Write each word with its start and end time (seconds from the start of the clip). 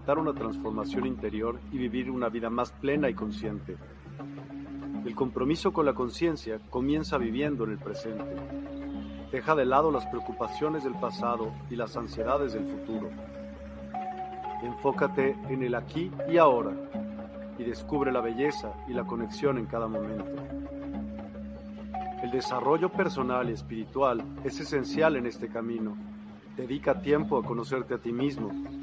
experimentar 0.00 0.18
una 0.18 0.32
transformación 0.32 1.06
interior 1.06 1.60
y 1.72 1.78
vivir 1.78 2.10
una 2.10 2.28
vida 2.28 2.48
más 2.48 2.72
plena 2.72 3.10
y 3.10 3.14
consciente. 3.14 3.76
El 5.04 5.14
compromiso 5.14 5.72
con 5.72 5.84
la 5.84 5.92
conciencia 5.92 6.58
comienza 6.70 7.18
viviendo 7.18 7.64
en 7.64 7.72
el 7.72 7.78
presente. 7.78 8.24
Deja 9.30 9.54
de 9.54 9.66
lado 9.66 9.90
las 9.90 10.06
preocupaciones 10.06 10.84
del 10.84 10.94
pasado 10.94 11.52
y 11.70 11.76
las 11.76 11.96
ansiedades 11.96 12.54
del 12.54 12.66
futuro. 12.66 13.10
Enfócate 14.62 15.36
en 15.48 15.62
el 15.62 15.74
aquí 15.74 16.10
y 16.30 16.38
ahora 16.38 16.72
y 17.58 17.64
descubre 17.64 18.10
la 18.10 18.20
belleza 18.20 18.72
y 18.88 18.94
la 18.94 19.04
conexión 19.04 19.58
en 19.58 19.66
cada 19.66 19.86
momento. 19.86 20.24
El 22.22 22.30
desarrollo 22.30 22.90
personal 22.90 23.50
y 23.50 23.52
espiritual 23.52 24.22
es 24.44 24.58
esencial 24.60 25.16
en 25.16 25.26
este 25.26 25.48
camino. 25.48 25.94
Dedica 26.56 27.00
tiempo 27.00 27.38
a 27.38 27.42
conocerte 27.42 27.94
a 27.94 27.98
ti 27.98 28.12
mismo, 28.12 28.50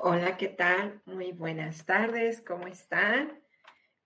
Hola, 0.00 0.36
¿qué 0.36 0.46
tal? 0.46 1.02
Muy 1.06 1.32
buenas 1.32 1.84
tardes, 1.84 2.40
¿cómo 2.40 2.68
están? 2.68 3.42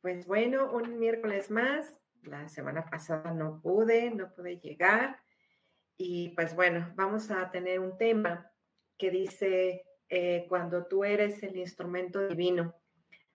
Pues 0.01 0.27
bueno, 0.27 0.73
un 0.73 0.99
miércoles 0.99 1.51
más. 1.51 2.01
La 2.23 2.49
semana 2.49 2.87
pasada 2.87 3.33
no 3.33 3.61
pude, 3.61 4.11
no 4.11 4.33
pude 4.35 4.59
llegar. 4.59 5.21
Y 5.99 6.31
pues 6.31 6.57
bueno, 6.57 6.91
vamos 6.97 7.31
a 7.31 7.51
tener 7.51 7.79
un 7.79 7.99
tema 7.99 8.51
que 8.97 9.11
dice 9.11 9.85
eh, 10.09 10.47
cuando 10.49 10.87
tú 10.87 11.05
eres 11.05 11.43
el 11.43 11.59
instrumento 11.59 12.27
divino. 12.27 12.75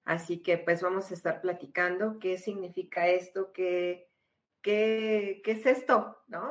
Así 0.03 0.41
que 0.41 0.57
pues 0.57 0.81
vamos 0.81 1.11
a 1.11 1.13
estar 1.13 1.41
platicando 1.41 2.17
qué 2.17 2.39
significa 2.39 3.07
esto, 3.07 3.51
qué, 3.53 4.09
qué, 4.63 5.41
qué 5.43 5.51
es 5.51 5.65
esto, 5.67 6.17
¿no? 6.25 6.49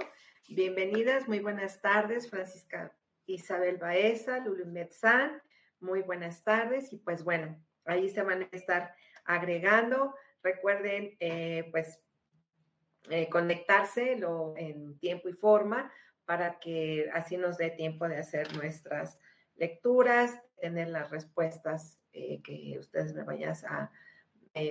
Bienvenidas, 0.48 1.26
muy 1.26 1.40
buenas 1.40 1.80
tardes, 1.80 2.30
Francisca 2.30 2.96
Isabel 3.26 3.78
Baeza, 3.78 4.38
Lulu 4.38 4.66
Metzán 4.66 5.42
muy 5.80 6.02
buenas 6.02 6.42
tardes 6.44 6.92
y 6.92 6.98
pues 6.98 7.24
bueno, 7.24 7.56
ahí 7.84 8.08
se 8.08 8.22
van 8.22 8.42
a 8.42 8.48
estar 8.52 8.94
agregando. 9.24 10.14
Recuerden, 10.42 11.16
eh, 11.20 11.68
pues, 11.70 12.00
eh, 13.10 13.28
conectarse 13.28 14.18
en 14.56 14.98
tiempo 14.98 15.28
y 15.28 15.32
forma 15.32 15.92
para 16.24 16.58
que 16.58 17.08
así 17.14 17.36
nos 17.36 17.56
dé 17.56 17.70
tiempo 17.70 18.08
de 18.08 18.18
hacer 18.18 18.54
nuestras 18.56 19.18
lecturas, 19.54 20.40
tener 20.60 20.88
las 20.88 21.10
respuestas 21.10 22.00
eh, 22.12 22.42
que 22.42 22.76
ustedes 22.78 23.14
me 23.14 23.22
a, 23.22 23.90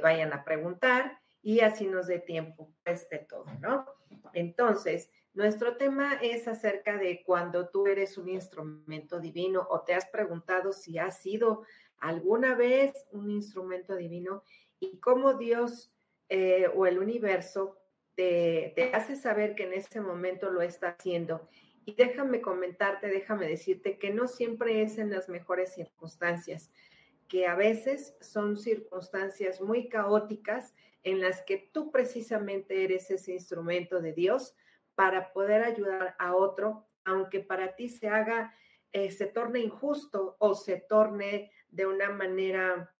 vayan 0.02 0.34
a 0.34 0.44
preguntar 0.44 1.20
y 1.42 1.62
así 1.62 1.88
nos 1.88 2.08
dé 2.08 2.20
tiempo 2.20 2.74
pues 2.84 3.08
de 3.10 3.20
todo, 3.20 3.46
¿no? 3.62 3.86
Entonces, 4.34 5.10
nuestro 5.36 5.76
tema 5.76 6.14
es 6.22 6.48
acerca 6.48 6.98
de 6.98 7.22
cuando 7.24 7.68
tú 7.68 7.88
eres 7.88 8.18
un 8.18 8.30
instrumento 8.30 9.20
divino 9.20 9.68
o 9.70 9.82
te 9.82 9.94
has 9.94 10.06
preguntado 10.08 10.72
si 10.72 10.98
has 10.98 11.22
sido 11.22 11.64
alguna 12.00 12.56
vez 12.56 13.06
un 13.12 13.30
instrumento 13.30 13.96
divino 13.96 14.44
y 14.80 14.98
cómo 15.00 15.34
Dios 15.34 15.92
eh, 16.30 16.68
o 16.74 16.86
el 16.88 17.00
universo 17.00 17.78
te, 18.16 18.72
te, 18.78 18.94
hace 18.94 19.18
saber 19.18 19.56
que 19.56 19.64
en 19.64 19.74
ese 19.74 20.00
momento 20.00 20.50
lo 20.50 20.62
está 20.62 20.96
haciendo. 20.98 21.48
Y 21.84 21.96
déjame 21.96 22.42
comentarte, 22.42 23.08
déjame 23.08 23.48
decirte 23.48 24.00
que 24.00 24.12
no 24.12 24.28
siempre 24.28 24.82
es 24.82 24.98
en 24.98 25.12
las 25.12 25.28
mejores 25.28 25.74
circunstancias, 25.74 26.72
que 27.28 27.46
a 27.46 27.56
veces 27.56 28.16
son 28.22 28.56
circunstancias 28.56 29.60
muy 29.60 29.90
caóticas 29.90 30.74
en 31.04 31.22
las 31.22 31.44
que 31.44 31.70
tú 31.74 31.92
precisamente 31.92 32.86
eres 32.86 33.12
ese 33.12 33.34
instrumento 33.34 34.02
de 34.02 34.14
Dios 34.14 34.56
para 34.96 35.34
poder 35.34 35.64
ayudar 35.64 36.16
a 36.20 36.36
otro, 36.36 36.88
aunque 37.04 37.40
para 37.40 37.76
ti 37.76 37.90
se 37.90 38.08
haga, 38.08 38.54
eh, 38.92 39.12
se 39.12 39.28
torne 39.28 39.60
injusto 39.60 40.38
o 40.40 40.56
se 40.56 40.78
torne 40.78 41.52
de 41.70 41.86
una 41.86 42.10
manera 42.10 42.94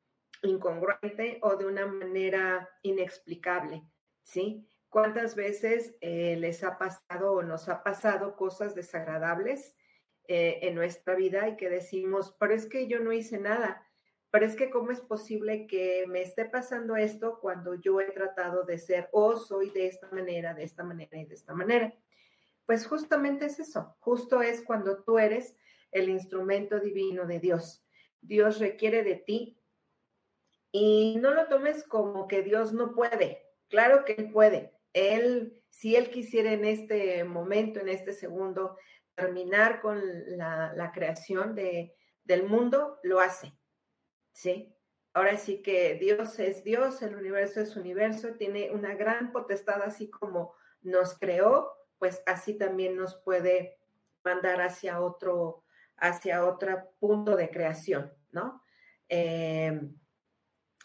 incongruente 0.44 1.40
o 1.42 1.56
de 1.56 1.66
una 1.66 1.86
manera 1.88 2.70
inexplicable, 2.84 3.84
¿sí? 4.24 4.68
¿Cuántas 4.90 5.36
veces 5.36 5.98
eh, 6.02 6.38
les 6.38 6.64
ha 6.64 6.78
pasado 6.78 7.34
o 7.34 7.44
nos 7.44 7.68
ha 7.68 7.84
pasado 7.84 8.36
cosas 8.36 8.76
desagradables 8.76 9.76
eh, 10.28 10.60
en 10.64 10.76
nuestra 10.76 11.16
vida 11.16 11.48
y 11.50 11.56
que 11.56 11.70
decimos, 11.70 12.36
pero 12.40 12.54
es 12.54 12.66
que 12.66 12.88
yo 12.88 13.00
no 13.00 13.12
hice 13.12 13.38
nada, 13.38 13.86
pero 14.36 14.48
es 14.48 14.58
que 14.58 14.70
cómo 14.70 14.92
es 14.92 15.00
posible 15.00 15.66
que 15.66 16.04
me 16.10 16.22
esté 16.22 16.44
pasando 16.44 16.98
esto 16.98 17.40
cuando 17.40 17.76
yo 17.76 18.02
he 18.02 18.12
tratado 18.12 18.66
de 18.66 18.78
ser 18.78 19.08
o 19.14 19.38
soy 19.38 19.70
de 19.70 19.88
esta 19.88 20.10
manera, 20.12 20.54
de 20.54 20.64
esta 20.64 20.84
manera 20.84 21.18
y 21.18 21.24
de 21.24 21.36
esta 21.36 21.54
manera. 21.54 21.96
Pues 22.66 22.86
justamente 22.86 23.46
es 23.46 23.62
eso, 23.62 23.96
justo 24.02 24.42
es 24.42 24.62
cuando 24.62 25.06
tú 25.06 25.20
eres 25.20 25.56
el 25.90 26.10
instrumento 26.10 26.82
divino 26.82 27.26
de 27.26 27.40
Dios. 27.40 27.88
Dios 28.20 28.60
requiere 28.60 29.04
de 29.04 29.16
ti 29.16 29.58
y 30.70 31.16
no 31.22 31.34
lo 31.34 31.48
tomes 31.48 31.86
como 31.86 32.28
que 32.28 32.42
Dios 32.42 32.74
no 32.74 32.94
puede. 32.94 33.42
Claro 33.70 34.04
que 34.04 34.16
Él 34.16 34.34
puede. 34.34 34.74
Él, 34.92 35.64
si 35.70 35.96
Él 35.96 36.10
quisiera 36.10 36.52
en 36.52 36.66
este 36.66 37.24
momento, 37.24 37.80
en 37.80 37.88
este 37.88 38.12
segundo, 38.12 38.76
terminar 39.16 39.80
con 39.80 40.02
la, 40.36 40.92
creación 40.94 41.56
de, 41.56 41.96
del 42.26 42.44
mundo, 42.44 43.00
lo 43.02 43.22
hace 43.22 43.54
¿sí? 44.36 44.76
Ahora 45.14 45.38
sí 45.38 45.62
que 45.62 45.96
Dios 45.96 46.38
es 46.40 46.64
Dios, 46.64 47.02
el 47.02 47.16
universo 47.16 47.62
es 47.62 47.78
universo, 47.78 48.34
tiene 48.34 48.70
una 48.72 48.94
gran 48.96 49.32
potestad, 49.32 49.82
así 49.82 50.10
como 50.10 50.54
nos 50.82 51.18
creó, 51.18 51.72
pues 51.98 52.22
así 52.26 52.58
también 52.58 52.98
nos 52.98 53.16
puede 53.16 53.78
mandar 54.26 54.62
hacia 54.62 55.00
otro, 55.00 55.64
hacia 55.96 56.46
otro 56.46 56.92
punto 57.00 57.38
de 57.38 57.50
creación, 57.50 58.14
¿no? 58.32 58.62
Em, 59.08 59.96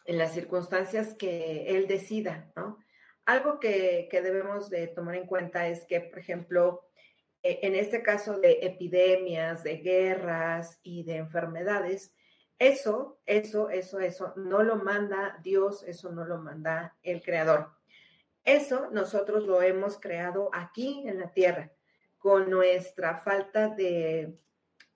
en 0.05 0.19
las 0.19 0.33
circunstancias 0.33 1.15
que 1.15 1.67
Él 1.77 1.89
decida, 1.89 2.53
¿no? 2.55 2.79
Algo 3.27 3.59
que, 3.59 4.09
que, 4.11 4.23
debemos 4.23 4.71
de 4.71 4.87
tomar 4.87 5.17
en 5.17 5.27
cuenta 5.27 5.67
es 5.67 5.85
que, 5.87 6.01
por 6.01 6.21
ejemplo, 6.21 6.89
e, 7.43 7.59
en 7.63 7.75
este 7.75 8.03
caso 8.03 8.39
de 8.39 8.61
epidemias, 8.63 9.65
de 9.65 9.79
guerras 9.79 10.79
y 10.85 11.03
de 11.03 11.17
enfermedades, 11.17 12.15
eso, 12.61 13.19
eso, 13.25 13.71
eso, 13.71 14.01
eso 14.01 14.35
no 14.37 14.63
lo 14.63 14.77
manda 14.77 15.41
Dios, 15.43 15.83
eso 15.83 16.13
no 16.13 16.27
lo 16.27 16.39
manda 16.39 16.95
el 17.03 17.23
Creador. 17.23 17.71
Eso 18.45 18.91
nosotros 18.93 19.47
lo 19.47 19.63
hemos 19.63 19.99
creado 19.99 20.51
aquí 20.53 21.03
en 21.09 21.19
la 21.19 21.33
tierra. 21.33 21.73
con 22.19 22.51
nuestra 22.51 23.23
falta 23.23 23.69
de, 23.69 24.39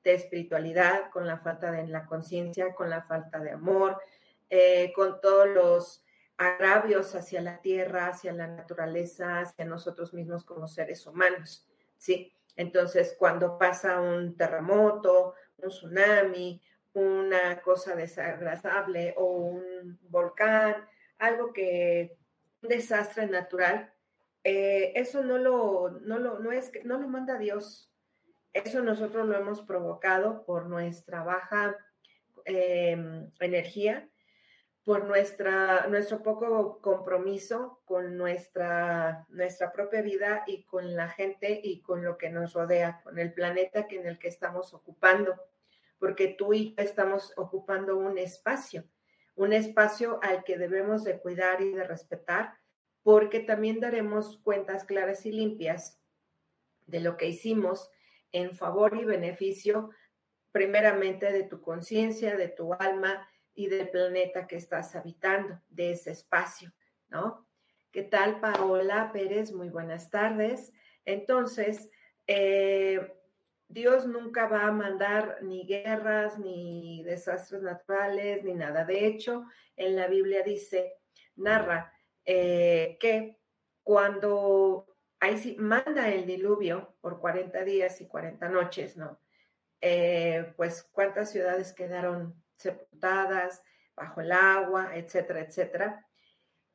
espiritualidad, 0.05 1.11
con 1.11 1.27
la 1.27 1.39
falta 1.39 1.73
de 1.73 1.87
la 1.87 2.05
conciencia, 2.05 2.75
con 2.75 2.91
la 2.91 3.01
falta 3.05 3.39
de 3.39 3.53
amor, 3.53 3.99
eh, 4.51 4.93
con 4.95 5.23
todos 5.23 5.49
los 5.49 6.05
agravios 6.37 7.15
hacia 7.15 7.41
la 7.41 7.63
tierra, 7.63 8.09
hacia 8.09 8.35
la 8.35 8.47
naturaleza, 8.47 9.41
hacia 9.41 9.65
nosotros 9.65 10.13
mismos 10.13 10.45
como 10.45 10.69
seres 10.69 11.07
humanos, 11.07 11.67
¿sí? 11.97 12.31
Entonces, 12.57 13.17
cuando 13.19 13.57
pasa 13.57 14.03
un 14.03 14.37
terremoto, 14.37 15.33
un 15.57 15.71
tsunami, 15.71 16.61
una 16.95 17.61
cosa 17.61 17.95
desagradable 17.95 19.15
o 19.17 19.25
un 19.25 19.99
volcán, 20.09 20.89
algo 21.19 21.53
que, 21.53 22.17
un 22.63 22.69
desastre 22.69 23.27
natural, 23.27 23.93
eh, 24.45 24.93
eso 24.95 25.23
no 25.23 25.39
lo, 25.39 25.91
no 26.03 26.19
lo, 26.19 26.39
no 26.39 26.53
es, 26.53 26.71
no 26.85 26.99
lo 26.99 27.09
manda 27.09 27.39
Dios. 27.39 27.91
Eso 28.53 28.83
nosotros 28.83 29.27
lo 29.27 29.37
hemos 29.37 29.63
provocado 29.63 30.45
por 30.45 30.67
nuestra 30.67 31.25
baja 31.25 31.77
em, 32.45 33.31
energía, 33.41 34.09
por 34.85 35.05
nuestra, 35.07 35.87
nuestro 35.89 36.23
poco 36.23 36.81
compromiso 36.81 37.81
con 37.87 38.17
nuestra, 38.17 39.27
nuestra 39.31 39.73
propia 39.73 40.03
vida 40.03 40.45
y 40.47 40.65
con 40.65 40.95
la 40.95 41.09
gente 41.09 41.61
y 41.63 41.81
con 41.81 42.05
lo 42.05 42.17
que 42.19 42.31
nos 42.31 42.53
rodea, 42.53 43.01
con 43.03 43.19
el 43.19 43.33
planeta 43.33 43.89
que 43.89 43.97
en 43.97 44.07
el 44.07 44.19
que 44.19 44.29
estamos 44.29 44.75
ocupando, 44.75 45.41
porque 45.99 46.29
tú 46.29 46.55
y 46.55 46.75
yo 46.75 46.83
estamos 46.83 47.33
ocupando 47.37 47.97
un 47.97 48.19
espacio, 48.19 48.85
un 49.35 49.53
espacio 49.53 50.19
al 50.23 50.45
que 50.45 50.59
debemos 50.59 51.05
de 51.05 51.19
cuidar 51.19 51.61
y 51.61 51.73
de 51.73 51.85
respetar, 51.85 52.55
porque 53.03 53.41
también 53.41 53.81
daremos 53.81 54.39
cuentas 54.43 54.85
claras 54.85 55.27
y 55.27 55.33
limpias 55.33 56.01
de 56.87 57.01
lo 57.01 57.17
que 57.17 57.29
hicimos 57.29 57.91
en 58.33 58.57
favor 58.57 58.97
y 58.97 59.05
beneficio 59.05 59.91
primeramente 60.53 61.33
de 61.33 61.43
tu 61.43 61.61
conciencia, 61.61 62.37
de 62.37 62.49
tu 62.49 62.75
alma, 62.75 63.29
y 63.55 63.69
del 63.69 63.89
planeta 63.89 64.47
que 64.47 64.57
estás 64.57 64.95
habitando, 64.97 65.61
de 65.69 65.93
ese 65.93 66.11
espacio, 66.11 66.73
¿no? 67.09 67.47
¿Qué 67.93 68.03
tal, 68.03 68.41
Paola 68.41 69.11
Pérez? 69.13 69.53
Muy 69.53 69.69
buenas 69.69 70.11
tardes. 70.11 70.73
Entonces, 71.05 71.91
eh, 72.27 73.17
Dios 73.75 74.07
nunca 74.07 74.47
va 74.47 74.69
a 74.69 74.71
mandar 74.71 75.39
ni 75.43 75.67
guerras, 75.67 76.39
ni 76.39 77.03
desastres 77.03 77.61
naturales, 77.61 78.45
ni 78.45 78.55
nada. 78.55 78.85
De 78.85 79.05
hecho, 79.05 79.47
en 79.75 79.97
la 79.97 80.07
Biblia 80.07 80.45
dice, 80.45 80.95
narra 81.35 81.93
eh, 82.25 82.97
que 83.01 83.41
cuando 83.83 84.87
ahí 85.19 85.39
sí 85.39 85.57
manda 85.59 86.09
el 86.09 86.25
diluvio 86.25 86.95
por 87.01 87.19
40 87.19 87.65
días 87.65 88.01
y 88.01 88.07
40 88.07 88.49
noches, 88.49 88.97
¿no? 88.97 89.21
Eh, 89.81 90.55
pues 90.57 90.89
cuántas 90.93 91.33
ciudades 91.33 91.73
quedaron 91.73 92.41
sepultadas 92.57 93.61
bajo 93.97 94.21
el 94.21 94.31
agua, 94.31 94.93
etcétera, 94.95 95.41
etcétera. 95.41 96.07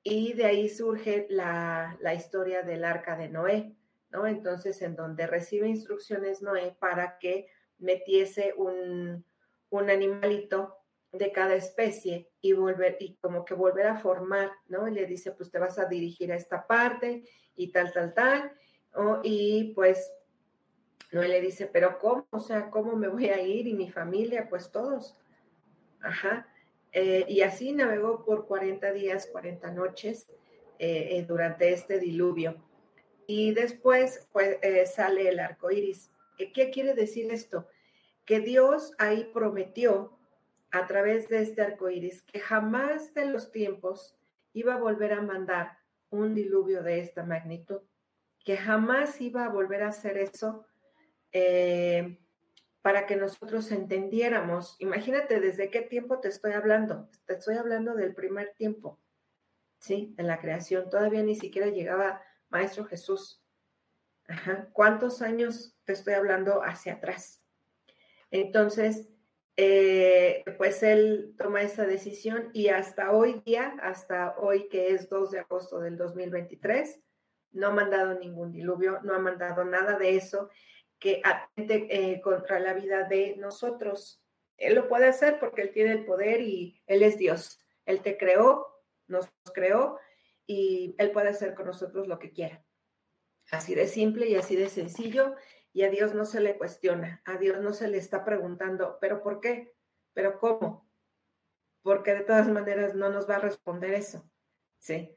Y 0.03 0.33
de 0.33 0.45
ahí 0.47 0.67
surge 0.67 1.27
la, 1.29 1.97
historia 2.13 2.61
del 2.61 2.83
arca 2.83 3.15
de 3.15 3.29
Noé, 3.29 3.73
Entonces, 4.11 4.81
en 4.81 4.95
donde 4.95 5.27
recibe 5.27 5.67
instrucciones 5.67 6.41
Noé 6.41 6.75
para 6.79 7.17
que 7.19 7.47
metiese 7.77 8.53
un, 8.57 9.25
un 9.69 9.89
animalito 9.89 10.75
de 11.11 11.31
cada 11.31 11.55
especie 11.55 12.29
y 12.41 12.53
volver, 12.53 12.97
y 12.99 13.15
como 13.15 13.45
que 13.45 13.53
volver 13.53 13.87
a 13.87 13.97
formar, 13.97 14.51
¿no? 14.67 14.87
Y 14.87 14.91
le 14.91 15.05
dice, 15.05 15.31
pues 15.31 15.49
te 15.49 15.59
vas 15.59 15.79
a 15.79 15.85
dirigir 15.85 16.31
a 16.31 16.35
esta 16.35 16.67
parte 16.67 17.23
y 17.55 17.71
tal, 17.71 17.91
tal, 17.91 18.13
tal. 18.13 18.51
Y 19.23 19.73
pues 19.73 20.11
Noé 21.11 21.27
le 21.27 21.41
dice, 21.41 21.67
pero 21.67 21.97
¿cómo? 21.99 22.27
O 22.31 22.39
sea, 22.39 22.69
¿cómo 22.69 22.95
me 22.95 23.07
voy 23.07 23.29
a 23.29 23.41
ir? 23.41 23.67
Y 23.67 23.73
mi 23.73 23.89
familia, 23.89 24.47
pues 24.49 24.71
todos. 24.71 25.19
Ajá. 26.01 26.47
Eh, 26.91 27.25
y 27.27 27.41
así 27.41 27.71
navegó 27.71 28.23
por 28.25 28.47
40 28.47 28.91
días, 28.93 29.27
40 29.27 29.71
noches 29.71 30.27
eh, 30.77 31.17
eh, 31.17 31.25
durante 31.27 31.73
este 31.73 31.99
diluvio. 31.99 32.55
Y 33.31 33.53
después 33.53 34.27
pues, 34.31 34.57
sale 34.91 35.29
el 35.29 35.39
arco 35.39 35.69
iris. 35.69 36.11
¿Qué 36.35 36.71
quiere 36.71 36.95
decir 36.95 37.31
esto? 37.31 37.67
Que 38.25 38.39
Dios 38.39 38.93
ahí 38.97 39.29
prometió 39.31 40.17
a 40.71 40.87
través 40.87 41.29
de 41.29 41.43
este 41.43 41.61
arco 41.61 41.91
iris 41.91 42.23
que 42.23 42.39
jamás 42.39 43.13
de 43.13 43.27
los 43.27 43.51
tiempos 43.51 44.17
iba 44.53 44.73
a 44.73 44.79
volver 44.79 45.13
a 45.13 45.21
mandar 45.21 45.77
un 46.09 46.33
diluvio 46.33 46.81
de 46.81 47.01
esta 47.01 47.23
magnitud, 47.23 47.81
que 48.43 48.57
jamás 48.57 49.21
iba 49.21 49.45
a 49.45 49.49
volver 49.49 49.83
a 49.83 49.89
hacer 49.89 50.17
eso 50.17 50.65
para 52.81 53.05
que 53.05 53.15
nosotros 53.15 53.71
entendiéramos. 53.71 54.75
Imagínate 54.79 55.39
desde 55.39 55.69
qué 55.69 55.83
tiempo 55.83 56.19
te 56.19 56.29
estoy 56.29 56.53
hablando. 56.53 57.11
Te 57.27 57.33
estoy 57.33 57.57
hablando 57.57 57.93
del 57.93 58.15
primer 58.15 58.55
tiempo, 58.55 58.99
¿sí? 59.77 60.15
En 60.17 60.25
la 60.25 60.39
creación. 60.39 60.89
Todavía 60.89 61.21
ni 61.21 61.35
siquiera 61.35 61.67
llegaba 61.67 62.23
Maestro 62.49 62.85
Jesús. 62.85 63.43
¿Cuántos 64.73 65.21
años 65.21 65.75
te 65.85 65.93
estoy 65.93 66.13
hablando 66.13 66.61
hacia 66.63 66.93
atrás? 66.93 67.43
Entonces, 68.31 69.09
eh, 69.57 70.43
pues 70.57 70.83
él 70.83 71.35
toma 71.37 71.63
esa 71.63 71.85
decisión 71.85 72.49
y 72.53 72.69
hasta 72.69 73.11
hoy 73.11 73.41
día, 73.45 73.75
hasta 73.81 74.37
hoy 74.37 74.69
que 74.69 74.91
es 74.91 75.09
2 75.09 75.31
de 75.31 75.39
agosto 75.39 75.79
del 75.79 75.97
2023, 75.97 76.99
no 77.51 77.67
ha 77.67 77.71
mandado 77.71 78.17
ningún 78.17 78.51
diluvio, 78.51 78.99
no 79.03 79.13
ha 79.15 79.19
mandado 79.19 79.65
nada 79.65 79.97
de 79.97 80.15
eso 80.15 80.49
que 80.99 81.21
atente 81.23 81.87
eh, 81.89 82.21
contra 82.21 82.59
la 82.59 82.73
vida 82.73 83.05
de 83.05 83.35
nosotros. 83.37 84.21
Él 84.57 84.75
lo 84.75 84.87
puede 84.87 85.07
hacer 85.07 85.39
porque 85.39 85.61
Él 85.63 85.71
tiene 85.71 85.93
el 85.93 86.05
poder 86.05 86.41
y 86.41 86.81
Él 86.85 87.03
es 87.03 87.17
Dios. 87.17 87.59
Él 87.85 88.01
te 88.01 88.17
creó, 88.17 88.67
nos 89.07 89.29
creó 89.53 89.97
y 90.49 90.95
Él 90.97 91.11
puede 91.11 91.29
hacer 91.29 91.53
con 91.53 91.67
nosotros 91.67 92.07
lo 92.07 92.17
que 92.17 92.31
quiera. 92.31 92.65
Así 93.51 93.75
de 93.75 93.87
simple 93.87 94.27
y 94.27 94.35
así 94.35 94.55
de 94.55 94.67
sencillo. 94.67 95.35
Y 95.73 95.83
a 95.83 95.91
Dios 95.91 96.15
no 96.15 96.25
se 96.25 96.41
le 96.41 96.57
cuestiona, 96.57 97.21
a 97.23 97.37
Dios 97.37 97.61
no 97.61 97.71
se 97.71 97.87
le 97.87 97.99
está 97.99 98.25
preguntando, 98.25 98.97
¿pero 98.99 99.21
por 99.21 99.41
qué? 99.41 99.75
¿Pero 100.13 100.39
cómo? 100.39 100.89
Porque 101.83 102.15
de 102.15 102.21
todas 102.21 102.47
maneras 102.47 102.95
no 102.95 103.09
nos 103.09 103.29
va 103.29 103.35
a 103.35 103.41
responder 103.41 103.93
eso. 103.93 104.27
Sí. 104.79 105.15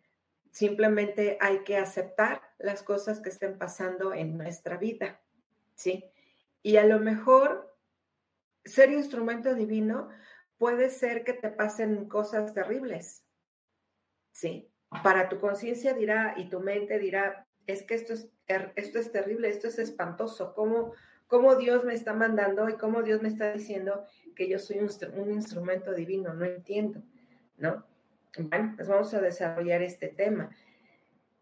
Simplemente 0.50 1.38
hay 1.40 1.64
que 1.64 1.79
aceptar 1.79 2.43
las 2.58 2.82
cosas 2.82 3.23
que 3.23 3.31
estén 3.31 3.56
pasando 3.56 4.12
en 4.12 4.37
nuestra 4.37 4.76
vida. 4.76 5.23
¿sí? 5.75 6.05
Y 6.62 6.76
a 6.76 6.84
lo 6.84 6.99
mejor 6.99 7.74
ser 8.67 8.93
instrumento 8.93 9.55
divino 9.55 10.10
puede 10.58 10.91
ser 10.91 11.24
que 11.24 11.32
te 11.32 11.48
pasen 11.48 12.06
cosas 12.06 12.53
terribles, 12.53 13.24
¿sí? 14.31 14.71
Para 15.03 15.29
tu 15.29 15.41
conciencia 15.41 15.94
dirá 15.94 16.34
y 16.37 16.49
tu 16.49 16.61
mente 16.61 16.99
dirá, 16.99 17.46
es 17.67 17.82
que 17.82 17.94
esto 17.94 18.13
es, 18.13 18.29
esto 18.77 18.99
es 18.99 19.11
terrible, 19.11 19.49
esto 19.49 19.69
es 19.69 19.79
espantoso, 19.79 20.55
¿cómo, 20.55 20.93
cómo 21.27 21.56
Dios 21.56 21.84
me 21.84 21.94
está 21.94 22.13
mandando 22.13 22.69
y 22.69 22.75
cómo 22.75 23.03
Dios 23.03 23.22
me 23.22 23.29
está 23.29 23.53
diciendo 23.53 24.05
que 24.34 24.49
yo 24.49 24.58
soy 24.58 24.79
un, 24.79 25.31
instrumento 25.31 25.93
divino, 25.94 26.34
no 26.34 26.44
entiendo, 26.44 27.03
¿no? 27.56 27.87
Bueno, 28.39 28.75
pues 28.77 28.89
vamos 28.89 29.13
a 29.15 29.20
desarrollar 29.20 29.82
este 29.82 30.08
tema. 30.08 30.51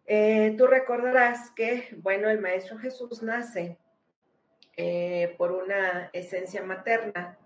Eh, 0.06 0.54
tú 0.58 0.66
recordarás 0.66 1.50
que, 1.52 1.88
bueno, 1.98 2.28
el 2.28 2.40
Maestro 2.40 2.78
Jesús 2.78 3.22
nace 3.22 3.78
eh, 4.76 5.34
por 5.38 5.52
una 5.52 6.10
esencia 6.12 6.62
materna, 6.62 7.38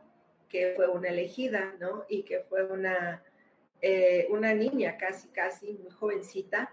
que 0.48 0.72
fue 0.76 0.88
una 0.88 1.08
elegida, 1.08 1.74
¿no? 1.78 2.04
Y 2.08 2.22
que 2.22 2.40
fue 2.40 2.64
una, 2.64 3.22
eh, 3.86 4.26
una 4.30 4.54
niña 4.54 4.96
casi, 4.96 5.28
casi, 5.28 5.74
muy 5.74 5.90
jovencita, 5.90 6.72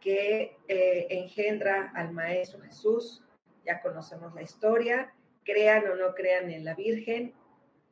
que 0.00 0.58
eh, 0.68 1.06
engendra 1.08 1.92
al 1.94 2.12
Maestro 2.12 2.60
Jesús. 2.60 3.24
Ya 3.64 3.80
conocemos 3.80 4.34
la 4.34 4.42
historia, 4.42 5.14
crean 5.44 5.88
o 5.88 5.94
no 5.94 6.14
crean 6.14 6.50
en 6.50 6.64
la 6.64 6.74
Virgen, 6.74 7.34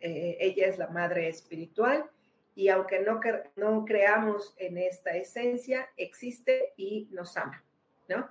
ella 0.02 0.66
es 0.66 0.78
la 0.78 0.88
madre 0.88 1.28
espiritual 1.28 2.10
y 2.54 2.68
aunque 2.68 3.00
no, 3.00 3.20
no 3.56 3.84
creamos 3.86 4.54
en 4.58 4.76
esta 4.76 5.16
esencia, 5.16 5.88
existe 5.96 6.74
y 6.76 7.08
nos 7.10 7.36
ama, 7.36 7.64
¿no? 8.08 8.28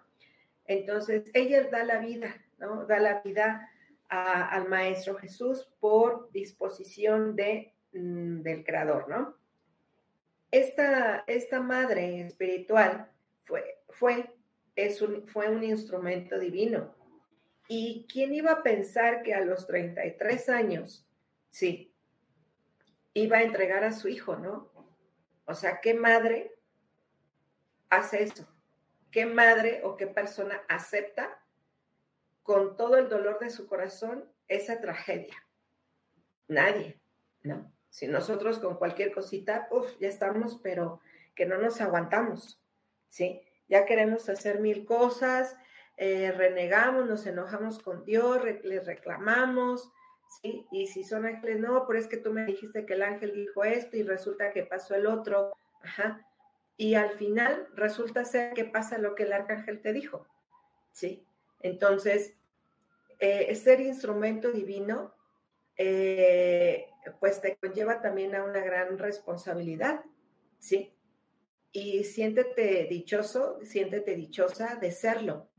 Entonces, 0.65 1.31
ella 1.33 1.63
da 1.69 1.83
la 1.83 1.97
vida, 1.97 2.35
¿no? 2.59 2.85
Da 2.85 2.99
la 2.99 3.21
vida 3.21 3.71
al 4.07 4.67
Maestro 4.67 5.15
Jesús 5.15 5.67
por 5.79 6.31
disposición 6.31 7.35
de, 7.35 7.73
mm, 7.93 8.41
del 8.41 8.63
Creador, 8.63 9.09
¿no? 9.09 9.38
Esta, 10.51 11.23
esta 11.27 11.61
madre 11.61 12.21
espiritual 12.21 13.09
fue, 13.45 13.81
fue, 13.89 14.33
es 14.75 15.01
un, 15.01 15.27
fue 15.27 15.49
un 15.49 15.63
instrumento 15.63 16.39
divino. 16.39 16.95
¿Y 17.67 18.07
quién 18.11 18.33
iba 18.33 18.51
a 18.51 18.63
pensar 18.63 19.21
que 19.21 19.35
a 19.35 19.41
los 19.41 19.67
33 19.67 20.49
años, 20.49 21.07
sí, 21.51 21.93
iba 23.13 23.37
a 23.37 23.43
entregar 23.43 23.83
a 23.83 23.91
su 23.91 24.07
hijo, 24.07 24.35
¿no? 24.37 24.71
O 25.45 25.53
sea, 25.53 25.81
¿qué 25.81 25.93
madre 25.93 26.55
hace 27.89 28.23
eso? 28.23 28.47
¿Qué 29.11 29.25
madre 29.25 29.81
o 29.83 29.97
qué 29.97 30.07
persona 30.07 30.61
acepta 30.67 31.43
con 32.43 32.77
todo 32.77 32.97
el 32.97 33.09
dolor 33.09 33.39
de 33.39 33.49
su 33.49 33.67
corazón 33.67 34.31
esa 34.47 34.79
tragedia? 34.81 35.35
Nadie, 36.47 36.99
¿no? 37.43 37.71
Si 37.89 38.07
nosotros 38.07 38.59
con 38.59 38.75
cualquier 38.75 39.11
cosita, 39.11 39.67
uff, 39.71 39.97
ya 39.99 40.07
estamos, 40.07 40.59
pero 40.61 41.01
que 41.35 41.45
no 41.45 41.57
nos 41.57 41.81
aguantamos, 41.81 42.61
¿sí? 43.09 43.41
Ya 43.67 43.85
queremos 43.85 44.29
hacer 44.29 44.59
mil 44.59 44.85
cosas, 44.85 45.55
eh, 45.97 46.31
renegamos, 46.31 47.07
nos 47.07 47.25
enojamos 47.25 47.79
con 47.79 48.05
Dios, 48.05 48.41
le 48.63 48.79
reclamamos, 48.79 49.91
¿sí? 50.41 50.65
Y 50.71 50.87
si 50.87 51.03
son 51.03 51.25
ángeles, 51.25 51.59
no, 51.59 51.85
pero 51.87 51.99
es 51.99 52.07
que 52.07 52.17
tú 52.17 52.31
me 52.31 52.45
dijiste 52.45 52.85
que 52.85 52.93
el 52.93 53.03
ángel 53.03 53.33
dijo 53.33 53.63
esto 53.63 53.97
y 53.97 54.03
resulta 54.03 54.51
que 54.51 54.63
pasó 54.63 54.95
el 54.95 55.07
otro, 55.07 55.51
ajá. 55.81 56.25
Y 56.77 56.95
al 56.95 57.11
final 57.11 57.67
resulta 57.75 58.23
ser 58.23 58.53
que 58.53 58.65
pasa 58.65 58.97
lo 58.97 59.15
que 59.15 59.23
el 59.23 59.33
arcángel 59.33 59.81
te 59.81 59.91
dijo, 59.91 60.27
¿sí? 60.91 61.25
Entonces, 61.61 62.35
eh, 63.19 63.53
ser 63.55 63.81
instrumento 63.81 64.51
divino, 64.51 65.13
eh, 65.75 66.87
pues 67.19 67.41
te 67.41 67.55
conlleva 67.57 68.01
también 68.01 68.35
a 68.35 68.43
una 68.43 68.59
gran 68.59 68.97
responsabilidad, 68.97 70.01
¿sí? 70.59 70.93
Y 71.71 72.03
siéntete 72.03 72.87
dichoso, 72.89 73.59
siéntete 73.63 74.15
dichosa 74.15 74.75
de 74.75 74.91
serlo, 74.91 75.49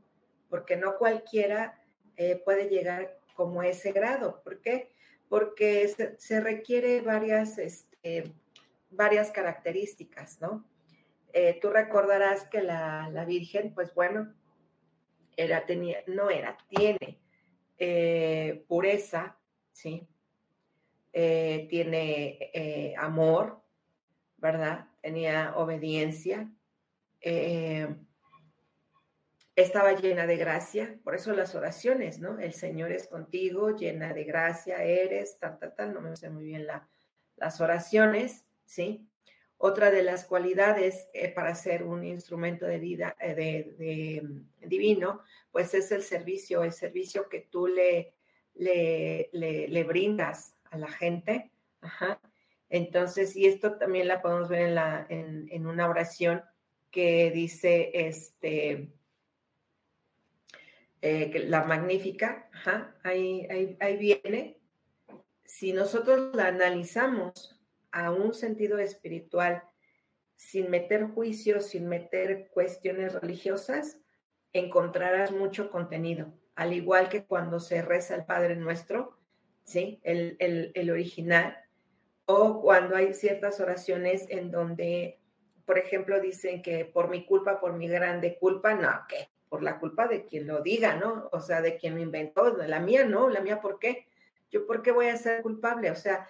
porque 0.49 0.75
no 0.75 0.97
cualquiera 0.97 1.79
eh, 2.17 2.41
puede 2.43 2.69
llegar 2.69 3.17
como 3.35 3.61
a 3.61 3.67
ese 3.67 3.91
grado. 3.91 4.41
¿Por 4.43 4.61
qué? 4.61 4.91
Porque 5.29 5.87
se, 6.17 6.41
requiere 6.41 7.01
varias, 7.01 7.57
este, 7.57 8.33
varias 8.89 9.31
características, 9.31 10.41
¿no? 10.41 10.65
Eh, 11.33 11.57
tú 11.61 11.69
recordarás 11.69 12.43
que 12.49 12.61
la, 12.61 13.23
Virgen, 13.25 13.73
pues 13.73 13.93
bueno, 13.93 14.33
era, 15.37 15.65
tenía, 15.65 16.03
no 16.07 16.29
era, 16.29 16.57
tiene 16.67 17.21
eh, 17.77 18.65
pureza, 18.67 19.37
¿sí? 19.71 20.05
Tiene 21.11 22.95
amor, 22.97 23.61
¿verdad? 24.37 24.87
Tenía 25.01 25.53
obediencia. 25.55 26.51
Eh, 27.21 27.87
estaba 29.55 29.93
llena 29.93 30.25
de 30.25 30.37
gracia, 30.37 30.99
por 31.03 31.13
eso 31.13 31.33
las 31.33 31.53
oraciones, 31.55 32.19
¿no? 32.19 32.39
El 32.39 32.53
Señor 32.53 32.91
es 32.91 33.07
contigo, 33.07 33.75
llena 33.75 34.13
de 34.13 34.23
gracia 34.23 34.83
eres, 34.83 35.37
tal, 35.37 35.59
tal, 35.59 35.75
tal, 35.75 35.93
no 35.93 36.01
me 36.01 36.15
sé 36.15 36.29
muy 36.29 36.45
bien 36.45 36.65
las 37.35 37.61
oraciones, 37.61 38.45
¿sí? 38.65 39.07
Otra 39.57 39.91
de 39.91 40.01
las 40.01 40.25
cualidades 40.25 41.07
eh, 41.13 41.29
para 41.29 41.53
ser 41.53 41.83
un 41.83 42.03
instrumento 42.03 42.65
de 42.65 42.79
vida 42.79 43.15
eh, 43.19 43.35
de, 43.77 44.21
mm, 44.23 44.67
divino, 44.67 45.21
pues 45.51 45.73
es 45.75 45.91
el 45.91 46.01
servicio, 46.01 46.63
el 46.63 46.73
servicio 46.73 47.29
que 47.29 47.41
tú 47.41 47.67
le, 47.67 48.15
le, 48.55 49.29
le, 49.31 49.83
brindas 49.83 50.50
a 50.71 50.77
la 50.77 50.87
gente. 50.87 51.51
Ajá. 51.81 52.19
Entonces, 52.69 53.35
y 53.35 53.45
esto 53.45 53.77
también 53.77 54.07
la 54.07 54.21
podemos 54.21 54.49
ver 54.49 54.69
en, 54.69 54.75
la, 54.75 55.05
en 55.09 55.67
una 55.67 55.87
oración 55.87 56.41
que 56.89 57.31
dice, 57.31 57.91
este, 57.93 58.91
eh, 61.01 61.45
la 61.47 61.63
magnífica, 61.63 62.47
ahí, 63.03 63.47
ahí, 63.79 63.97
viene. 63.97 64.59
Si 65.43 65.73
nosotros 65.73 66.35
la 66.35 66.47
analizamos 66.47 67.59
a 67.91 68.11
un 68.11 68.35
sentido 68.35 68.77
espiritual, 68.77 69.63
sin 70.35 70.69
meter 70.69 71.05
juicios, 71.07 71.67
sin 71.67 71.87
meter 71.87 72.49
cuestiones 72.49 73.13
religiosas, 73.13 73.99
encontrarás 74.53 75.31
mucho 75.31 75.71
contenido, 75.71 76.33
al 76.55 76.73
igual 76.73 77.09
que 77.09 77.25
cuando 77.25 77.59
se 77.59 77.81
reza 77.81 78.15
el 78.15 78.25
Padre 78.25 78.55
Nuestro, 78.55 79.17
¿sí? 79.63 79.99
El, 80.03 80.37
el, 80.39 80.89
original, 80.91 81.57
o 82.25 82.61
cuando 82.61 82.95
hay 82.95 83.13
ciertas 83.13 83.59
oraciones 83.59 84.25
en 84.29 84.51
donde, 84.51 85.19
por 85.65 85.77
ejemplo, 85.77 86.19
dicen 86.19 86.61
que 86.61 86.85
por 86.85 87.09
mi 87.09 87.25
culpa, 87.25 87.59
por 87.59 87.73
mi 87.73 87.87
grande 87.87 88.37
culpa, 88.37 88.73
no, 88.73 88.89
¿qué? 89.07 89.29
por 89.51 89.63
la 89.63 89.79
culpa 89.79 90.07
de 90.07 90.25
quien 90.25 90.47
lo 90.47 90.61
diga, 90.61 90.95
¿no? 90.95 91.27
O 91.33 91.41
sea, 91.41 91.61
de 91.61 91.75
quien 91.75 91.95
lo 91.95 92.01
inventó, 92.01 92.55
la 92.55 92.79
mía, 92.79 93.03
¿no? 93.03 93.29
La 93.29 93.41
mía, 93.41 93.59
¿por 93.59 93.79
qué? 93.79 94.07
Yo, 94.49 94.65
¿por 94.65 94.81
qué 94.81 94.91
voy 94.91 95.07
a 95.07 95.17
ser 95.17 95.41
culpable? 95.41 95.91
O 95.91 95.95
sea, 95.95 96.25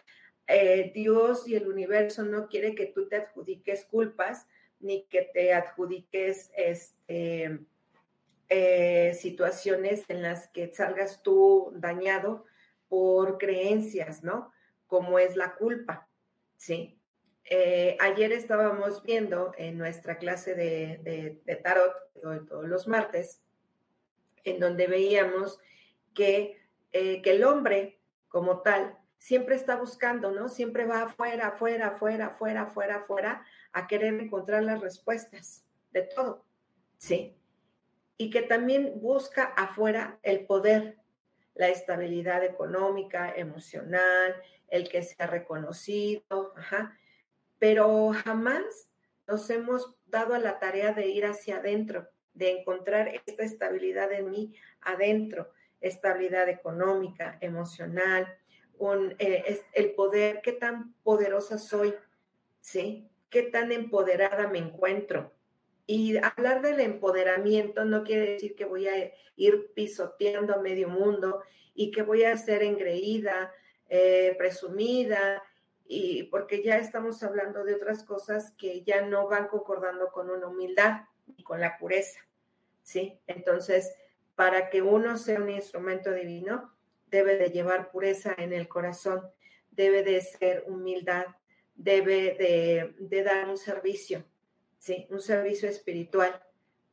eh, 0.48 0.92
Dios 0.96 1.48
y 1.48 1.56
el 1.56 1.68
universo 1.68 2.24
no 2.24 2.48
quiere 2.48 2.74
que 2.74 2.88
tú 2.88 3.08
te 3.08 3.18
adjudiques 3.18 3.86
culpas 3.86 4.48
ni 4.80 5.04
que 5.04 5.30
te 5.34 5.54
adjudiques 5.54 6.50
este, 6.58 7.60
eh, 8.50 9.14
situaciones 9.14 10.04
en 10.08 10.24
las 10.24 10.48
que 10.50 10.74
salgas 10.74 11.22
tú 11.22 11.72
dañado 11.76 12.46
por 12.92 13.38
creencias, 13.38 14.22
¿no? 14.22 14.52
Como 14.86 15.18
es 15.18 15.38
la 15.38 15.56
culpa, 15.56 16.10
¿sí? 16.58 17.00
Eh, 17.46 17.96
ayer 18.02 18.34
estábamos 18.34 19.02
viendo 19.02 19.54
en 19.58 19.78
nuestra 19.78 20.18
clase 20.18 20.56
de, 20.56 21.42
tarot, 21.64 21.96
todos 22.50 22.68
los 22.68 22.90
martes, 22.90 23.42
en 24.44 24.60
donde 24.60 24.88
veíamos 24.88 25.58
que, 26.14 26.60
eh, 26.92 27.22
que, 27.22 27.32
el 27.32 27.46
hombre 27.46 28.02
como 28.28 28.60
tal 28.60 28.98
siempre 29.18 29.56
está 29.56 29.78
buscando, 29.78 30.32
¿no? 30.32 30.50
Siempre 30.50 30.86
va 30.86 31.04
afuera, 31.04 31.48
afuera, 31.48 31.88
afuera, 31.88 32.26
afuera, 32.26 32.64
afuera, 32.64 32.96
afuera, 32.98 33.46
a 33.72 33.88
querer 33.88 34.16
encontrar 34.16 34.64
las 34.64 34.82
respuestas 34.82 35.64
de 35.92 36.02
todo, 36.02 36.46
¿sí? 36.98 37.38
Y 38.18 38.32
que 38.32 38.42
también 38.42 39.00
busca 39.00 39.46
afuera 39.46 40.20
el 40.24 40.46
poder, 40.46 40.98
la 41.62 41.70
estabilidad 41.70 42.44
económica, 42.44 43.36
emocional, 43.36 44.36
el 44.68 44.90
que 44.90 45.04
sea 45.04 45.28
reconocido, 45.28 46.56
pero 47.60 48.12
jamás 48.14 48.90
nos 49.28 49.48
hemos 49.52 49.96
dado 50.08 50.34
a 50.34 50.40
la 50.40 50.58
tarea 50.58 50.92
de 50.92 51.10
ir 51.10 51.24
hacia 51.24 51.58
adentro, 51.58 52.08
de 52.34 52.50
encontrar 52.50 53.10
esta 53.10 53.44
estabilidad 53.44 54.12
en 54.12 54.32
mí 54.32 54.56
adentro, 54.82 55.52
estabilidad 55.82 56.50
económica, 56.50 57.38
emocional, 57.42 58.36
eh, 59.20 59.62
el 59.74 59.92
poder, 59.92 60.42
qué 60.42 60.54
tan 60.54 60.96
poderosa 61.04 61.60
soy, 61.60 61.94
¿sí? 62.60 63.08
Qué 63.30 63.44
tan 63.44 63.72
empoderada 63.72 64.48
me 64.48 64.58
encuentro. 64.58 65.32
Y 65.92 66.16
hablar 66.16 66.62
del 66.62 66.80
empoderamiento 66.80 67.84
no 67.84 68.06
quiere 68.06 68.32
decir 68.32 68.56
que 68.56 68.64
voy 68.64 68.88
a 68.88 69.12
ir 69.36 69.74
pisoteando 69.74 70.56
a 70.56 70.62
medio 70.62 70.88
mundo 70.88 71.42
y 71.74 71.92
que 71.92 72.02
voy 72.02 72.24
a 72.24 72.38
ser 72.38 72.64
engreída, 72.64 73.52
eh, 73.90 74.34
presumida, 74.38 75.44
y 75.86 76.24
porque 76.24 76.64
ya 76.64 76.78
estamos 76.78 77.22
hablando 77.24 77.66
de 77.66 77.76
otras 77.76 78.06
cosas 78.06 78.54
que 78.58 78.84
ya 78.84 79.02
no 79.02 79.28
van 79.28 79.50
concordando 79.50 80.14
con 80.14 80.30
una 80.30 80.48
humildad 80.48 81.02
y 81.36 81.44
con 81.44 81.60
la 81.60 81.78
pureza, 81.78 82.22
¿sí? 82.82 83.20
Entonces, 83.28 83.94
para 84.36 84.70
que 84.70 84.82
uno 84.82 85.18
sea 85.18 85.42
un 85.42 85.50
instrumento 85.50 86.14
divino, 86.14 86.74
debe 87.08 87.36
de 87.36 87.50
llevar 87.50 87.92
pureza 87.92 88.34
en 88.38 88.54
el 88.54 88.70
corazón, 88.70 89.30
debe 89.72 90.04
de 90.04 90.22
ser 90.22 90.64
humildad, 90.68 91.26
debe 91.76 92.34
de, 92.40 92.96
de 92.98 93.24
dar 93.24 93.50
un 93.50 93.58
servicio, 93.58 94.24
¿sí? 94.82 95.08
Un 95.12 95.22
servicio 95.22 95.70
espiritual. 95.70 96.44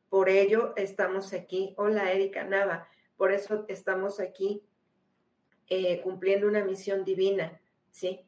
Por 0.09 0.29
ello 0.29 0.73
estamos 0.77 1.33
aquí. 1.33 1.73
Hola, 1.75 2.13
Erika 2.13 2.43
Nava. 2.43 2.87
Por 3.17 3.33
eso 3.33 3.65
estamos 3.67 4.19
aquí 4.19 4.63
eh, 5.67 5.99
cumpliendo 6.01 6.47
una 6.47 6.63
misión 6.63 7.03
divina, 7.03 7.59
¿sí? 7.89 8.21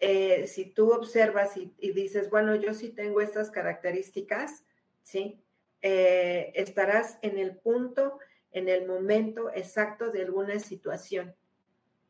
Eh, 0.00 0.46
si 0.46 0.66
tú 0.66 0.92
observas 0.92 1.56
y, 1.56 1.72
dices, 1.92 2.30
bueno, 2.30 2.54
yo 2.54 2.74
sí 2.74 2.90
tengo 2.90 3.20
estas 3.20 3.50
características, 3.50 4.64
¿sí? 5.02 5.42
Eh, 5.82 6.52
estarás 6.54 7.18
en 7.22 7.38
el 7.38 7.56
punto, 7.56 8.18
en 8.52 8.68
el 8.68 8.86
momento 8.86 9.50
exacto 9.50 10.10
de 10.10 10.22
alguna 10.22 10.58
situación, 10.58 11.34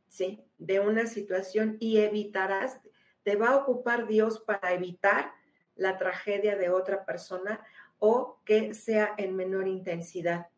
¿sí? 0.09 0.45
De 0.59 0.81
una 0.81 1.07
situación 1.07 1.77
y 1.79 1.99
evitarás, 1.99 2.81
te 3.23 3.37
va 3.37 3.51
a 3.51 3.57
ocupar 3.57 4.09
Dios 4.09 4.41
para 4.41 4.73
evitar 4.73 5.40
la 5.81 5.97
tragedia 5.97 6.57
de 6.57 6.69
otra 6.69 7.07
persona 7.07 7.65
o 7.99 8.39
que 8.45 8.75
sea 8.75 9.15
en 9.17 9.35
menor 9.35 9.67
intensidad. 9.67 10.49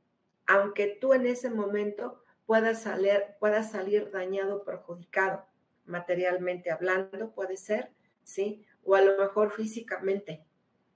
Aunque 0.47 0.99
tú 1.01 1.15
en 1.15 1.27
ese 1.27 1.49
momento 1.49 2.23
puedas 2.45 2.83
salir, 2.83 3.23
puedas 3.39 3.71
salir 3.71 4.11
dañado, 4.11 4.65
perjudicado 4.65 5.47
materialmente 5.85 6.73
hablando, 6.73 7.33
puede 7.33 7.57
ser, 7.57 7.93
¿sí? 8.25 8.67
O 8.83 8.97
a 8.97 9.01
lo 9.01 9.17
mejor 9.17 9.53
físicamente. 9.53 10.45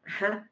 Ajá. 0.05 0.51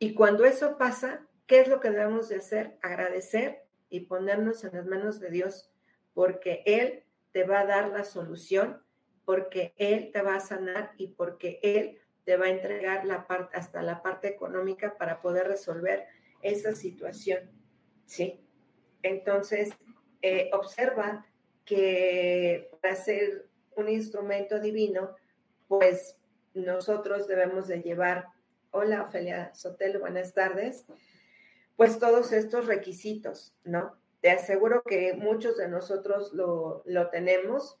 Y 0.00 0.14
cuando 0.14 0.44
eso 0.44 0.76
pasa, 0.76 1.26
¿qué 1.46 1.60
es 1.60 1.68
lo 1.68 1.78
que 1.78 1.90
debemos 1.90 2.28
de 2.28 2.36
hacer? 2.36 2.78
Agradecer 2.82 3.64
y 3.88 4.00
ponernos 4.00 4.64
en 4.64 4.72
las 4.74 4.86
manos 4.86 5.20
de 5.20 5.30
Dios, 5.30 5.70
porque 6.14 6.64
Él 6.66 7.04
te 7.30 7.44
va 7.44 7.60
a 7.60 7.66
dar 7.66 7.90
la 7.90 8.04
solución, 8.04 8.82
porque 9.24 9.72
Él 9.76 10.10
te 10.12 10.20
va 10.22 10.34
a 10.34 10.40
sanar 10.40 10.92
y 10.96 11.08
porque 11.08 11.60
Él 11.62 12.01
te 12.24 12.36
va 12.36 12.46
a 12.46 12.50
entregar 12.50 13.04
la 13.04 13.26
parte, 13.26 13.56
hasta 13.56 13.82
la 13.82 14.02
parte 14.02 14.28
económica 14.28 14.96
para 14.96 15.20
poder 15.20 15.48
resolver 15.48 16.06
esa 16.40 16.74
situación, 16.74 17.50
¿sí? 18.06 18.40
Entonces, 19.02 19.70
eh, 20.22 20.50
observa 20.52 21.26
que 21.64 22.70
para 22.80 22.94
ser 22.96 23.46
un 23.76 23.88
instrumento 23.88 24.60
divino, 24.60 25.14
pues 25.68 26.16
nosotros 26.54 27.26
debemos 27.26 27.66
de 27.66 27.82
llevar, 27.82 28.28
hola 28.70 29.02
Ofelia 29.02 29.54
Sotelo, 29.54 30.00
buenas 30.00 30.34
tardes, 30.34 30.84
pues 31.76 31.98
todos 31.98 32.32
estos 32.32 32.66
requisitos, 32.66 33.54
¿no? 33.64 33.96
Te 34.20 34.30
aseguro 34.30 34.82
que 34.82 35.14
muchos 35.14 35.56
de 35.56 35.68
nosotros 35.68 36.32
lo, 36.32 36.84
tenemos 37.10 37.80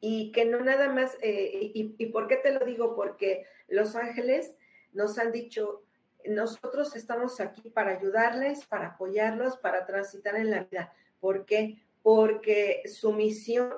y 0.00 0.32
que 0.32 0.44
no 0.44 0.60
nada 0.60 0.88
más, 0.88 1.16
eh, 1.22 1.72
y, 1.74 1.94
y, 1.98 2.06
por 2.06 2.28
qué 2.28 2.36
te 2.36 2.52
lo 2.52 2.64
digo? 2.64 2.94
Porque 2.94 3.46
los 3.68 3.96
ángeles 3.96 4.54
nos 4.92 5.18
han 5.18 5.32
dicho, 5.32 5.82
nosotros 6.24 6.94
estamos 6.96 7.40
aquí 7.40 7.70
para 7.70 7.98
ayudarles, 7.98 8.66
para 8.66 8.88
apoyarlos, 8.88 9.56
para 9.56 9.86
transitar 9.86 10.36
en 10.36 10.50
la 10.50 10.64
vida. 10.64 10.92
¿Por 11.20 11.46
qué? 11.46 11.82
Porque 12.02 12.82
su 12.86 13.12
misión 13.12 13.72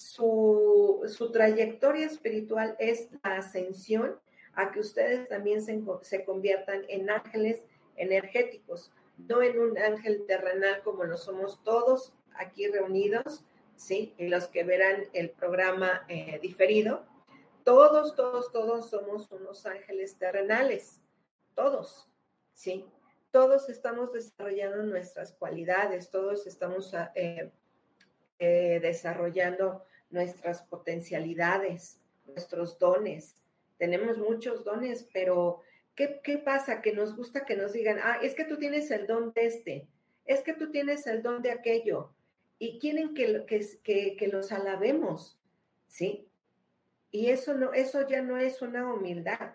su, 0.00 1.30
trayectoria 1.30 2.06
espiritual 2.06 2.74
es 2.78 3.10
la 3.22 3.36
ascensión 3.36 4.18
a 4.54 4.72
que 4.72 4.80
ustedes 4.80 5.28
también 5.28 5.60
se, 5.60 5.78
se, 6.00 6.24
conviertan 6.24 6.84
en 6.88 7.10
ángeles 7.10 7.62
energéticos, 7.96 8.90
no 9.18 9.42
en 9.42 9.60
un 9.60 9.76
ángel 9.76 10.24
terrenal 10.26 10.82
como 10.82 11.04
lo 11.04 11.18
somos 11.18 11.62
todos 11.64 12.14
aquí 12.34 12.66
reunidos, 12.66 13.44
¿sí? 13.80 14.14
Y 14.18 14.28
los 14.28 14.46
que 14.48 14.62
verán 14.62 15.04
el 15.14 15.30
programa 15.30 16.04
eh, 16.08 16.38
diferido. 16.40 17.06
Todos, 17.64 18.14
todos, 18.14 18.52
todos 18.52 18.90
somos 18.90 19.30
unos 19.32 19.64
ángeles 19.64 20.16
terrenales, 20.18 21.00
todos, 21.54 22.08
¿sí? 22.52 22.84
Todos 23.30 23.68
estamos 23.68 24.12
desarrollando 24.12 24.82
nuestras 24.82 25.32
cualidades, 25.32 26.10
todos 26.10 26.46
estamos 26.46 26.92
eh, 27.14 27.50
eh, 28.38 28.80
desarrollando 28.82 29.84
nuestras 30.10 30.62
potencialidades, 30.62 32.00
nuestros 32.26 32.78
dones. 32.78 33.36
Tenemos 33.78 34.18
muchos 34.18 34.64
dones, 34.64 35.08
pero 35.12 35.60
¿qué, 35.94 36.20
¿qué, 36.22 36.38
pasa? 36.38 36.82
Que 36.82 36.92
nos 36.92 37.16
gusta 37.16 37.46
que 37.46 37.56
nos 37.56 37.72
digan, 37.72 37.98
ah, 38.02 38.18
es 38.22 38.34
que 38.34 38.44
tú 38.44 38.58
tienes 38.58 38.90
el 38.90 39.06
don 39.06 39.32
de 39.32 39.46
este, 39.46 39.88
es 40.26 40.42
que 40.42 40.52
tú 40.52 40.70
tienes 40.70 41.06
el 41.06 41.22
don 41.22 41.40
de 41.40 41.52
aquello, 41.52 42.12
y 42.60 42.78
quieren 42.78 43.14
que, 43.14 43.46
que, 43.82 44.16
que, 44.16 44.28
los 44.28 44.52
alabemos, 44.52 45.40
¿sí? 45.88 46.28
Y 47.10 47.30
eso, 47.30 47.54
no, 47.54 47.72
eso 47.72 48.06
ya 48.06 48.22
no 48.22 48.36
es 48.36 48.62
una 48.62 48.92
humildad. 48.92 49.54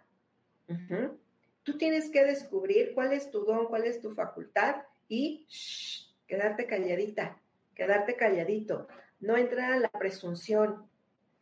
Tú 1.64 1.78
tienes 1.78 2.10
que 2.10 2.26
descubrir 2.26 2.94
cuál 2.94 3.14
es 3.14 3.30
tu 3.30 3.46
don, 3.46 3.68
cuál 3.68 3.86
es 3.86 4.02
tu 4.02 4.14
facultad 4.16 4.84
y 5.08 5.48
quedarte 6.26 6.66
calladita, 6.66 7.40
quedarte 7.76 8.16
calladito 8.16 8.88
no 9.20 9.38
entrar 9.38 9.74
a 9.74 9.80
la 9.80 9.90
presunción, 9.90 10.90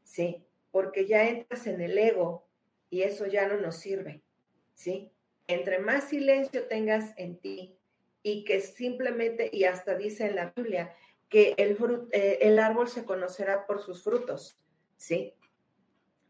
¿sí? 0.04 0.46
Porque 0.72 1.08
ya 1.08 1.28
entras 1.28 1.66
en 1.68 1.82
el 1.82 1.98
ego 1.98 2.48
y 2.90 3.04
eso 3.04 3.26
ya 3.26 3.48
no 3.48 3.58
nos 3.58 3.78
sirve, 3.78 4.22
¿sí? 4.74 5.12
Entre 5.48 5.80
más 5.80 6.10
silencio 6.10 6.68
tengas 6.68 7.14
en 7.18 7.38
ti 7.38 7.78
y 8.22 8.46
que 8.46 8.62
simplemente, 8.62 9.50
y 9.52 9.64
hasta 9.66 9.96
dice 9.96 10.28
en 10.28 10.36
la 10.36 10.54
Biblia, 10.56 10.96
que 11.34 11.56
el, 11.58 11.76
eh, 12.12 12.38
el 12.42 12.60
árbol 12.60 12.88
se 12.88 13.06
conocerá 13.06 13.66
por 13.66 13.82
sus 13.82 14.04
frutos, 14.04 14.62
¿sí? 14.98 15.34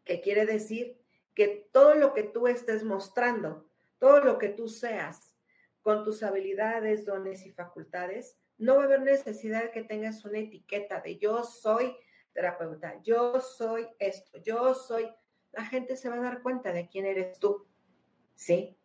Que 0.06 0.22
quiere 0.22 0.46
decir 0.46 0.98
que 1.36 1.68
todo 1.74 1.94
lo 1.96 2.14
que 2.14 2.24
tú 2.24 2.48
estés 2.48 2.86
mostrando, 2.86 3.70
todo 4.00 4.22
lo 4.22 4.38
que 4.38 4.48
tú 4.48 4.70
seas, 4.70 5.36
con 5.82 6.06
tus 6.06 6.24
habilidades, 6.24 7.06
dones 7.06 7.46
y 7.46 7.52
facultades, 7.52 8.40
no 8.58 8.78
va 8.78 8.84
a 8.84 8.86
haber 8.86 9.02
necesidad 9.02 9.64
de 9.64 9.72
que 9.72 9.84
tengas 9.84 10.24
una 10.24 10.40
etiqueta 10.40 11.02
de 11.02 11.18
yo 11.18 11.44
soy 11.44 11.98
terapeuta, 12.32 13.02
yo 13.04 13.42
soy 13.42 13.86
esto, 14.00 14.38
yo 14.42 14.74
soy. 14.74 15.14
La 15.52 15.66
gente 15.66 15.98
se 15.98 16.08
va 16.08 16.16
a 16.16 16.22
dar 16.22 16.42
cuenta 16.42 16.72
de 16.72 16.88
quién 16.88 17.06
eres 17.06 17.38
tú, 17.40 17.68
¿sí? 18.36 18.78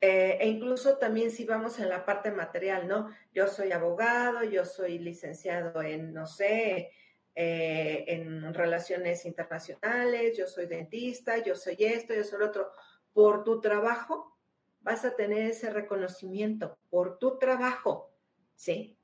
Eh, 0.00 0.36
e 0.40 0.48
incluso 0.48 0.98
también 0.98 1.30
si 1.30 1.44
vamos 1.44 1.78
en 1.78 1.88
la 1.88 2.04
parte 2.04 2.30
material, 2.30 2.86
¿no? 2.86 3.08
Yo 3.32 3.46
soy 3.48 3.72
abogado, 3.72 4.44
yo 4.44 4.64
soy 4.64 4.98
licenciado 4.98 5.80
en, 5.82 6.12
no 6.12 6.26
sé, 6.26 6.90
eh, 7.34 8.04
en 8.06 8.54
relaciones 8.54 9.24
internacionales, 9.24 10.36
yo 10.36 10.46
soy 10.46 10.66
dentista, 10.66 11.38
yo 11.38 11.54
soy 11.54 11.76
esto, 11.78 12.14
yo 12.14 12.24
soy 12.24 12.38
lo 12.40 12.46
otro. 12.46 12.70
Por 13.12 13.44
tu 13.44 13.60
trabajo 13.60 14.36
vas 14.80 15.04
a 15.04 15.16
tener 15.16 15.50
ese 15.50 15.70
reconocimiento, 15.70 16.78
por 16.90 17.18
tu 17.18 17.38
trabajo, 17.38 18.12
¿sí? 18.54 18.96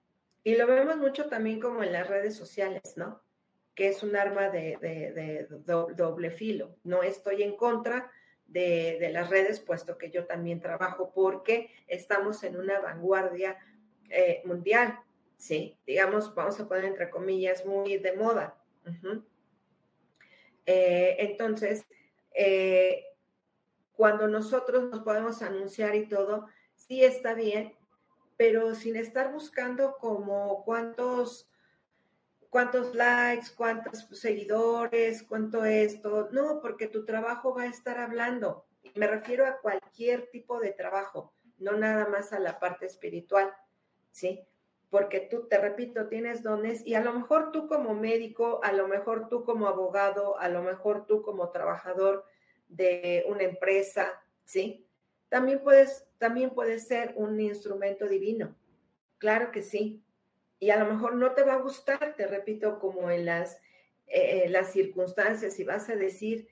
Y 0.44 0.56
lo 0.56 0.66
vemos 0.66 0.96
mucho 0.96 1.28
también 1.28 1.60
como 1.60 1.82
en 1.82 1.92
las 1.92 2.08
redes 2.08 2.36
sociales, 2.36 2.94
¿no? 2.96 3.22
Que 3.74 3.88
es 3.88 4.02
un 4.02 4.14
arma 4.16 4.48
de, 4.48 5.46
doble 5.96 6.30
filo. 6.30 6.76
No 6.84 7.02
estoy 7.02 7.42
en 7.42 7.56
contra 7.56 8.10
de, 8.52 9.10
las 9.12 9.30
redes, 9.30 9.60
puesto 9.60 9.96
que 9.98 10.10
yo 10.10 10.26
también 10.26 10.60
trabajo 10.60 11.12
porque 11.14 11.70
estamos 11.86 12.42
en 12.44 12.56
una 12.56 12.80
vanguardia 12.80 13.58
eh, 14.10 14.42
mundial, 14.44 14.98
¿sí? 15.36 15.78
Digamos, 15.86 16.34
vamos 16.34 16.60
a 16.60 16.68
poner 16.68 16.84
entre 16.84 17.10
comillas, 17.10 17.64
muy 17.64 17.96
de 17.98 18.12
moda. 18.12 18.56
Eh, 20.66 21.16
entonces, 21.18 21.86
eh, 22.34 23.04
cuando 23.94 24.28
nosotros 24.28 24.90
nos 24.90 25.00
podemos 25.00 25.42
anunciar 25.42 25.94
y 25.94 26.06
todo, 26.06 26.46
sí 26.74 27.04
está 27.04 27.34
bien, 27.34 27.74
pero 28.36 28.74
sin 28.74 28.96
estar 28.96 29.32
buscando 29.32 29.96
como 29.98 30.62
cuántos, 30.64 31.48
cuántos 32.52 32.94
likes, 32.94 33.46
cuántos 33.56 34.06
seguidores, 34.12 35.22
cuánto 35.22 35.64
esto. 35.64 36.28
No, 36.32 36.60
porque 36.60 36.86
tu 36.86 37.06
trabajo 37.06 37.54
va 37.54 37.62
a 37.62 37.66
estar 37.66 37.98
hablando. 37.98 38.66
Me 38.94 39.06
refiero 39.06 39.46
a 39.46 39.58
cualquier 39.58 40.28
tipo 40.30 40.60
de 40.60 40.72
trabajo, 40.72 41.32
no 41.56 41.72
nada 41.72 42.06
más 42.08 42.34
a 42.34 42.38
la 42.38 42.60
parte 42.60 42.84
espiritual, 42.84 43.50
¿sí? 44.10 44.46
Porque 44.90 45.20
tú, 45.20 45.48
te 45.48 45.56
repito, 45.56 46.08
tienes 46.08 46.42
dones 46.42 46.86
y 46.86 46.94
a 46.94 47.00
lo 47.00 47.14
mejor 47.14 47.52
tú 47.52 47.66
como 47.66 47.94
médico, 47.94 48.60
a 48.62 48.72
lo 48.72 48.86
mejor 48.86 49.30
tú 49.30 49.44
como 49.44 49.66
abogado, 49.66 50.38
a 50.38 50.50
lo 50.50 50.62
mejor 50.62 51.06
tú 51.06 51.22
como 51.22 51.50
trabajador 51.52 52.26
de 52.68 53.24
una 53.28 53.44
empresa, 53.44 54.22
¿sí? 54.44 54.86
También 55.30 55.62
puedes 55.62 56.06
también 56.18 56.50
puede 56.50 56.80
ser 56.80 57.14
un 57.16 57.40
instrumento 57.40 58.06
divino. 58.06 58.54
Claro 59.16 59.50
que 59.52 59.62
sí. 59.62 60.04
Y 60.62 60.70
a 60.70 60.78
lo 60.78 60.86
mejor 60.86 61.16
no 61.16 61.32
te 61.32 61.42
va 61.42 61.54
a 61.54 61.60
gustar, 61.60 62.14
te 62.14 62.24
repito, 62.28 62.78
como 62.78 63.10
en 63.10 63.26
las, 63.26 63.60
eh, 64.06 64.46
las 64.48 64.72
circunstancias 64.72 65.58
y 65.58 65.64
vas 65.64 65.88
a 65.88 65.96
decir, 65.96 66.46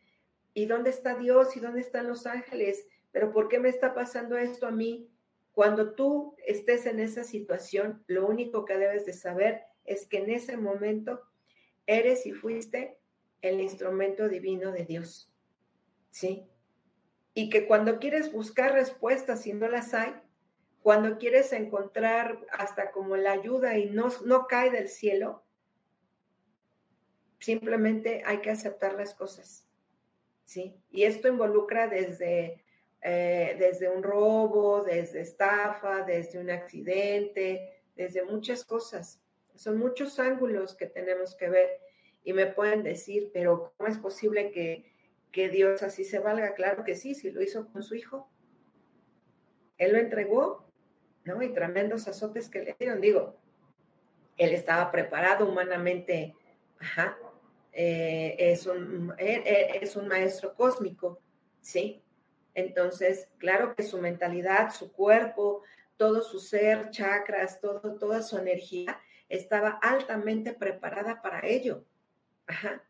¿y 0.53 0.67
dónde 0.67 0.91
está 0.91 1.15
Dios? 1.15 1.57
¿Y 1.57 1.61
dónde 1.61 1.81
están 1.81 2.09
los 2.09 2.27
ángeles? 2.27 2.89
¿Pero 3.13 3.31
por 3.31 3.47
qué 3.47 3.61
me 3.61 3.69
está 3.69 3.95
pasando 3.95 4.37
esto 4.37 4.67
a 4.67 4.73
mí? 4.73 5.09
Cuando 5.53 5.95
tú 5.95 6.35
estés 6.45 6.87
en 6.87 6.99
esa 6.99 7.23
situación, 7.23 8.03
lo 8.09 8.27
único 8.27 8.65
que 8.65 8.77
debes 8.77 9.07
de 9.07 9.13
saber 9.13 9.63
es 9.85 10.09
que 10.09 10.19
en 10.19 10.31
ese 10.31 10.57
momento 10.57 11.23
eres 11.87 12.27
y 12.27 12.33
fuiste 12.33 12.99
el 13.43 13.61
instrumento 13.61 14.29
divino 14.29 14.73
de 14.73 14.87
Dios. 14.87 15.33
¿Sí? 16.11 16.51
y 17.35 17.49
que 17.49 17.67
cuando 17.67 17.99
quieres 17.99 18.33
buscar 18.33 18.73
respuestas 18.73 19.47
y 19.47 19.53
no 19.53 19.69
las 19.69 19.95
hay, 19.95 20.15
cuando 20.83 21.19
quieres 21.19 21.53
encontrar 21.53 22.39
hasta 22.51 22.91
como 22.91 23.17
la 23.17 23.33
ayuda 23.33 23.79
y 23.79 23.91
no, 23.91 24.09
no 24.25 24.47
cae 24.47 24.71
del 24.71 24.89
cielo, 24.89 25.45
simplemente 27.39 28.23
hay 28.25 28.39
que 28.39 28.51
aceptar 28.51 28.95
las 28.95 29.15
cosas. 29.15 29.67
¿sí? 30.45 30.75
Y 30.91 31.05
esto 31.05 31.29
involucra 31.29 31.87
desde, 31.87 32.65
eh, 33.03 33.57
desde 33.59 33.89
un 33.89 34.03
robo, 34.03 34.83
desde 34.83 35.21
estafa, 35.21 36.03
desde 36.03 36.39
un 36.39 36.51
accidente, 36.51 37.83
desde 37.95 38.25
muchas 38.25 38.65
cosas. 38.65 39.21
Son 39.55 39.79
muchos 39.79 40.19
ángulos 40.19 40.75
que 40.75 40.87
tenemos 40.87 41.35
que 41.35 41.51
ver 41.51 41.69
y 42.25 42.33
me 42.33 42.47
pueden 42.47 42.83
decir, 42.83 43.31
pero 43.33 43.73
¿cómo 43.77 43.89
es 43.89 43.99
posible 43.99 44.51
que 44.51 44.91
que 45.33 45.49
Dios 45.49 45.83
así 45.83 46.05
se 46.05 46.19
valga. 46.19 46.55
Claro 46.55 46.85
que 46.85 46.97
sí, 46.97 47.15
si 47.15 47.31
lo 47.31 47.43
hizo 47.43 47.71
con 47.73 47.83
su 47.83 47.95
hijo. 47.95 48.29
Él 49.79 49.93
lo 49.93 49.99
entregó, 49.99 50.70
¿no? 51.25 51.43
Y 51.43 51.53
tremendos 51.53 52.09
azotes 52.09 52.49
que 52.49 52.63
le 52.63 52.77
dieron. 52.79 53.01
Digo, 53.01 53.37
él 54.37 54.53
estaba 54.53 54.91
preparado 54.91 55.49
humanamente, 55.49 56.35
ajá, 56.79 57.17
eh, 57.73 58.37
es, 58.39 58.67
un, 58.67 59.15
es 59.19 59.97
un 59.97 60.09
maestro 60.09 60.55
cósmico, 60.55 61.21
¿sí? 61.61 62.03
Entonces, 62.55 63.29
claro 63.39 63.75
que 63.75 63.83
su 63.83 63.99
mentalidad, 63.99 64.73
su 64.73 64.93
cuerpo, 64.93 65.63
todo 65.97 66.23
su 66.23 66.41
ser, 66.41 66.91
chakras, 66.91 67.61
todo, 67.61 67.97
toda 67.99 68.23
su 68.23 68.39
energía 68.39 68.99
estaba 69.29 69.79
altamente 69.83 70.53
preparada 70.53 71.23
para 71.23 71.47
ello 71.47 71.85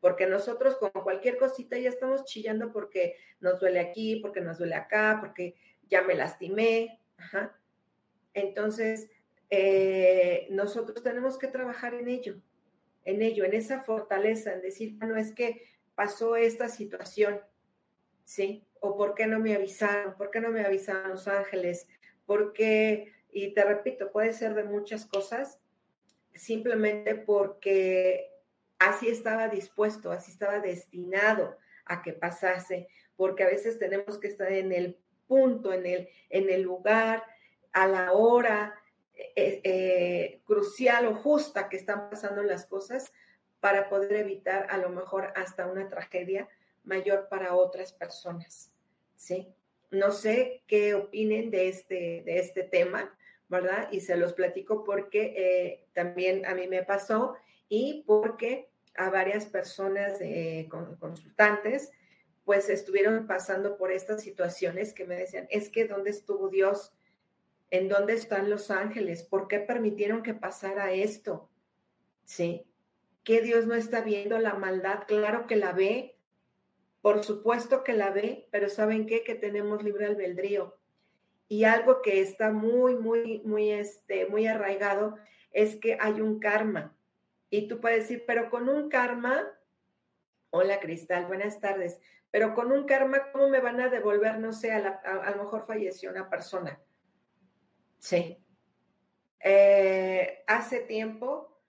porque 0.01 0.27
nosotros 0.27 0.77
con 0.77 0.91
cualquier 0.91 1.39
cosita 1.39 1.79
ya 1.79 1.89
estamos 1.89 2.25
chillando 2.25 2.73
porque 2.73 3.17
nos 3.41 3.61
duele 3.61 3.81
aquí, 3.81 4.17
porque 4.17 4.41
nos 4.41 4.59
duele 4.59 4.75
acá, 4.75 5.19
porque 5.21 5.55
ya 5.89 6.03
me 6.03 6.15
lastimé. 6.15 7.01
Entonces, 8.35 9.11
eh, 9.51 10.47
nosotros 10.51 11.03
tenemos 11.03 11.39
que 11.39 11.49
trabajar 11.49 11.95
en 11.95 12.09
ello, 12.09 12.41
en 13.05 13.23
ello, 13.23 13.45
en 13.45 13.55
esa 13.55 13.81
fortaleza, 13.81 14.53
en 14.53 14.63
decir, 14.63 14.95
bueno, 14.97 15.17
es 15.17 15.33
que 15.33 15.63
pasó 15.95 16.37
esta 16.37 16.69
situación, 16.69 17.41
¿sí? 18.25 18.65
O 18.81 18.97
por 18.97 19.15
qué 19.15 19.27
no 19.27 19.41
me 19.41 19.55
avisaron, 19.55 20.17
por 20.17 20.31
qué 20.31 20.41
no 20.41 20.51
me 20.51 20.65
avisaron 20.65 21.11
los 21.11 21.27
ángeles, 21.27 21.89
por 22.27 22.53
qué, 22.53 23.13
y 23.33 23.53
te 23.55 23.65
repito, 23.65 24.13
puede 24.13 24.33
ser 24.33 24.55
de 24.55 24.65
muchas 24.65 25.05
cosas, 25.05 25.59
simplemente 26.33 27.17
porque 27.17 28.31
así 28.79 29.09
estaba 29.09 29.49
dispuesto, 29.49 30.13
así 30.13 30.31
estaba 30.31 30.61
destinado 30.61 31.59
a 31.85 32.03
que 32.03 32.13
pasase, 32.13 32.89
porque 33.17 33.43
a 33.43 33.49
veces 33.49 33.79
tenemos 33.79 34.19
que 34.19 34.29
estar 34.29 34.53
en 34.53 34.73
el 34.73 34.97
punto, 35.27 35.73
en 35.73 35.87
el, 35.87 36.09
en 36.29 36.51
el 36.51 36.63
lugar, 36.63 37.25
a 37.73 37.87
la 37.87 38.13
hora, 38.13 38.81
eh, 39.15 39.61
eh, 39.65 40.41
crucial 40.47 41.07
o 41.07 41.15
justa 41.15 41.69
que 41.69 41.77
están 41.77 42.11
pasando 42.11 42.43
las 42.43 42.67
cosas 42.67 43.13
para 43.61 43.89
poder 43.89 44.15
evitar 44.15 44.67
a 44.71 44.79
lo 44.79 44.89
mejor 44.89 45.33
hasta 45.37 45.67
una 45.67 45.89
tragedia 45.89 46.49
mayor 46.85 47.29
para 47.29 47.55
otras 47.55 47.93
personas. 47.93 48.73
¿sí? 49.17 49.49
No 49.91 50.11
sé 50.13 50.63
qué 50.67 50.95
opinen 50.95 51.51
de 51.51 51.69
este, 51.69 52.23
de 52.25 52.39
este 52.39 52.63
tema, 52.63 53.15
¿verdad? 53.49 53.89
Y 53.91 54.01
se 54.01 54.17
los 54.17 54.33
platico 54.33 54.85
porque 54.85 55.35
eh, 55.37 55.87
también 55.93 56.47
a 56.47 56.55
mí 56.55 56.67
me 56.69 56.83
pasó 56.83 57.37
y 57.69 58.05
porque 58.07 58.71
a 58.97 59.11
varias 59.11 59.47
personas 59.47 60.19
consultantes 60.99 61.93
pues 62.45 62.69
estuvieron 62.69 63.27
pasando 63.27 63.77
por 63.77 63.93
estas 63.93 64.23
situaciones 64.23 64.93
que 64.93 65.05
me 65.05 65.15
decían, 65.17 65.47
es 65.51 65.69
que 65.69 65.87
¿dónde 65.87 66.11
estuvo 66.11 66.49
Dios? 66.49 66.93
¿En 67.71 67.89
dónde 67.89 68.15
están 68.15 68.51
los 68.51 68.71
ángeles? 68.73 69.23
¿Por 69.23 69.47
qué 69.47 69.61
permitieron 69.61 70.25
que 70.25 70.35
pasara 70.35 70.93
esto? 70.93 71.49
¿Sí? 72.25 72.67
¿Que 73.23 73.43
Dios 73.43 73.67
no 73.67 73.75
está 73.75 74.01
viendo 74.01 74.39
la 74.41 74.55
maldad? 74.55 75.05
Claro 75.07 75.47
que 75.47 75.55
la 75.55 75.73
ve. 75.73 76.17
Por 77.01 77.23
supuesto 77.23 77.85
que 77.85 77.93
la 77.93 78.11
ve, 78.11 78.49
pero 78.51 78.69
¿saben 78.69 79.07
qué? 79.07 79.23
Que 79.23 79.37
tenemos 79.37 79.85
libre 79.85 80.07
albedrío. 80.07 80.77
Y 81.47 81.63
algo 81.65 82.03
que 82.03 82.21
está 82.21 82.51
muy, 82.51 82.97
muy, 82.97 83.41
muy, 83.45 83.71
este, 83.71 84.27
muy 84.27 84.47
arraigado 84.49 85.17
es 85.53 85.77
que 85.77 85.97
hay 86.01 86.21
un 86.21 86.41
karma. 86.41 86.97
Y 87.51 87.69
tú 87.69 87.81
puedes 87.81 88.09
decir, 88.09 88.25
pero 88.27 88.51
con 88.51 88.69
un 88.69 88.89
karma, 88.89 89.49
hola 90.51 90.81
Cristal, 90.81 91.27
buenas 91.27 91.61
tardes, 91.61 92.01
pero 92.31 92.55
con 92.55 92.71
un 92.73 92.85
karma, 92.85 93.31
¿cómo 93.33 93.49
me 93.49 93.61
van 93.61 93.81
a 93.81 93.89
devolver? 93.89 94.39
No 94.39 94.53
sé, 94.53 94.73
a, 94.73 94.79
a 94.79 95.31
lo 95.31 95.45
mejor 95.45 95.67
falleció 95.67 96.11
una 96.11 96.29
persona 96.29 96.81
Sí. 98.01 98.43
Eh, 99.41 100.43
hace 100.47 100.81
tiempo 100.81 101.63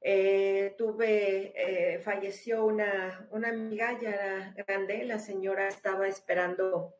eh, 0.00 0.74
tuve, 0.76 1.52
eh, 1.56 1.98
falleció 2.00 2.66
una, 2.66 3.26
una 3.30 3.48
amiga 3.48 3.98
ya 4.00 4.54
grande, 4.56 5.04
la 5.04 5.18
señora 5.18 5.68
estaba 5.68 6.06
esperando 6.06 6.94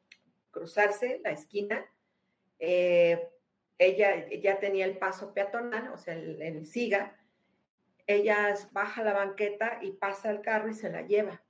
cruzarse 0.50 1.20
la 1.22 1.32
esquina. 1.32 1.86
ella 2.58 4.28
ya 4.40 4.58
tenía 4.60 4.86
el 4.86 4.98
paso 4.98 5.34
peatonal, 5.34 5.92
o 5.92 5.98
sea, 5.98 6.14
el, 6.14 6.40
el 6.40 6.66
SIGA. 6.66 7.18
Ella 8.06 8.54
baja 8.72 9.02
la 9.04 9.12
banqueta 9.12 9.78
y 9.82 9.92
pasa 9.92 10.30
el 10.30 10.40
carro 10.40 10.70
y 10.70 10.74
se 10.74 10.90
la 10.90 11.02
lleva. 11.02 11.42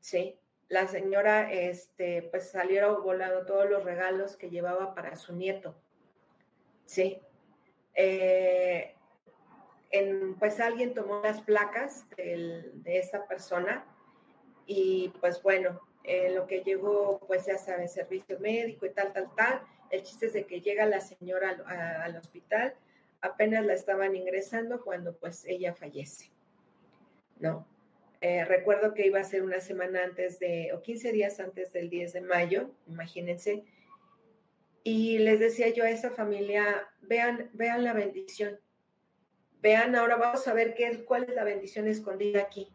Sí 0.00 0.41
la 0.72 0.88
señora, 0.88 1.52
este, 1.52 2.22
pues 2.30 2.48
salieron 2.48 3.02
volando 3.02 3.44
todos 3.44 3.68
los 3.68 3.84
regalos 3.84 4.38
que 4.38 4.48
llevaba 4.48 4.94
para 4.94 5.16
su 5.16 5.34
nieto. 5.34 5.74
Sí. 6.86 7.20
Eh, 7.94 8.94
pues 10.38 10.60
alguien 10.60 10.94
tomó 10.94 11.20
las 11.20 11.42
placas 11.42 12.08
de 12.16 12.72
esa 12.84 13.26
persona 13.26 13.84
y 14.64 15.12
pues 15.20 15.42
bueno, 15.42 15.78
eh, 16.04 16.30
lo 16.30 16.46
que 16.46 16.62
llegó, 16.62 17.20
pues 17.26 17.44
ya 17.44 17.58
saben, 17.58 17.90
servicio 17.90 18.40
médico 18.40 18.86
y 18.86 18.94
tal, 18.94 19.12
tal, 19.12 19.28
tal. 19.36 19.60
El 19.90 20.02
chiste 20.04 20.24
es 20.24 20.32
de 20.32 20.46
que 20.46 20.62
llega 20.62 20.86
la 20.86 21.00
señora 21.02 21.50
al 22.02 22.16
hospital, 22.16 22.74
apenas 23.20 23.66
la 23.66 23.74
estaban 23.74 24.16
ingresando 24.16 24.82
cuando 24.82 25.14
pues 25.18 25.44
ella 25.44 25.74
fallece, 25.74 26.30
¿no? 27.40 27.66
Eh, 28.22 28.44
recuerdo 28.44 28.94
que 28.94 29.04
iba 29.04 29.18
a 29.18 29.24
ser 29.24 29.42
una 29.42 29.58
semana 29.58 30.04
antes 30.04 30.38
de, 30.38 30.70
o 30.72 30.80
15 30.80 31.10
días 31.10 31.40
antes 31.40 31.72
del 31.72 31.90
10 31.90 32.12
de 32.12 32.20
mayo, 32.20 32.70
imagínense. 32.86 33.64
Y 34.84 35.18
les 35.18 35.40
decía 35.40 35.70
yo 35.70 35.82
a 35.82 35.90
esa 35.90 36.10
familia, 36.10 36.88
vean, 37.00 37.50
vean 37.52 37.82
la 37.82 37.92
bendición. 37.92 38.60
Vean, 39.60 39.96
ahora 39.96 40.14
vamos 40.14 40.46
a 40.46 40.54
ver 40.54 40.74
qué, 40.74 41.04
cuál 41.04 41.24
es 41.24 41.34
la 41.34 41.42
bendición 41.42 41.88
escondida 41.88 42.42
aquí. 42.42 42.72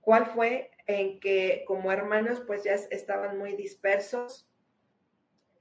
¿Cuál 0.00 0.26
fue? 0.26 0.72
En 0.88 1.20
que 1.20 1.62
como 1.68 1.92
hermanos 1.92 2.42
pues 2.44 2.64
ya 2.64 2.74
estaban 2.74 3.38
muy 3.38 3.54
dispersos. 3.54 4.50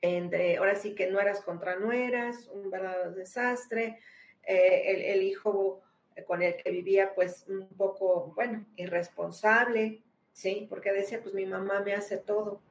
Entre, 0.02 0.58
ahora 0.58 0.76
sí 0.76 0.96
que 0.96 1.06
no 1.06 1.20
eras 1.20 1.42
contra 1.42 1.76
nueras, 1.76 2.48
un 2.48 2.72
verdadero 2.72 3.12
desastre. 3.12 4.00
Eh, 4.42 5.14
el 5.14 5.22
hijo 5.22 5.84
con 6.28 6.42
el 6.42 6.56
que 6.58 6.72
vivía 6.72 7.14
pues 7.16 7.46
un 7.48 7.68
poco, 7.70 8.34
bueno, 8.36 8.66
irresponsable, 8.76 10.02
¿sí? 10.32 10.68
Porque 10.70 10.92
decía, 10.92 11.22
pues 11.22 11.34
mi 11.34 11.46
mamá 11.46 11.82
me 11.82 11.94
hace 11.94 12.18
todo. 12.18 12.62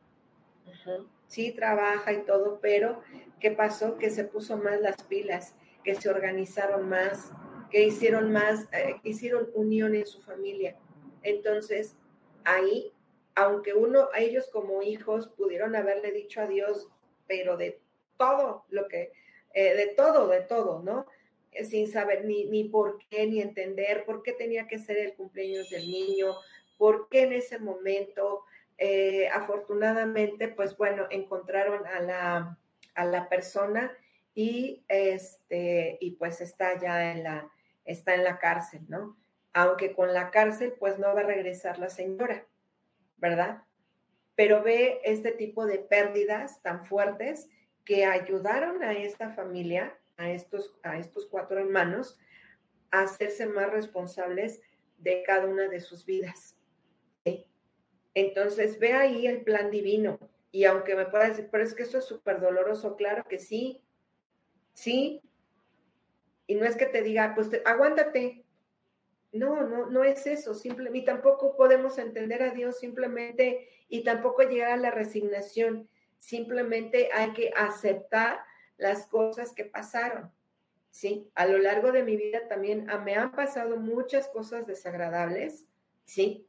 Sí, 1.26 1.52
trabaja 1.52 2.12
y 2.12 2.22
todo, 2.24 2.58
pero 2.60 3.00
¿qué 3.40 3.50
pasó? 3.50 3.96
Que 3.98 4.10
se 4.10 4.24
puso 4.24 4.56
más 4.58 4.80
las 4.80 5.02
pilas, 5.04 5.54
que 5.82 5.94
se 5.94 6.08
organizaron 6.08 6.88
más, 6.88 7.32
que 7.70 7.84
hicieron 7.84 8.32
más, 8.32 8.68
eh, 8.72 8.96
hicieron 9.02 9.48
unión 9.54 9.94
en 9.94 10.06
su 10.06 10.20
familia. 10.22 10.76
Entonces, 11.22 11.96
ahí, 12.44 12.92
aunque 13.34 13.74
uno, 13.74 14.08
a 14.12 14.20
ellos 14.20 14.48
como 14.52 14.82
hijos 14.82 15.28
pudieron 15.28 15.74
haberle 15.74 16.12
dicho 16.12 16.40
a 16.40 16.46
Dios, 16.46 16.88
pero 17.26 17.56
de 17.56 17.80
todo 18.18 18.64
lo 18.68 18.88
que, 18.88 19.12
eh, 19.54 19.74
de 19.74 19.86
todo, 19.94 20.28
de 20.28 20.42
todo, 20.42 20.82
¿no? 20.82 21.06
Sin 21.68 21.86
saber 21.86 22.24
ni, 22.24 22.46
ni 22.46 22.64
por 22.64 22.98
qué, 23.08 23.26
ni 23.26 23.40
entender 23.40 24.04
por 24.04 24.22
qué 24.22 24.32
tenía 24.32 24.66
que 24.66 24.78
ser 24.78 24.98
el 24.98 25.14
cumpleaños 25.14 25.70
del 25.70 25.90
niño, 25.90 26.34
por 26.78 27.08
qué 27.08 27.22
en 27.22 27.32
ese 27.32 27.58
momento, 27.58 28.44
eh, 28.78 29.28
afortunadamente, 29.28 30.48
pues 30.48 30.76
bueno, 30.76 31.06
encontraron 31.10 31.86
a 31.86 32.00
la, 32.00 32.58
a 32.94 33.04
la 33.04 33.28
persona 33.28 33.96
y, 34.34 34.84
este, 34.88 35.98
y 36.00 36.12
pues 36.12 36.40
está 36.40 36.80
ya 36.80 37.12
en 37.12 37.22
la, 37.22 37.50
está 37.84 38.14
en 38.14 38.24
la 38.24 38.38
cárcel, 38.38 38.82
¿no? 38.88 39.16
Aunque 39.52 39.92
con 39.92 40.14
la 40.14 40.30
cárcel, 40.30 40.74
pues 40.78 40.98
no 40.98 41.14
va 41.14 41.20
a 41.20 41.24
regresar 41.24 41.78
la 41.78 41.90
señora, 41.90 42.46
¿verdad? 43.18 43.62
Pero 44.34 44.62
ve 44.62 45.00
este 45.04 45.32
tipo 45.32 45.66
de 45.66 45.78
pérdidas 45.78 46.62
tan 46.62 46.86
fuertes 46.86 47.50
que 47.84 48.06
ayudaron 48.06 48.82
a 48.82 48.92
esta 48.92 49.30
familia 49.30 49.96
a 50.16 50.30
estos, 50.30 50.74
a 50.82 50.98
estos 50.98 51.26
cuatro 51.26 51.58
hermanos 51.58 52.18
a 52.90 53.02
hacerse 53.02 53.46
más 53.46 53.70
responsables 53.70 54.60
de 54.98 55.22
cada 55.24 55.46
una 55.46 55.68
de 55.68 55.80
sus 55.80 56.04
vidas. 56.04 56.56
Entonces, 58.14 58.78
ve 58.78 58.92
ahí 58.92 59.26
el 59.26 59.42
plan 59.42 59.70
divino. 59.70 60.18
Y 60.50 60.64
aunque 60.64 60.94
me 60.94 61.06
pueda 61.06 61.28
decir, 61.28 61.48
pero 61.50 61.64
es 61.64 61.74
que 61.74 61.82
esto 61.82 61.98
es 61.98 62.04
súper 62.04 62.40
doloroso, 62.40 62.96
claro 62.96 63.24
que 63.26 63.38
sí, 63.38 63.82
sí. 64.74 65.22
Y 66.46 66.56
no 66.56 66.66
es 66.66 66.76
que 66.76 66.86
te 66.86 67.02
diga, 67.02 67.34
pues 67.34 67.48
aguántate. 67.64 68.44
No, 69.32 69.66
no, 69.66 69.86
no 69.86 70.04
es 70.04 70.26
eso. 70.26 70.54
Simplemente, 70.54 70.98
y 70.98 71.04
tampoco 71.04 71.56
podemos 71.56 71.96
entender 71.96 72.42
a 72.42 72.50
Dios 72.50 72.78
simplemente 72.78 73.68
y 73.88 74.04
tampoco 74.04 74.42
llegar 74.42 74.72
a 74.72 74.76
la 74.76 74.90
resignación. 74.90 75.88
Simplemente 76.18 77.08
hay 77.14 77.32
que 77.32 77.50
aceptar 77.56 78.44
las 78.76 79.06
cosas 79.06 79.52
que 79.52 79.64
pasaron. 79.64 80.32
¿sí? 80.92 81.30
A 81.34 81.46
lo 81.46 81.58
largo 81.58 81.90
de 81.90 82.04
mi 82.04 82.16
vida 82.16 82.46
también 82.48 82.88
ah, 82.88 82.98
me 82.98 83.16
han 83.16 83.32
pasado 83.32 83.76
muchas 83.78 84.28
cosas 84.28 84.66
desagradables, 84.66 85.66
¿sí? 86.04 86.46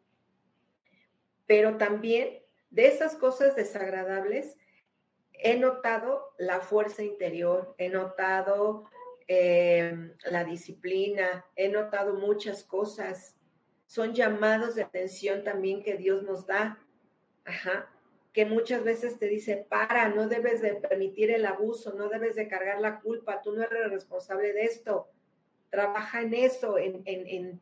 Pero 1.48 1.78
también 1.78 2.44
de 2.70 2.88
esas 2.88 3.16
cosas 3.16 3.56
desagradables 3.56 4.58
he 5.32 5.58
notado 5.58 6.34
la 6.38 6.60
fuerza 6.60 7.04
interior, 7.04 7.74
he 7.78 7.90
notado 7.90 8.90
em, 9.28 10.14
la 10.26 10.44
disciplina, 10.44 11.46
he 11.56 11.70
notado 11.70 12.14
muchas 12.14 12.64
cosas. 12.64 13.38
Son 13.88 14.14
llamados 14.14 14.76
de 14.76 14.84
atención 14.84 15.44
también 15.44 15.84
que 15.84 15.98
Dios 15.98 16.24
nos 16.24 16.46
da. 16.46 16.80
Ajá 17.46 17.93
que 18.34 18.46
muchas 18.46 18.84
veces 18.84 19.19
te 19.19 19.28
dice, 19.28 19.65
para, 19.69 20.10
no 20.10 20.28
debes 20.28 20.62
de 20.62 20.76
permitir 20.76 21.32
el 21.32 21.46
abuso, 21.46 21.93
no 21.93 22.10
debes 22.10 22.36
de 22.36 22.48
cargar 22.48 22.82
la 22.82 23.00
culpa, 23.00 23.41
tú 23.41 23.54
no 23.54 23.62
eres 23.62 23.91
responsable 23.91 24.54
de 24.54 24.63
esto. 24.63 25.08
Trabaja 25.69 26.22
en 26.22 26.34
eso, 26.34 26.78
en, 26.78 27.04
en, 27.06 27.62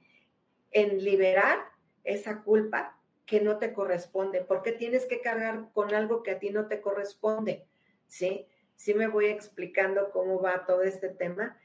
en, 0.71 1.03
liberar 1.03 1.60
esa 2.03 2.41
culpa 2.41 2.97
que 3.25 3.41
no 3.41 3.57
te 3.57 3.73
corresponde. 3.73 4.41
¿Por 4.41 4.63
qué 4.63 4.71
tienes 4.71 5.05
que 5.05 5.21
cargar 5.21 5.69
con 5.73 5.93
algo 5.93 6.23
que 6.23 6.31
a 6.31 6.39
ti 6.39 6.49
no 6.49 6.67
te 6.67 6.81
corresponde? 6.81 7.65
¿Sí? 8.07 8.47
sí 8.81 8.95
me 8.95 9.07
voy 9.07 9.27
explicando 9.27 10.10
cómo 10.10 10.41
va 10.41 10.65
todo 10.65 10.81
este 10.81 11.10
tema. 11.10 11.55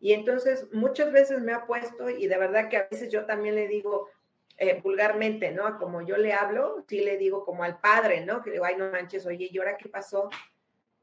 Y 0.00 0.12
entonces 0.12 0.66
muchas 0.72 1.12
veces 1.12 1.40
me 1.40 1.52
ha 1.52 1.66
puesto 1.66 2.10
y 2.10 2.26
de 2.26 2.36
verdad 2.36 2.68
que 2.68 2.78
a 2.78 2.88
veces 2.90 3.10
yo 3.10 3.26
también 3.26 3.54
le 3.54 3.68
digo 3.68 4.08
eh, 4.58 4.80
vulgarmente, 4.82 5.50
¿no? 5.50 5.78
Como 5.78 6.00
yo 6.00 6.16
le 6.16 6.32
hablo, 6.32 6.84
sí 6.88 7.00
le 7.00 7.18
digo 7.18 7.44
como 7.44 7.62
al 7.62 7.78
padre, 7.78 8.24
¿no? 8.24 8.42
Que 8.42 8.52
digo, 8.52 8.64
ay, 8.64 8.76
no 8.76 8.90
manches, 8.90 9.26
oye, 9.26 9.48
¿y 9.50 9.58
ahora 9.58 9.76
qué 9.76 9.88
pasó? 9.88 10.30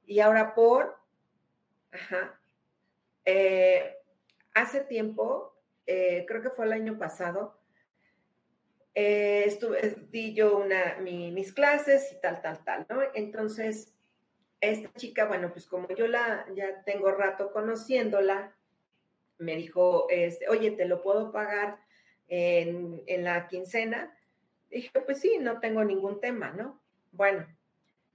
Y 0.05 0.19
ahora 0.19 0.55
por, 0.55 0.97
ajá, 1.91 2.39
eh, 3.25 3.97
hace 4.55 4.81
tiempo, 4.81 5.55
eh, 5.85 6.25
creo 6.27 6.41
que 6.41 6.49
fue 6.49 6.65
el 6.65 6.73
año 6.73 6.97
pasado, 6.97 7.59
estuve, 8.95 9.95
di 10.11 10.33
yo 10.33 10.57
una, 10.57 10.97
mis 10.99 11.53
clases 11.53 12.11
y 12.11 12.21
tal, 12.21 12.41
tal, 12.41 12.63
tal, 12.63 12.85
¿no? 12.89 13.01
Entonces, 13.13 13.93
esta 14.61 14.91
chica, 14.93 15.25
bueno, 15.25 15.51
pues 15.51 15.67
como 15.67 15.87
yo 15.89 16.07
la 16.07 16.45
ya 16.55 16.83
tengo 16.85 17.11
rato 17.11 17.51
conociéndola, 17.51 18.55
me 19.37 19.55
dijo, 19.57 20.07
este, 20.09 20.47
oye, 20.49 20.71
¿te 20.71 20.85
lo 20.85 21.03
puedo 21.03 21.31
pagar 21.31 21.82
en, 22.27 23.23
la 23.23 23.47
quincena? 23.47 24.15
Dije, 24.69 24.89
pues 25.05 25.19
sí, 25.19 25.37
no 25.39 25.59
tengo 25.59 25.83
ningún 25.83 26.19
tema, 26.19 26.51
¿no? 26.51 26.81
Bueno, 27.11 27.45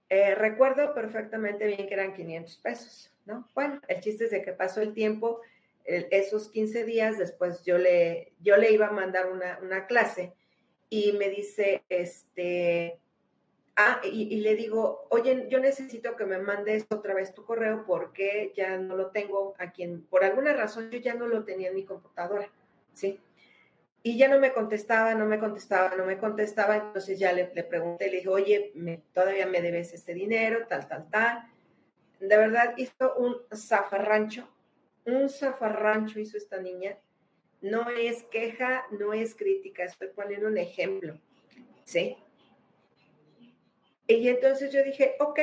eh, 0.09 0.35
recuerdo 0.35 0.95
perfectamente 0.95 1.67
bien 1.67 1.87
que 1.87 1.95
eran 1.95 2.15
500 2.15 2.57
pesos, 2.59 3.15
¿no? 3.27 3.49
Bueno, 3.55 3.81
el 3.89 4.01
chiste 4.01 4.25
es 4.25 4.31
de 4.31 4.43
que 4.43 4.53
pasó 4.53 4.81
el 4.81 4.95
tiempo, 4.95 5.41
esos 5.85 6.51
15 6.51 6.85
días, 6.85 7.17
después 7.17 7.65
yo 7.65 7.79
le, 7.79 8.35
yo 8.41 8.59
le 8.59 8.73
iba 8.73 8.89
a 8.89 8.93
mandar 8.93 9.33
una, 9.33 9.59
una 9.63 9.87
clase 9.87 10.35
y 10.91 11.13
me 11.13 11.31
dice, 11.31 11.83
este, 11.89 13.01
Ah, 13.81 14.01
y, 14.03 14.41
le 14.41 14.57
digo, 14.57 15.07
oye, 15.09 15.47
yo 15.49 15.61
necesito 15.61 16.17
que 16.17 16.27
me 16.27 16.39
mandes 16.39 16.85
otra 16.91 17.15
vez 17.15 17.33
tu 17.33 17.45
correo 17.45 17.85
porque 17.87 18.53
ya 18.57 18.77
no 18.77 18.97
lo 18.97 19.13
tengo 19.13 19.55
aquí, 19.57 19.85
en, 19.85 20.03
por 20.03 20.25
alguna 20.25 20.53
razón 20.53 20.91
yo 20.91 20.99
ya 20.99 21.15
no 21.15 21.29
lo 21.29 21.45
tenía 21.45 21.69
en 21.69 21.77
mi 21.77 21.85
computadora, 21.85 22.51
¿sí? 22.93 23.21
Y 24.09 24.17
ya 24.17 24.27
no 24.27 24.39
me 24.39 24.55
contestaba, 24.55 25.15
no 25.15 25.27
me 25.27 25.39
contestaba, 25.39 25.95
no 25.95 26.07
me 26.07 26.17
contestaba, 26.17 26.79
entonces 26.79 27.19
ya 27.19 27.31
le, 27.31 27.53
le 27.55 27.63
pregunté, 27.63 28.07
le 28.07 28.17
dije, 28.17 28.29
oye, 28.31 28.73
todavía 29.13 29.45
me 29.45 29.61
debes 29.61 29.93
este 29.93 30.15
dinero, 30.15 30.67
tal, 30.67 30.89
tal, 30.89 31.11
tal. 31.11 31.43
De 32.19 32.35
verdad 32.39 32.73
hizo 32.79 33.17
un 33.17 33.37
zafarrancho, 33.55 34.49
un 35.05 35.29
zafarrancho 35.29 36.21
hizo 36.21 36.39
esta 36.39 36.59
niña. 36.59 36.97
No 37.61 37.91
es 37.91 38.23
queja, 38.23 38.87
no 38.99 39.13
es 39.13 39.35
crítica, 39.35 39.85
estoy 39.85 40.09
poniendo 40.09 40.47
un 40.47 40.57
ejemplo, 40.57 41.21
¿sí? 41.85 42.17
Y 44.07 44.27
entonces 44.27 44.73
yo 44.73 44.83
dije, 44.85 45.17
ok, 45.21 45.41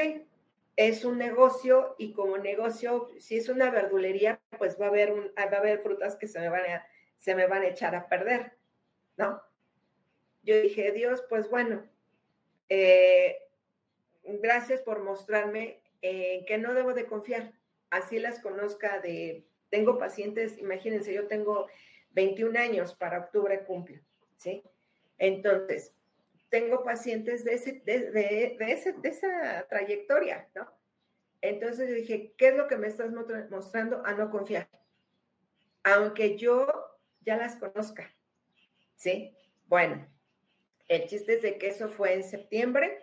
es 0.75 1.05
un 1.05 1.19
negocio 1.19 1.95
y 1.99 2.13
como 2.13 2.39
negocio, 2.39 3.11
si 3.19 3.37
es 3.37 3.47
una 3.47 3.69
verdulería, 3.69 4.41
pues 4.57 4.81
va 4.81 4.87
a 4.87 4.89
haber, 4.89 5.13
va 5.13 5.57
a 5.57 5.59
haber 5.59 5.83
frutas 5.83 6.15
que 6.15 6.27
se 6.27 6.39
me, 6.39 6.49
van 6.49 6.65
a, 6.65 6.87
se 7.25 7.33
me 7.33 7.47
van 7.47 7.63
a 7.63 7.69
echar 7.69 7.95
a 7.95 8.07
perder, 8.07 8.51
¿no? 9.17 9.41
Yo 10.43 10.61
dije, 10.61 10.91
Dios, 10.91 11.25
pues 11.27 11.49
bueno, 11.49 11.83
eh, 12.69 13.39
gracias 14.23 14.81
por 14.81 15.01
mostrarme 15.01 15.81
en 16.03 16.45
que 16.45 16.59
no 16.59 16.75
debo 16.75 16.93
de 16.93 17.07
confiar. 17.07 17.51
Así 17.89 18.19
las 18.19 18.39
conozca 18.39 18.99
de, 18.99 19.43
tengo 19.71 19.97
pacientes, 19.97 20.59
imagínense, 20.59 21.15
yo 21.15 21.25
tengo 21.25 21.65
21 22.11 22.59
años, 22.59 22.93
para 22.93 23.17
octubre 23.17 23.63
cumplo, 23.63 23.99
¿sí? 24.37 24.61
Entonces, 25.17 25.95
tengo 26.49 26.83
pacientes 26.83 27.43
de, 27.43 27.55
ese, 27.55 27.81
de, 27.85 28.55
ese, 28.59 28.93
de 28.93 29.09
esa 29.09 29.65
trayectoria, 29.67 30.47
¿no? 30.53 30.71
Entonces 31.41 31.89
yo 31.89 31.95
dije, 31.95 32.35
¿qué 32.37 32.49
es 32.49 32.55
lo 32.55 32.67
que 32.67 32.77
me 32.77 32.85
estás 32.85 33.09
mostrando 33.49 34.05
a 34.05 34.13
no 34.13 34.29
confiar? 34.29 34.69
Aunque 35.83 36.37
yo 36.37 36.84
ya 37.25 37.37
las 37.37 37.55
conozca, 37.55 38.13
¿sí? 38.95 39.35
Bueno, 39.67 40.07
el 40.87 41.07
chiste 41.07 41.35
es 41.35 41.41
de 41.41 41.57
que 41.57 41.67
eso 41.67 41.89
fue 41.89 42.13
en 42.13 42.23
septiembre. 42.23 42.99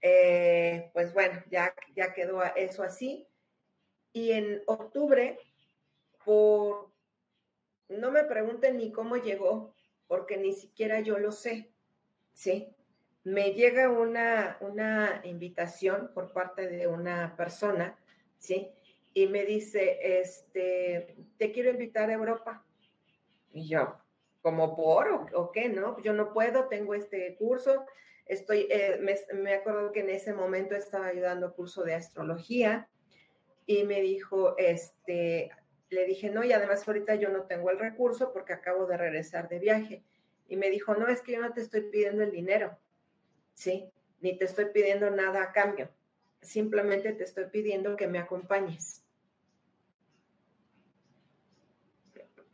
Eh, 0.00 0.90
pues 0.92 1.12
bueno, 1.12 1.42
ya, 1.50 1.74
ya 1.94 2.12
quedó 2.14 2.42
eso 2.56 2.82
así. 2.82 3.28
Y 4.12 4.32
en 4.32 4.62
octubre, 4.66 5.38
por, 6.24 6.90
no 7.88 8.10
me 8.10 8.24
pregunten 8.24 8.78
ni 8.78 8.90
cómo 8.90 9.16
llegó, 9.16 9.74
porque 10.06 10.38
ni 10.38 10.52
siquiera 10.52 11.00
yo 11.00 11.18
lo 11.18 11.32
sé. 11.32 11.70
¿sí? 12.38 12.68
Me 13.24 13.52
llega 13.52 13.90
una, 13.90 14.56
una 14.60 15.20
invitación 15.24 16.12
por 16.14 16.32
parte 16.32 16.68
de 16.68 16.86
una 16.86 17.34
persona, 17.36 17.98
¿sí? 18.38 18.70
Y 19.12 19.26
me 19.26 19.44
dice, 19.44 20.20
este, 20.20 21.16
te 21.36 21.50
quiero 21.50 21.70
invitar 21.70 22.10
a 22.10 22.14
Europa. 22.14 22.64
Y 23.52 23.68
yo, 23.68 23.96
¿como 24.42 24.76
por 24.76 25.30
o, 25.34 25.52
qué, 25.52 25.68
no? 25.68 26.00
Yo 26.02 26.12
no 26.12 26.32
puedo, 26.32 26.68
tengo 26.68 26.94
este 26.94 27.36
curso, 27.36 27.86
estoy, 28.26 28.66
eh, 28.70 28.98
me, 29.00 29.16
me, 29.34 29.54
acuerdo 29.54 29.92
que 29.92 30.00
en 30.00 30.10
ese 30.10 30.32
momento 30.32 30.74
estaba 30.74 31.06
ayudando 31.06 31.54
curso 31.54 31.82
de 31.82 31.94
astrología 31.94 32.88
y 33.66 33.84
me 33.84 34.00
dijo, 34.00 34.56
este, 34.56 35.50
le 35.90 36.04
dije, 36.04 36.30
no, 36.30 36.44
y 36.44 36.52
además 36.52 36.86
ahorita 36.86 37.14
yo 37.16 37.30
no 37.30 37.44
tengo 37.44 37.70
el 37.70 37.78
recurso 37.78 38.32
porque 38.32 38.52
acabo 38.52 38.86
de 38.86 38.96
regresar 38.96 39.48
de 39.48 39.58
viaje. 39.58 40.04
Y 40.48 40.56
me 40.56 40.70
dijo, 40.70 40.94
no, 40.94 41.08
es 41.08 41.20
que 41.20 41.32
yo 41.32 41.40
no 41.40 41.52
te 41.52 41.60
estoy 41.60 41.82
pidiendo 41.82 42.22
el 42.22 42.30
dinero, 42.30 42.78
¿sí? 43.54 43.90
Ni 44.20 44.36
te 44.38 44.46
estoy 44.46 44.66
pidiendo 44.66 45.10
nada 45.10 45.42
a 45.42 45.52
cambio. 45.52 45.90
Simplemente 46.40 47.12
te 47.12 47.24
estoy 47.24 47.46
pidiendo 47.46 47.96
que 47.96 48.06
me 48.06 48.18
acompañes. 48.18 49.04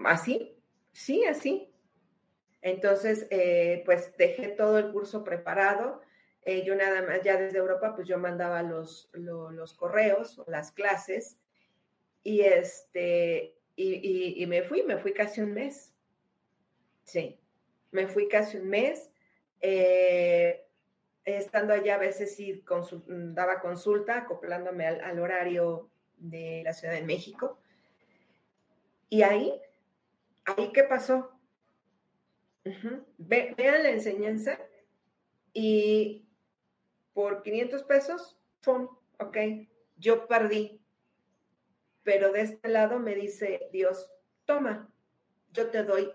¿Así? 0.05 0.54
Sí, 0.95 1.27
así. 1.27 1.71
Entonces, 2.63 3.27
eh, 3.31 3.83
pues 3.85 4.17
dejé 4.17 4.49
todo 4.49 4.79
el 4.79 4.91
curso 4.91 5.23
preparado. 5.25 6.01
Eh, 6.47 6.65
yo 6.65 6.75
nada 6.75 7.03
más, 7.03 7.21
ya 7.23 7.37
desde 7.37 7.59
Europa, 7.59 7.95
pues 7.95 8.09
yo 8.09 8.17
mandaba 8.19 8.63
los, 8.63 9.11
los, 9.13 9.75
correos 9.75 10.43
las 10.47 10.73
clases 10.73 11.37
y, 12.23 12.41
este, 12.41 13.59
y, 13.77 14.47
me 14.47 14.63
fui, 14.63 14.83
me 14.83 14.97
fui 14.97 15.13
casi 15.13 15.43
un 15.43 15.53
mes. 15.53 15.93
Sí 17.03 17.39
me 17.95 18.09
fui 18.09 18.29
casi 18.29 18.59
un 18.59 18.69
mes. 18.69 19.11
Eh, 19.61 20.67
estando 21.25 21.73
allá 21.73 21.95
a 21.95 21.99
veces 21.99 22.35
sí 22.35 22.63
daba 23.07 23.61
consulta, 23.61 24.19
acoplándome 24.19 24.87
al, 24.87 25.19
horario 25.19 25.89
de 26.19 26.63
la 26.65 26.75
Ciudad 26.75 26.93
de 26.93 27.03
México. 27.03 27.57
Y 29.09 29.23
ahí, 29.23 29.59
ahí 30.45 30.73
qué 30.73 30.85
pasó. 30.85 31.31
vean 33.19 33.83
la 33.83 33.91
enseñanza 33.91 34.59
y 35.53 36.27
por 37.13 37.43
500 37.43 37.83
pesos, 37.85 38.39
¡pum! 38.63 38.89
Ok, 39.19 39.37
yo 39.97 40.27
perdí. 40.27 40.81
Pero 42.03 42.33
de 42.33 42.43
este 42.43 42.69
lado 42.69 42.99
me 42.99 43.15
dice 43.15 43.69
Dios, 43.73 44.11
toma, 44.45 44.93
yo 45.53 45.71
te 45.71 45.85
doy 45.85 46.13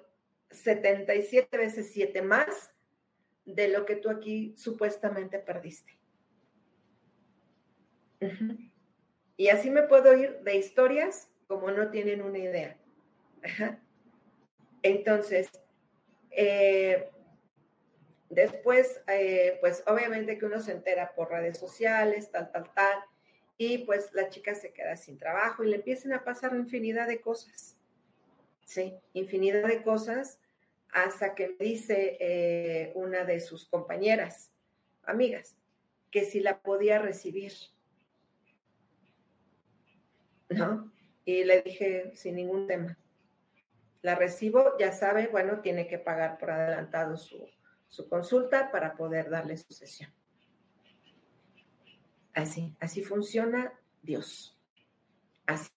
77 0.51 1.57
veces 1.57 1.91
7 1.91 2.21
más 2.21 2.71
de 3.45 3.69
lo 3.69 3.85
que 3.85 3.95
tú 3.95 4.09
aquí 4.09 4.53
supuestamente 4.57 5.39
perdiste. 5.39 5.97
Y 9.37 9.47
así 9.47 9.69
me 9.69 9.83
puedo 9.83 10.15
ir 10.15 10.39
de 10.41 10.57
historias 10.57 11.31
como 11.47 11.71
no 11.71 11.89
tienen 11.89 12.21
una 12.21 12.37
idea. 12.37 12.77
Entonces, 14.81 15.49
eh, 16.31 17.09
después, 18.29 19.01
eh, 19.07 19.57
pues 19.61 19.83
obviamente 19.87 20.37
que 20.37 20.45
uno 20.45 20.59
se 20.59 20.71
entera 20.71 21.13
por 21.15 21.29
redes 21.31 21.57
sociales, 21.57 22.31
tal, 22.31 22.51
tal, 22.51 22.71
tal, 22.73 22.99
y 23.57 23.79
pues 23.79 24.13
la 24.13 24.29
chica 24.29 24.55
se 24.55 24.71
queda 24.71 24.95
sin 24.95 25.17
trabajo 25.17 25.63
y 25.63 25.69
le 25.69 25.77
empiezan 25.77 26.13
a 26.13 26.23
pasar 26.23 26.55
infinidad 26.55 27.07
de 27.07 27.19
cosas. 27.19 27.75
Sí, 28.65 28.93
infinidad 29.13 29.67
de 29.67 29.81
cosas 29.81 30.39
hasta 30.91 31.35
que 31.35 31.55
me 31.59 31.65
dice 31.65 32.17
eh, 32.19 32.91
una 32.95 33.25
de 33.25 33.39
sus 33.39 33.65
compañeras, 33.65 34.51
amigas, 35.03 35.57
que 36.11 36.23
si 36.23 36.39
la 36.39 36.59
podía 36.61 36.99
recibir. 36.99 37.51
¿No? 40.49 40.91
Y 41.25 41.43
le 41.43 41.61
dije, 41.61 42.11
sin 42.15 42.35
ningún 42.35 42.65
tema. 42.65 42.97
La 44.01 44.15
recibo, 44.15 44.77
ya 44.77 44.91
sabe, 44.91 45.27
bueno, 45.27 45.61
tiene 45.61 45.87
que 45.87 45.99
pagar 45.99 46.37
por 46.37 46.51
adelantado 46.51 47.17
su, 47.17 47.45
su 47.87 48.07
consulta 48.07 48.71
para 48.71 48.95
poder 48.95 49.29
darle 49.29 49.57
su 49.57 49.73
sesión. 49.73 50.13
Así, 52.33 52.75
así 52.79 53.03
funciona 53.03 53.73
Dios. 54.01 54.57
Así. 55.45 55.71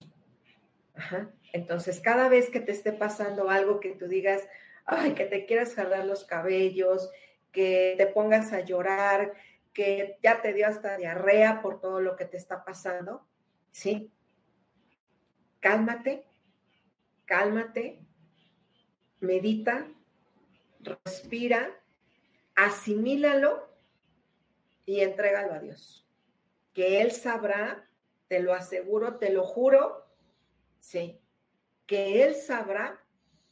Entonces, 1.53 2.01
cada 2.01 2.29
vez 2.29 2.51
que 2.51 2.61
te 2.61 2.73
esté 2.73 2.93
pasando 2.93 3.51
algo 3.51 3.81
que 3.81 3.95
tú 3.95 4.07
digas, 4.07 4.43
ay, 4.85 5.15
que 5.15 5.25
te 5.25 5.47
quieras 5.47 5.75
jalar 5.75 6.05
los 6.05 6.25
cabellos, 6.25 7.11
que 7.51 7.95
te 7.97 8.07
pongas 8.07 8.53
a 8.53 8.61
llorar, 8.61 9.35
que 9.73 10.19
ya 10.23 10.41
te 10.43 10.53
dio 10.53 10.67
hasta 10.67 10.97
diarrea 10.97 11.63
por 11.63 11.81
todo 11.81 12.01
lo 12.01 12.17
que 12.17 12.25
te 12.25 12.37
está 12.37 12.65
pasando, 12.65 13.27
¿sí? 13.71 14.13
Cálmate, 15.61 16.27
cálmate, 17.25 18.01
medita, 19.23 19.87
respira, 20.81 21.81
asimílalo 22.55 23.69
y 24.85 25.01
entrégalo 25.01 25.55
a 25.55 25.61
Dios. 25.61 26.07
Que 26.75 27.01
Él 27.01 27.13
sabrá, 27.13 27.89
te 28.29 28.41
lo 28.41 28.53
aseguro, 28.53 29.17
te 29.17 29.33
lo 29.33 29.45
juro, 29.45 30.05
sí, 30.81 31.21
que 31.87 32.25
Él 32.25 32.35
sabrá 32.35 33.01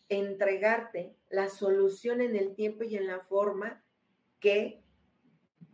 entregarte 0.08 1.14
la 1.28 1.48
solución 1.48 2.20
en 2.20 2.34
el 2.34 2.54
tiempo 2.54 2.84
y 2.84 2.96
en 2.96 3.06
la 3.06 3.20
forma 3.20 3.82
que 4.40 4.82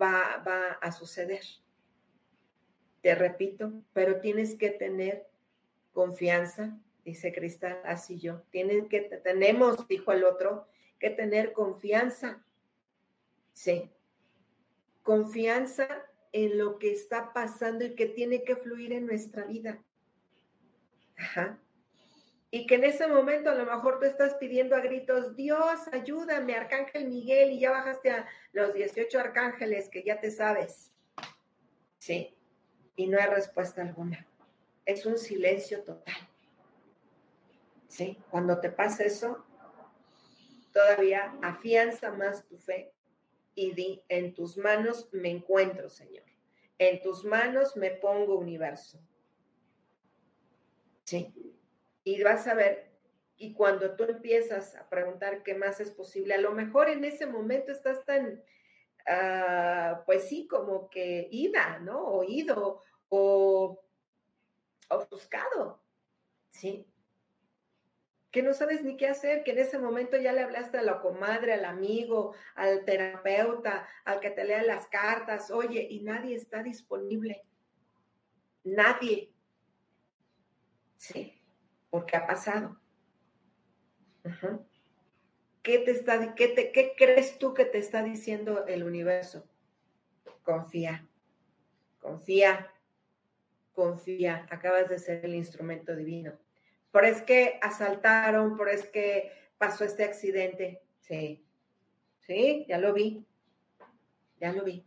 va, 0.00 0.42
va 0.46 0.72
a 0.82 0.92
suceder. 0.92 1.42
Te 3.00 3.14
repito, 3.14 3.72
pero 3.92 4.20
tienes 4.20 4.56
que 4.56 4.70
tener 4.70 5.26
confianza, 5.92 6.78
dice 7.06 7.32
Cristal, 7.32 7.80
así 7.84 8.18
yo. 8.18 8.42
Tienes 8.50 8.88
que, 8.88 9.00
tenemos, 9.00 9.86
dijo 9.86 10.10
el 10.12 10.24
otro, 10.24 10.66
que 10.98 11.08
tener 11.08 11.52
confianza. 11.52 12.44
Sí. 13.52 13.90
Confianza 15.04 15.86
en 16.32 16.58
lo 16.58 16.80
que 16.80 16.90
está 16.90 17.32
pasando 17.32 17.84
y 17.84 17.94
que 17.94 18.06
tiene 18.06 18.42
que 18.42 18.56
fluir 18.56 18.92
en 18.92 19.06
nuestra 19.06 19.44
vida. 19.44 19.80
Ajá. 21.16 21.60
Y 22.50 22.66
que 22.66 22.74
en 22.74 22.84
ese 22.84 23.06
momento 23.06 23.50
a 23.50 23.54
lo 23.54 23.64
mejor 23.64 24.00
tú 24.00 24.06
estás 24.06 24.34
pidiendo 24.34 24.74
a 24.74 24.80
gritos, 24.80 25.36
Dios, 25.36 25.86
ayúdame, 25.92 26.56
Arcángel 26.56 27.06
Miguel, 27.08 27.52
y 27.52 27.60
ya 27.60 27.70
bajaste 27.70 28.10
a 28.10 28.26
los 28.52 28.74
18 28.74 29.18
arcángeles 29.18 29.88
que 29.88 30.02
ya 30.02 30.20
te 30.20 30.32
sabes. 30.32 30.92
Sí, 31.98 32.36
y 32.96 33.06
no 33.06 33.18
hay 33.18 33.26
respuesta 33.26 33.82
alguna. 33.82 34.26
Es 34.84 35.06
un 35.06 35.18
silencio 35.18 35.84
total. 35.84 36.16
Sí, 37.88 38.18
cuando 38.30 38.60
te 38.60 38.70
pasa 38.70 39.04
eso, 39.04 39.44
todavía 40.72 41.38
afianza 41.42 42.10
más 42.12 42.46
tu 42.46 42.58
fe 42.58 42.92
y 43.54 43.72
di, 43.72 44.02
en 44.08 44.34
tus 44.34 44.58
manos 44.58 45.08
me 45.12 45.30
encuentro, 45.30 45.88
Señor. 45.88 46.24
En 46.78 47.00
tus 47.00 47.24
manos 47.24 47.76
me 47.76 47.90
pongo 47.90 48.36
universo. 48.36 49.00
Sí, 51.04 51.32
y 52.04 52.22
vas 52.22 52.46
a 52.46 52.54
ver, 52.54 52.90
y 53.36 53.54
cuando 53.54 53.96
tú 53.96 54.04
empiezas 54.04 54.74
a 54.76 54.88
preguntar 54.88 55.42
qué 55.42 55.54
más 55.54 55.80
es 55.80 55.90
posible, 55.90 56.34
a 56.34 56.40
lo 56.40 56.52
mejor 56.52 56.88
en 56.88 57.04
ese 57.04 57.26
momento 57.26 57.72
estás 57.72 58.04
tan, 58.04 58.42
uh, 59.08 60.04
pues 60.04 60.28
sí, 60.28 60.46
como 60.46 60.90
que 60.90 61.28
ida, 61.30 61.78
¿no? 61.78 62.04
Oído 62.06 62.82
o 63.08 63.82
ofuscado, 64.88 65.82
¿sí? 66.50 66.86
Que 68.30 68.42
no 68.42 68.52
sabes 68.52 68.82
ni 68.82 68.96
qué 68.96 69.08
hacer, 69.08 69.44
que 69.44 69.52
en 69.52 69.58
ese 69.58 69.78
momento 69.78 70.16
ya 70.16 70.32
le 70.32 70.42
hablaste 70.42 70.78
a 70.78 70.82
la 70.82 71.00
comadre, 71.00 71.54
al 71.54 71.64
amigo, 71.64 72.34
al 72.54 72.84
terapeuta, 72.84 73.88
al 74.04 74.20
que 74.20 74.30
te 74.30 74.44
lea 74.44 74.62
las 74.62 74.88
cartas, 74.88 75.50
oye, 75.50 75.86
y 75.88 76.02
nadie 76.02 76.36
está 76.36 76.62
disponible. 76.62 77.44
Nadie. 78.64 79.32
Sí 80.96 81.36
porque 81.96 82.14
ha 82.14 82.26
pasado. 82.26 82.78
¿Qué, 85.62 85.78
te 85.78 85.92
está, 85.92 86.34
qué, 86.34 86.48
te, 86.48 86.70
¿Qué 86.70 86.92
crees 86.94 87.38
tú 87.38 87.54
que 87.54 87.64
te 87.64 87.78
está 87.78 88.02
diciendo 88.02 88.66
el 88.66 88.82
universo? 88.82 89.48
Confía, 90.42 91.08
confía, 91.98 92.70
confía. 93.72 94.46
Acabas 94.50 94.90
de 94.90 94.98
ser 94.98 95.24
el 95.24 95.34
instrumento 95.34 95.96
divino. 95.96 96.38
Por 96.96 97.04
es 97.04 97.20
que 97.20 97.58
asaltaron, 97.60 98.56
por 98.56 98.70
es 98.70 98.88
que 98.88 99.30
pasó 99.58 99.84
este 99.84 100.02
accidente. 100.02 100.82
Sí, 101.00 101.46
sí, 102.20 102.64
ya 102.70 102.78
lo 102.78 102.94
vi, 102.94 103.26
ya 104.40 104.50
lo 104.54 104.64
vi. 104.64 104.82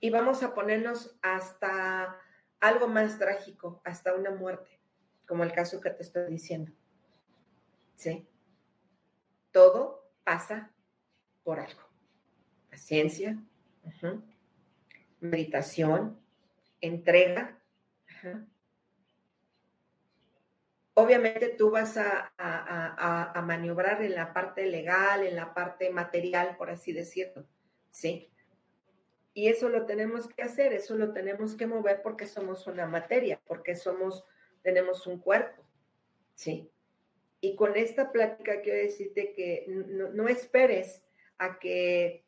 Y 0.00 0.08
vamos 0.08 0.42
a 0.42 0.54
ponernos 0.54 1.18
hasta 1.20 2.18
algo 2.60 2.88
más 2.88 3.18
trágico, 3.18 3.82
hasta 3.84 4.14
una 4.14 4.30
muerte 4.30 4.80
como 5.28 5.44
el 5.44 5.52
caso 5.52 5.82
que 5.82 5.90
te 5.90 6.02
estoy 6.02 6.30
diciendo. 6.30 6.72
¿Sí? 7.96 8.26
Todo 9.50 10.10
pasa 10.24 10.72
por 11.44 11.60
algo. 11.60 11.82
Paciencia, 12.70 13.36
meditación, 15.20 16.18
entrega. 16.80 17.60
Obviamente 20.98 21.50
tú 21.50 21.70
vas 21.70 21.98
a, 21.98 22.32
a, 22.38 23.42
maniobrar 23.42 24.00
en 24.02 24.14
la 24.14 24.32
parte 24.32 24.64
legal, 24.64 25.26
en 25.26 25.36
la 25.36 25.52
parte 25.52 25.90
material, 25.90 26.56
por 26.56 26.70
así 26.70 26.92
decirlo. 26.92 27.46
¿Sí? 27.90 28.30
Y 29.34 29.48
eso 29.48 29.68
lo 29.68 29.84
tenemos 29.84 30.26
que 30.26 30.42
hacer, 30.42 30.72
eso 30.72 30.96
lo 30.96 31.12
tenemos 31.12 31.54
que 31.54 31.66
mover 31.66 32.00
porque 32.00 32.26
somos 32.26 32.66
una 32.66 32.86
materia, 32.86 33.38
porque 33.46 33.76
somos 33.76 34.24
tenemos 34.62 35.06
un 35.06 35.20
cuerpo, 35.20 35.62
¿sí? 36.34 36.72
Y 37.42 37.54
con 37.56 37.76
esta 37.76 38.10
plática 38.10 38.62
quiero 38.62 38.78
decirte 38.78 39.34
que 39.34 39.66
no, 39.68 40.28
esperes 40.28 41.04
a 41.36 41.58
que 41.58 42.24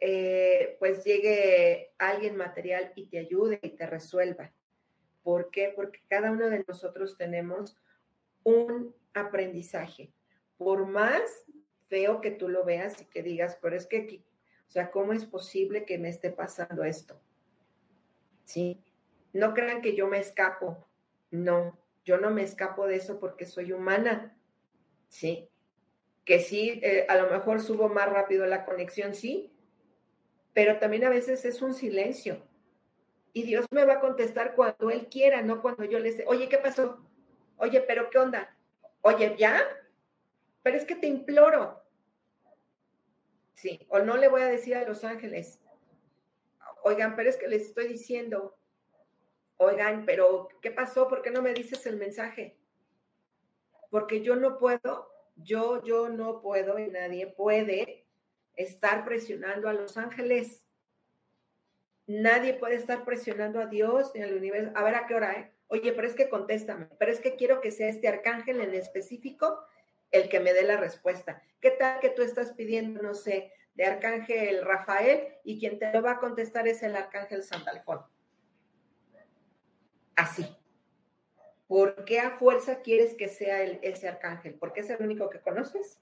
eh, 0.00 0.76
pues 0.78 1.04
llegue 1.04 1.92
alguien 1.98 2.34
material 2.34 2.92
y 2.96 3.08
te 3.08 3.18
ayude 3.18 3.60
y 3.62 3.76
te 3.76 3.86
resuelva. 3.86 4.52
¿Por 5.22 5.50
qué? 5.50 5.70
Porque 5.76 6.00
cada 6.08 6.32
uno 6.32 6.48
de 6.48 6.64
nosotros 6.66 7.18
tenemos 7.18 7.76
un 8.46 8.94
aprendizaje. 9.12 10.12
Por 10.56 10.86
más 10.86 11.44
feo 11.88 12.20
que 12.20 12.30
tú 12.30 12.48
lo 12.48 12.64
veas 12.64 13.02
y 13.02 13.04
que 13.06 13.22
digas, 13.22 13.58
pero 13.60 13.76
es 13.76 13.86
que, 13.86 14.22
o 14.66 14.70
sea, 14.70 14.90
¿cómo 14.90 15.12
es 15.12 15.24
posible 15.24 15.84
que 15.84 15.98
me 15.98 16.08
esté 16.08 16.30
pasando 16.30 16.84
esto? 16.84 17.20
¿Sí? 18.44 18.80
No 19.32 19.52
crean 19.52 19.82
que 19.82 19.94
yo 19.94 20.06
me 20.06 20.18
escapo 20.18 20.86
no, 21.30 21.78
yo 22.04 22.18
no 22.18 22.30
me 22.30 22.42
escapo 22.42 22.86
de 22.86 22.96
eso 22.96 23.18
porque 23.18 23.46
soy 23.46 23.72
humana. 23.72 24.36
Sí. 25.08 25.48
Que 26.24 26.40
sí, 26.40 26.80
eh, 26.82 27.06
a 27.08 27.16
lo 27.16 27.30
mejor 27.30 27.60
subo 27.60 27.88
más 27.88 28.08
rápido 28.08 28.46
la 28.46 28.64
conexión, 28.64 29.14
sí, 29.14 29.52
pero 30.52 30.78
también 30.78 31.04
a 31.04 31.10
veces 31.10 31.44
es 31.44 31.62
un 31.62 31.74
silencio. 31.74 32.42
Y 33.32 33.42
Dios 33.42 33.66
me 33.70 33.84
va 33.84 33.94
a 33.94 34.00
contestar 34.00 34.54
cuando 34.54 34.90
Él 34.90 35.08
quiera, 35.08 35.42
no 35.42 35.62
cuando 35.62 35.84
yo 35.84 35.98
le 35.98 36.12
sé, 36.12 36.24
oye, 36.26 36.48
¿qué 36.48 36.58
pasó? 36.58 37.05
Oye, 37.56 37.80
pero 37.80 38.10
¿qué 38.10 38.18
onda? 38.18 38.56
Oye, 39.02 39.34
¿ya? 39.38 39.62
Pero 40.62 40.76
es 40.76 40.84
que 40.84 40.96
te 40.96 41.06
imploro. 41.06 41.82
Sí, 43.54 43.86
o 43.88 44.00
no 44.00 44.16
le 44.16 44.28
voy 44.28 44.42
a 44.42 44.46
decir 44.46 44.76
a 44.76 44.86
los 44.86 45.02
ángeles, 45.02 45.62
oigan, 46.82 47.16
pero 47.16 47.30
es 47.30 47.36
que 47.36 47.48
les 47.48 47.62
estoy 47.62 47.88
diciendo, 47.88 48.56
oigan, 49.56 50.04
pero 50.04 50.48
¿qué 50.60 50.70
pasó? 50.70 51.08
¿Por 51.08 51.22
qué 51.22 51.30
no 51.30 51.40
me 51.40 51.54
dices 51.54 51.86
el 51.86 51.96
mensaje? 51.96 52.58
Porque 53.90 54.20
yo 54.20 54.36
no 54.36 54.58
puedo, 54.58 55.10
yo, 55.36 55.82
yo 55.84 56.10
no 56.10 56.42
puedo 56.42 56.78
y 56.78 56.88
nadie 56.88 57.26
puede 57.26 58.06
estar 58.56 59.04
presionando 59.04 59.68
a 59.68 59.72
los 59.72 59.96
ángeles. 59.96 60.62
Nadie 62.06 62.54
puede 62.54 62.76
estar 62.76 63.04
presionando 63.04 63.58
a 63.60 63.66
Dios 63.66 64.12
ni 64.14 64.22
al 64.22 64.36
universo. 64.36 64.70
A 64.74 64.84
ver 64.84 64.94
a 64.96 65.06
qué 65.06 65.14
hora, 65.14 65.32
¿eh? 65.32 65.55
Oye, 65.68 65.92
pero 65.92 66.06
es 66.06 66.14
que 66.14 66.28
contéstame, 66.28 66.88
pero 66.98 67.10
es 67.10 67.20
que 67.20 67.36
quiero 67.36 67.60
que 67.60 67.70
sea 67.70 67.88
este 67.88 68.08
arcángel 68.08 68.60
en 68.60 68.74
específico 68.74 69.58
el 70.10 70.28
que 70.28 70.40
me 70.40 70.52
dé 70.52 70.62
la 70.62 70.76
respuesta. 70.76 71.42
¿Qué 71.60 71.72
tal 71.72 72.00
que 72.00 72.10
tú 72.10 72.22
estás 72.22 72.52
pidiendo, 72.52 73.02
no 73.02 73.14
sé, 73.14 73.52
de 73.74 73.84
arcángel 73.84 74.64
Rafael 74.64 75.34
y 75.44 75.58
quien 75.58 75.78
te 75.78 75.92
lo 75.92 76.02
va 76.02 76.12
a 76.12 76.18
contestar 76.18 76.68
es 76.68 76.82
el 76.82 76.94
arcángel 76.94 77.42
Sandalfón? 77.42 78.04
así. 80.16 80.46
¿Por 81.68 82.04
qué 82.04 82.20
a 82.20 82.30
fuerza 82.38 82.80
quieres 82.80 83.14
que 83.14 83.28
sea 83.28 83.62
ese 83.62 84.08
arcángel? 84.08 84.54
¿Porque 84.54 84.80
es 84.80 84.90
el 84.90 85.02
único 85.02 85.30
que 85.30 85.40
conoces? 85.40 86.00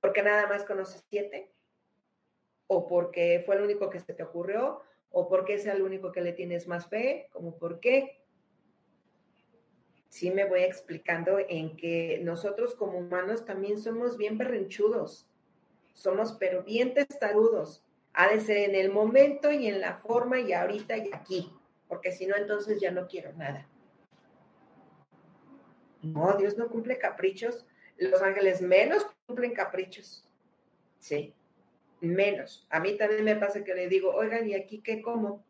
¿Porque 0.00 0.22
nada 0.22 0.46
más 0.48 0.64
conoces 0.64 1.04
siete? 1.08 1.52
¿O 2.66 2.86
porque 2.86 3.42
fue 3.46 3.56
el 3.56 3.62
único 3.62 3.90
que 3.90 4.00
se 4.00 4.12
te 4.12 4.22
ocurrió? 4.22 4.82
¿O 5.10 5.28
porque 5.28 5.54
es 5.54 5.66
el 5.66 5.82
único 5.82 6.10
que 6.10 6.22
le 6.22 6.32
tienes 6.32 6.66
más 6.66 6.88
fe? 6.88 7.28
¿Cómo 7.32 7.58
por 7.58 7.80
qué? 7.80 8.21
Sí 10.12 10.30
me 10.30 10.44
voy 10.44 10.60
explicando 10.60 11.38
en 11.48 11.74
que 11.74 12.20
nosotros 12.22 12.74
como 12.74 12.98
humanos 12.98 13.46
también 13.46 13.78
somos 13.78 14.18
bien 14.18 14.36
berrinchudos. 14.36 15.26
Somos 15.94 16.36
pero 16.38 16.62
bien 16.62 16.92
testarudos. 16.92 17.82
Ha 18.12 18.28
de 18.28 18.40
ser 18.40 18.58
en 18.58 18.74
el 18.74 18.92
momento 18.92 19.50
y 19.50 19.68
en 19.68 19.80
la 19.80 19.96
forma 19.96 20.38
y 20.38 20.52
ahorita 20.52 20.98
y 20.98 21.08
aquí 21.14 21.50
porque 21.92 22.10
si 22.10 22.24
no, 22.24 22.34
entonces 22.36 22.80
ya 22.80 22.90
no 22.90 23.06
quiero 23.06 23.34
nada. 23.34 23.68
No, 26.00 26.34
Dios 26.38 26.56
no 26.56 26.70
cumple 26.70 26.96
caprichos. 26.96 27.66
Los 27.98 28.22
ángeles 28.22 28.62
menos 28.62 29.06
cumplen 29.26 29.52
caprichos. 29.52 30.26
Sí. 30.98 31.34
menos. 32.00 32.66
A 32.70 32.80
mí 32.80 32.96
también 32.96 33.24
me 33.24 33.36
pasa 33.36 33.62
que 33.62 33.74
le 33.74 33.88
digo, 33.88 34.10
oigan, 34.10 34.48
¿y 34.48 34.54
aquí 34.54 34.80
qué 34.80 35.02
como? 35.02 35.44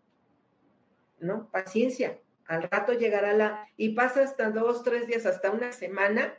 ¿No? 1.20 1.48
Paciencia. 1.52 2.18
Al 2.52 2.64
rato 2.64 2.92
llegará 2.92 3.32
la... 3.32 3.66
Y 3.78 3.94
pasa 3.94 4.22
hasta 4.22 4.50
dos, 4.50 4.84
tres 4.84 5.06
días, 5.06 5.24
hasta 5.24 5.50
una 5.50 5.72
semana, 5.72 6.38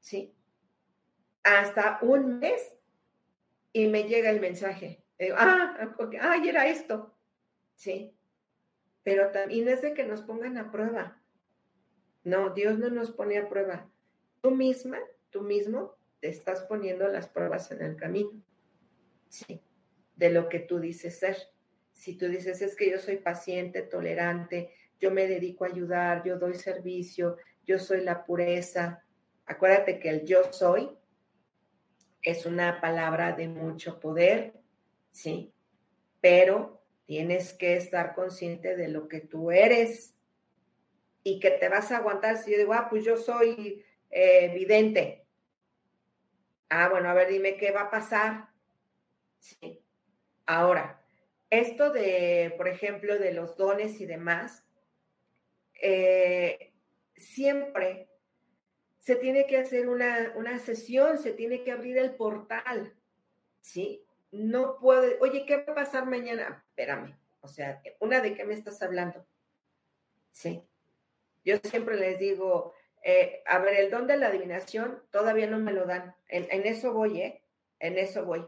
¿sí? 0.00 0.34
Hasta 1.44 2.00
un 2.02 2.40
mes 2.40 2.76
y 3.72 3.86
me 3.86 4.08
llega 4.08 4.30
el 4.30 4.40
mensaje. 4.40 5.04
Digo, 5.20 5.36
ah, 5.38 5.94
ay, 6.20 6.48
era 6.48 6.66
esto. 6.66 7.14
Sí. 7.76 8.16
Pero 9.04 9.30
también 9.30 9.68
es 9.68 9.82
de 9.82 9.94
que 9.94 10.02
nos 10.02 10.22
pongan 10.22 10.58
a 10.58 10.72
prueba. 10.72 11.22
No, 12.24 12.50
Dios 12.50 12.80
no 12.80 12.90
nos 12.90 13.12
pone 13.12 13.38
a 13.38 13.48
prueba. 13.48 13.88
Tú 14.40 14.50
misma, 14.50 14.98
tú 15.30 15.42
mismo, 15.42 15.96
te 16.18 16.30
estás 16.30 16.64
poniendo 16.64 17.06
las 17.06 17.28
pruebas 17.28 17.70
en 17.70 17.82
el 17.82 17.94
camino. 17.94 18.42
Sí. 19.28 19.62
De 20.16 20.30
lo 20.30 20.48
que 20.48 20.58
tú 20.58 20.80
dices 20.80 21.16
ser. 21.20 21.36
Si 21.92 22.16
tú 22.16 22.26
dices, 22.26 22.60
es 22.60 22.74
que 22.74 22.90
yo 22.90 22.98
soy 22.98 23.18
paciente, 23.18 23.82
tolerante, 23.82 24.74
yo 25.02 25.10
me 25.10 25.26
dedico 25.26 25.64
a 25.64 25.68
ayudar, 25.68 26.22
yo 26.22 26.38
doy 26.38 26.54
servicio, 26.54 27.36
yo 27.66 27.80
soy 27.80 28.02
la 28.02 28.24
pureza. 28.24 29.04
Acuérdate 29.46 29.98
que 29.98 30.08
el 30.08 30.24
yo 30.24 30.52
soy 30.52 30.96
es 32.22 32.46
una 32.46 32.80
palabra 32.80 33.32
de 33.32 33.48
mucho 33.48 33.98
poder, 33.98 34.54
¿sí? 35.10 35.52
Pero 36.20 36.84
tienes 37.04 37.52
que 37.52 37.76
estar 37.76 38.14
consciente 38.14 38.76
de 38.76 38.86
lo 38.86 39.08
que 39.08 39.20
tú 39.20 39.50
eres 39.50 40.14
y 41.24 41.40
que 41.40 41.50
te 41.50 41.68
vas 41.68 41.90
a 41.90 41.96
aguantar 41.96 42.36
si 42.36 42.52
yo 42.52 42.58
digo, 42.58 42.72
ah, 42.72 42.86
pues 42.88 43.04
yo 43.04 43.16
soy 43.16 43.84
eh, 44.08 44.52
vidente. 44.54 45.26
Ah, 46.68 46.88
bueno, 46.88 47.08
a 47.08 47.14
ver, 47.14 47.28
dime 47.28 47.56
qué 47.56 47.72
va 47.72 47.82
a 47.82 47.90
pasar. 47.90 48.50
Sí. 49.40 49.84
Ahora, 50.46 51.02
esto 51.50 51.90
de, 51.90 52.54
por 52.56 52.68
ejemplo, 52.68 53.18
de 53.18 53.32
los 53.32 53.56
dones 53.56 54.00
y 54.00 54.06
demás, 54.06 54.64
eh, 55.82 56.72
siempre 57.16 58.08
se 58.98 59.16
tiene 59.16 59.46
que 59.48 59.58
hacer 59.58 59.88
una, 59.88 60.32
una, 60.36 60.60
sesión, 60.60 61.18
se 61.18 61.32
tiene 61.32 61.64
que 61.64 61.72
abrir 61.72 61.98
el 61.98 62.14
portal, 62.14 62.94
¿sí? 63.60 64.06
No 64.30 64.78
puede, 64.78 65.18
oye, 65.20 65.44
¿qué 65.44 65.56
va 65.56 65.72
a 65.72 65.74
pasar 65.74 66.06
mañana? 66.06 66.64
Espérame, 66.68 67.18
o 67.40 67.48
sea, 67.48 67.82
una 67.98 68.20
de 68.20 68.34
qué 68.34 68.44
me 68.44 68.54
estás 68.54 68.80
hablando, 68.80 69.26
¿sí? 70.30 70.62
Yo 71.44 71.56
siempre 71.64 71.96
les 71.96 72.20
digo, 72.20 72.74
eh, 73.02 73.42
a 73.46 73.58
ver, 73.58 73.74
el 73.80 73.90
don 73.90 74.06
de 74.06 74.16
la 74.16 74.28
adivinación 74.28 75.02
todavía 75.10 75.48
no 75.48 75.58
me 75.58 75.72
lo 75.72 75.84
dan, 75.84 76.14
en, 76.28 76.46
en 76.52 76.64
eso 76.64 76.92
voy, 76.92 77.20
¿eh? 77.20 77.42
En 77.80 77.98
eso 77.98 78.24
voy, 78.24 78.46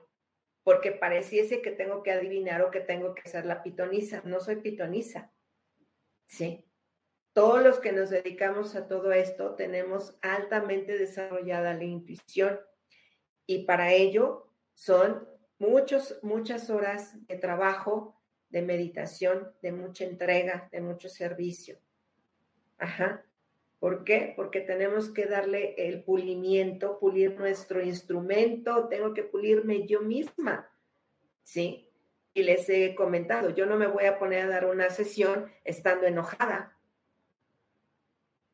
porque 0.62 0.92
pareciese 0.92 1.62
que 1.62 1.72
tengo 1.72 2.04
que 2.04 2.12
adivinar 2.12 2.62
o 2.62 2.70
que 2.70 2.80
tengo 2.80 3.12
que 3.12 3.28
ser 3.28 3.44
la 3.44 3.64
pitoniza, 3.64 4.22
no 4.24 4.38
soy 4.38 4.56
pitoniza, 4.56 5.32
¿sí? 6.28 6.64
Todos 7.34 7.62
los 7.62 7.80
que 7.80 7.92
nos 7.92 8.10
dedicamos 8.10 8.76
a 8.76 8.86
todo 8.86 9.12
esto 9.12 9.56
tenemos 9.56 10.16
altamente 10.22 10.96
desarrollada 10.96 11.74
la 11.74 11.82
intuición 11.82 12.60
y 13.44 13.64
para 13.64 13.92
ello 13.92 14.48
son 14.72 15.28
muchos, 15.58 16.20
muchas 16.22 16.70
horas 16.70 17.14
de 17.26 17.36
trabajo, 17.36 18.20
de 18.50 18.62
meditación, 18.62 19.52
de 19.62 19.72
mucha 19.72 20.04
entrega, 20.04 20.68
de 20.70 20.80
mucho 20.80 21.08
servicio. 21.08 21.76
Ajá. 22.78 23.24
¿Por 23.80 24.04
qué? 24.04 24.32
Porque 24.36 24.60
tenemos 24.60 25.10
que 25.10 25.26
darle 25.26 25.74
el 25.76 26.04
pulimiento, 26.04 27.00
pulir 27.00 27.36
nuestro 27.36 27.82
instrumento, 27.82 28.86
tengo 28.88 29.12
que 29.12 29.24
pulirme 29.24 29.86
yo 29.88 30.00
misma. 30.00 30.70
¿Sí? 31.42 31.90
Y 32.32 32.44
les 32.44 32.68
he 32.68 32.94
comentado, 32.94 33.50
yo 33.50 33.66
no 33.66 33.76
me 33.76 33.88
voy 33.88 34.04
a 34.04 34.20
poner 34.20 34.44
a 34.44 34.48
dar 34.48 34.66
una 34.66 34.88
sesión 34.90 35.50
estando 35.64 36.06
enojada 36.06 36.73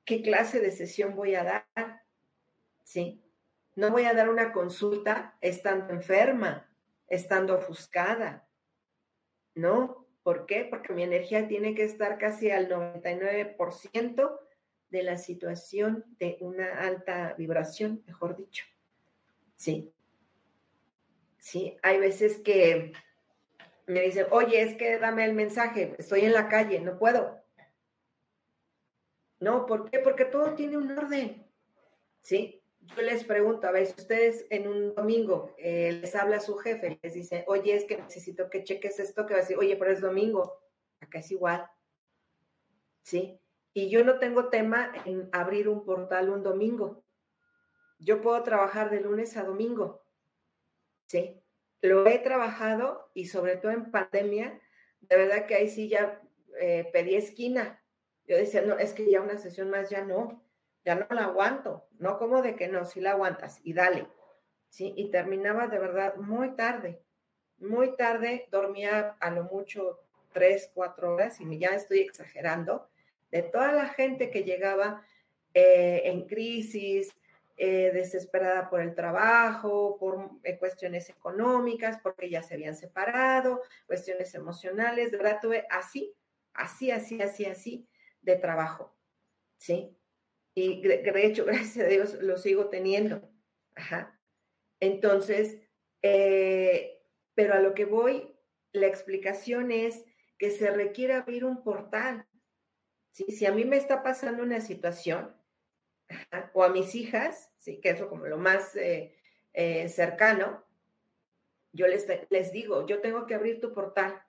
qué 0.05 0.23
clase 0.23 0.61
de 0.61 0.71
sesión 0.71 1.15
voy 1.15 1.35
a 1.35 1.45
dar. 1.45 2.03
¿Sí? 2.83 3.23
No 3.77 3.91
voy 3.91 4.05
a 4.05 4.15
dar 4.15 4.29
una 4.29 4.53
consulta 4.53 5.37
estando 5.41 5.93
enferma, 5.93 6.69
estando 7.09 7.57
ofuscada. 7.57 8.49
¿No? 9.55 10.07
¿Por 10.23 10.47
qué? 10.47 10.67
Porque 10.69 10.93
mi 10.93 11.03
energía 11.03 11.49
tiene 11.49 11.75
que 11.75 11.85
estar 11.85 12.19
casi 12.19 12.51
al 12.51 12.69
99% 12.69 14.41
de 14.91 15.03
la 15.03 15.17
situación 15.17 16.05
de 16.19 16.37
una 16.41 16.81
alta 16.81 17.35
vibración, 17.39 18.03
mejor 18.07 18.37
dicho. 18.37 18.65
Sí. 19.57 19.93
Sí, 21.39 21.79
hay 21.83 21.99
veces 21.99 22.39
que 22.39 22.93
me 23.87 24.03
dicen, 24.03 24.27
oye, 24.31 24.63
es 24.63 24.77
que 24.77 24.99
dame 24.99 25.25
el 25.25 25.33
mensaje, 25.33 25.95
estoy 25.99 26.21
en 26.21 26.33
la 26.33 26.49
calle, 26.49 26.81
no 26.81 26.99
puedo. 26.99 27.40
No, 29.41 29.65
¿por 29.65 29.91
qué? 29.91 29.99
Porque 29.99 30.27
todo 30.27 30.55
tiene 30.55 30.77
un 30.77 30.97
orden. 30.97 31.47
¿Sí? 32.21 32.63
Yo 32.81 33.03
les 33.03 33.25
pregunto, 33.25 33.67
a 33.67 33.85
si 33.85 33.95
ustedes 33.99 34.47
en 34.51 34.69
un 34.69 34.95
domingo 34.95 35.55
eh, 35.59 35.99
les 36.01 36.15
habla 36.15 36.41
su 36.41 36.57
jefe, 36.57 36.99
les 37.03 37.15
dice, 37.15 37.45
oye, 37.47 37.75
es 37.75 37.85
que 37.85 37.97
necesito 37.97 38.51
que 38.51 38.65
cheques 38.65 38.99
esto, 39.01 39.27
que 39.27 39.35
va 39.35 39.39
a 39.39 39.43
decir, 39.43 39.57
oye, 39.57 39.77
pero 39.77 39.93
es 39.93 40.01
domingo. 40.01 40.61
Acá 41.01 41.21
es 41.21 41.31
igual. 41.31 41.67
¿Sí? 43.03 43.41
Y 43.73 43.89
yo 43.89 44.05
no 44.05 44.19
tengo 44.19 44.49
tema 44.49 44.93
en 45.07 45.29
abrir 45.33 45.69
un 45.69 45.85
portal 45.85 46.29
un 46.29 46.43
domingo. 46.43 47.03
Yo 47.99 48.21
puedo 48.21 48.43
trabajar 48.43 48.91
de 48.91 49.01
lunes 49.01 49.37
a 49.37 49.45
domingo. 49.45 50.03
¿Sí? 51.07 51.41
Lo 51.81 52.07
he 52.07 52.19
trabajado 52.19 53.11
y 53.15 53.27
sobre 53.27 53.57
todo 53.57 53.73
en 53.73 53.91
pandemia, 53.91 54.61
de 55.01 55.17
verdad 55.17 55.47
que 55.47 55.55
ahí 55.55 55.69
sí 55.69 55.89
ya 55.89 56.21
eh, 56.59 56.91
pedí 56.93 57.15
esquina 57.15 57.80
yo 58.27 58.37
decía, 58.37 58.63
no, 58.63 58.79
es 58.79 58.93
que 58.93 59.11
ya 59.11 59.21
una 59.21 59.39
sesión 59.39 59.71
más 59.71 59.91
ya 59.91 60.05
no, 60.05 60.43
ya 60.85 60.95
no 60.95 61.07
la 61.11 61.25
aguanto, 61.25 61.87
no 61.99 62.19
como 62.19 62.43
de 62.43 62.57
que 62.57 62.69
no, 62.69 62.85
si 62.85 63.01
la 63.01 63.13
aguantas 63.13 63.61
y 63.65 63.73
dale, 63.73 64.07
¿sí? 64.69 64.93
Y 64.97 65.11
terminaba 65.11 65.67
de 65.67 65.79
verdad 65.79 66.17
muy 66.17 66.55
tarde, 66.57 67.03
muy 67.59 67.97
tarde, 67.97 68.49
dormía 68.51 69.17
a 69.21 69.31
lo 69.31 69.45
mucho 69.45 70.01
tres, 70.33 70.71
cuatro 70.75 71.15
horas 71.15 71.41
y 71.41 71.59
ya 71.59 71.71
estoy 71.71 72.01
exagerando, 72.01 72.89
de 73.31 73.43
toda 73.43 73.73
la 73.73 73.87
gente 73.89 74.31
que 74.31 74.45
llegaba 74.45 75.05
eh, 75.55 76.03
en 76.05 76.27
crisis, 76.27 77.13
eh, 77.57 77.91
desesperada 77.93 78.71
por 78.71 78.81
el 78.81 78.95
trabajo, 78.95 79.99
por 79.99 80.31
eh, 80.45 80.57
cuestiones 80.59 81.11
económicas, 81.11 81.99
porque 82.03 82.31
ya 82.31 82.43
se 82.43 82.55
habían 82.55 82.75
separado, 82.75 83.63
cuestiones 83.87 84.35
emocionales, 84.35 85.11
de 85.11 85.19
verdad 85.19 85.41
así, 85.69 86.15
así, 86.55 86.91
así, 86.91 87.21
así, 87.21 87.45
así, 87.45 87.87
de 88.23 88.37
trabajo, 88.37 88.97
¿sí? 89.57 89.97
Y 90.55 90.83
de 90.83 91.27
hecho, 91.27 91.45
gracias 91.47 91.85
a 91.85 91.89
Dios, 91.89 92.15
lo 92.21 92.37
sigo 92.37 92.69
teniendo. 92.69 93.31
Ajá. 93.75 94.21
Entonces, 94.81 95.59
eh, 96.03 97.03
pero 97.35 97.55
a 97.55 97.61
lo 97.61 97.75
que 97.75 97.85
voy, 97.85 98.37
la 98.73 98.87
explicación 98.87 99.71
es 99.71 100.05
que 100.39 100.51
se 100.51 100.71
requiere 100.71 101.15
abrir 101.15 101.45
un 101.45 101.63
portal. 101.63 102.27
¿sí? 103.13 103.25
Si 103.31 103.47
a 103.47 103.53
mí 103.53 103.65
me 103.65 103.77
está 103.77 104.03
pasando 104.03 104.43
una 104.43 104.61
situación, 104.61 105.37
o 106.55 106.65
a 106.65 106.71
mis 106.71 106.95
hijas, 106.95 107.53
¿sí? 107.59 107.81
que 107.81 107.91
es 107.91 108.03
como 108.03 108.27
lo 108.27 108.39
más 108.39 108.75
eh, 108.77 109.17
eh, 109.53 109.89
cercano, 109.89 110.65
yo 111.73 111.87
les, 111.87 112.07
les 112.31 112.53
digo, 112.53 112.87
yo 112.87 113.01
tengo 113.01 113.27
que 113.27 113.35
abrir 113.35 113.61
tu 113.61 113.73
portal. 113.73 114.21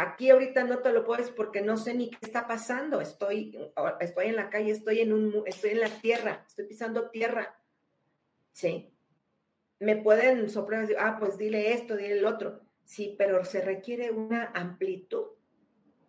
Aquí 0.00 0.30
ahorita 0.30 0.64
no 0.64 0.78
te 0.78 0.94
lo 0.94 1.04
puedes 1.04 1.30
porque 1.30 1.60
no 1.60 1.76
sé 1.76 1.92
ni 1.92 2.08
qué 2.08 2.16
está 2.22 2.46
pasando. 2.46 3.02
Estoy, 3.02 3.54
estoy 4.00 4.26
en 4.28 4.36
la 4.36 4.48
calle, 4.48 4.70
estoy 4.70 5.00
en 5.00 5.12
un, 5.12 5.42
estoy 5.44 5.72
en 5.72 5.80
la 5.80 5.90
tierra, 5.90 6.42
estoy 6.46 6.64
pisando 6.64 7.10
tierra. 7.10 7.54
Sí. 8.52 8.94
Me 9.78 9.96
pueden 9.96 10.48
soplar 10.48 10.88
ah, 10.98 11.18
pues 11.20 11.36
dile 11.36 11.74
esto, 11.74 11.96
dile 11.96 12.18
el 12.18 12.24
otro. 12.24 12.62
Sí, 12.82 13.14
pero 13.18 13.44
se 13.44 13.60
requiere 13.60 14.10
una 14.10 14.46
amplitud 14.54 15.32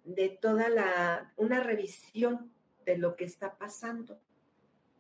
de 0.05 0.29
toda 0.29 0.69
la, 0.69 1.33
una 1.35 1.61
revisión 1.61 2.49
de 2.85 2.97
lo 2.97 3.17
que 3.17 3.25
está 3.25 3.57
pasando. 3.57 4.21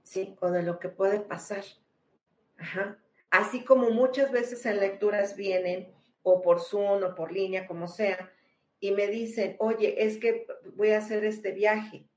Sí, 0.03 0.35
o 0.41 0.51
de 0.51 0.63
lo 0.63 0.79
que 0.79 0.89
puede 0.89 1.21
pasar. 1.21 1.63
Ajá. 2.57 2.99
Así 3.29 3.63
como 3.63 3.89
muchas 3.91 4.33
veces 4.33 4.65
en 4.65 4.81
lecturas 4.81 5.37
vienen, 5.37 5.93
o 6.23 6.41
por 6.41 6.59
Zoom 6.59 7.03
o 7.03 7.15
por 7.15 7.31
línea, 7.31 7.65
como 7.65 7.87
sea, 7.87 8.29
y 8.81 8.91
me 8.91 9.07
dicen, 9.07 9.55
oye, 9.59 10.03
es 10.03 10.17
que 10.17 10.47
voy 10.75 10.89
a 10.89 10.97
hacer 10.97 11.23
este 11.23 11.51
viaje. 11.51 12.09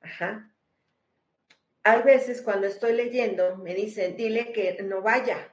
Ajá. 0.00 0.54
Hay 1.82 2.02
veces 2.02 2.42
cuando 2.42 2.66
estoy 2.66 2.92
leyendo, 2.92 3.56
me 3.56 3.74
dicen, 3.74 4.14
dile 4.14 4.52
que 4.52 4.80
no 4.82 5.00
vaya. 5.00 5.52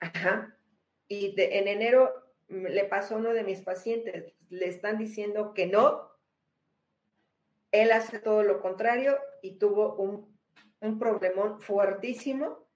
Ajá. 0.00 0.54
Y 1.08 1.34
en 1.40 1.66
enero 1.66 2.12
le 2.48 2.84
pasó 2.84 3.14
a 3.14 3.18
uno 3.18 3.32
de 3.32 3.42
mis 3.42 3.62
pacientes, 3.62 4.34
le 4.50 4.68
están 4.68 4.98
diciendo 4.98 5.54
que 5.54 5.66
no. 5.66 6.06
Él 7.72 7.90
hace 7.90 8.18
todo 8.18 8.42
lo 8.42 8.60
contrario 8.60 9.18
y 9.42 9.58
tuvo 9.58 9.94
un, 9.96 10.38
un 10.80 10.98
problemón 10.98 11.58
fuertísimo, 11.58 12.68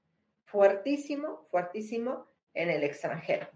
fuertísimo, 0.46 1.46
fuertísimo, 1.50 2.26
en 2.54 2.70
el 2.70 2.82
extranjero. 2.82 3.46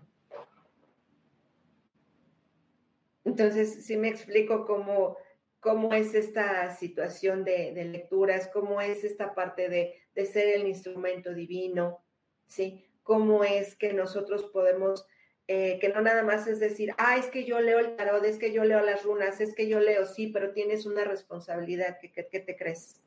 Entonces, 3.38 3.84
sí 3.84 3.98
me 3.98 4.08
explico 4.08 4.64
cómo, 4.64 5.18
cómo 5.60 5.92
es 5.92 6.14
esta 6.14 6.74
situación 6.74 7.44
de, 7.44 7.70
lecturas, 7.84 8.48
cómo 8.50 8.80
es 8.80 9.04
esta 9.04 9.34
parte 9.34 9.68
de, 9.68 9.92
de, 10.14 10.24
ser 10.24 10.48
el 10.56 10.66
instrumento 10.66 11.34
divino, 11.34 12.02
¿sí? 12.46 12.86
Cómo 13.02 13.44
es 13.44 13.76
que 13.76 13.92
nosotros 13.92 14.44
podemos, 14.44 15.06
eh, 15.48 15.78
que 15.82 15.90
no 15.90 16.00
nada 16.00 16.22
más 16.22 16.46
es 16.46 16.60
decir, 16.60 16.94
ah, 16.96 17.18
es 17.18 17.26
que 17.26 17.44
yo 17.44 17.60
leo 17.60 17.78
el 17.78 17.94
tarot, 17.94 18.24
es 18.24 18.38
que 18.38 18.54
yo 18.54 18.64
leo 18.64 18.80
las 18.80 19.04
runas, 19.04 19.38
es 19.42 19.54
que 19.54 19.68
yo 19.68 19.80
leo, 19.80 20.06
sí, 20.06 20.28
pero 20.28 20.54
tienes 20.54 20.86
una 20.86 21.04
responsabilidad, 21.04 21.98
¿qué, 22.00 22.10
qué, 22.12 22.28
qué 22.28 22.40
te 22.40 22.56
crees? 22.56 23.02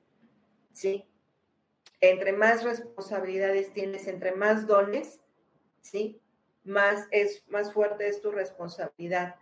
¿Sí? 0.74 1.10
Entre 2.02 2.34
más 2.34 2.64
responsabilidades 2.64 3.74
tienes, 3.74 4.08
entre 4.08 4.34
más 4.34 4.68
dones, 4.68 5.22
¿sí? 5.82 6.22
Más 6.64 7.08
es, 7.10 7.44
más 7.48 7.74
fuerte 7.74 8.08
es 8.08 8.22
tu 8.22 8.30
responsabilidad. 8.30 9.34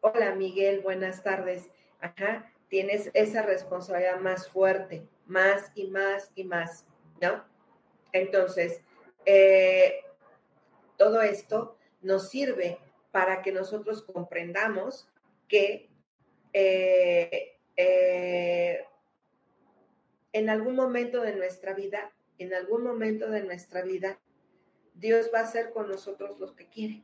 Hola 0.00 0.34
Miguel, 0.34 0.80
buenas 0.80 1.22
tardes. 1.22 1.70
Ajá, 2.00 2.52
tienes 2.68 3.10
esa 3.14 3.42
responsabilidad 3.42 4.20
más 4.20 4.48
fuerte, 4.48 5.08
más 5.26 5.72
y 5.74 5.88
más 5.88 6.30
y 6.34 6.44
más, 6.44 6.86
¿no? 7.20 7.44
Entonces, 8.12 8.82
eh, 9.24 10.04
todo 10.96 11.22
esto 11.22 11.76
nos 12.02 12.30
sirve 12.30 12.78
para 13.10 13.42
que 13.42 13.52
nosotros 13.52 14.02
comprendamos 14.02 15.08
que 15.48 15.90
eh, 16.52 17.58
eh, 17.76 18.84
en 20.32 20.50
algún 20.50 20.76
momento 20.76 21.22
de 21.22 21.34
nuestra 21.34 21.74
vida, 21.74 22.12
en 22.38 22.54
algún 22.54 22.84
momento 22.84 23.30
de 23.30 23.42
nuestra 23.42 23.82
vida, 23.82 24.20
Dios 24.94 25.30
va 25.34 25.40
a 25.40 25.44
hacer 25.44 25.72
con 25.72 25.88
nosotros 25.88 26.38
lo 26.38 26.54
que 26.54 26.68
quiere, 26.68 27.02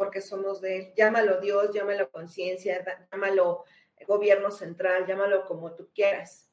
porque 0.00 0.22
somos 0.22 0.62
de 0.62 0.78
Él. 0.78 0.94
Llámalo 0.96 1.42
Dios, 1.42 1.74
llámalo 1.74 2.10
conciencia, 2.10 2.82
llámalo 3.12 3.66
gobierno 4.06 4.50
central, 4.50 5.04
llámalo 5.06 5.44
como 5.44 5.74
tú 5.74 5.90
quieras. 5.94 6.50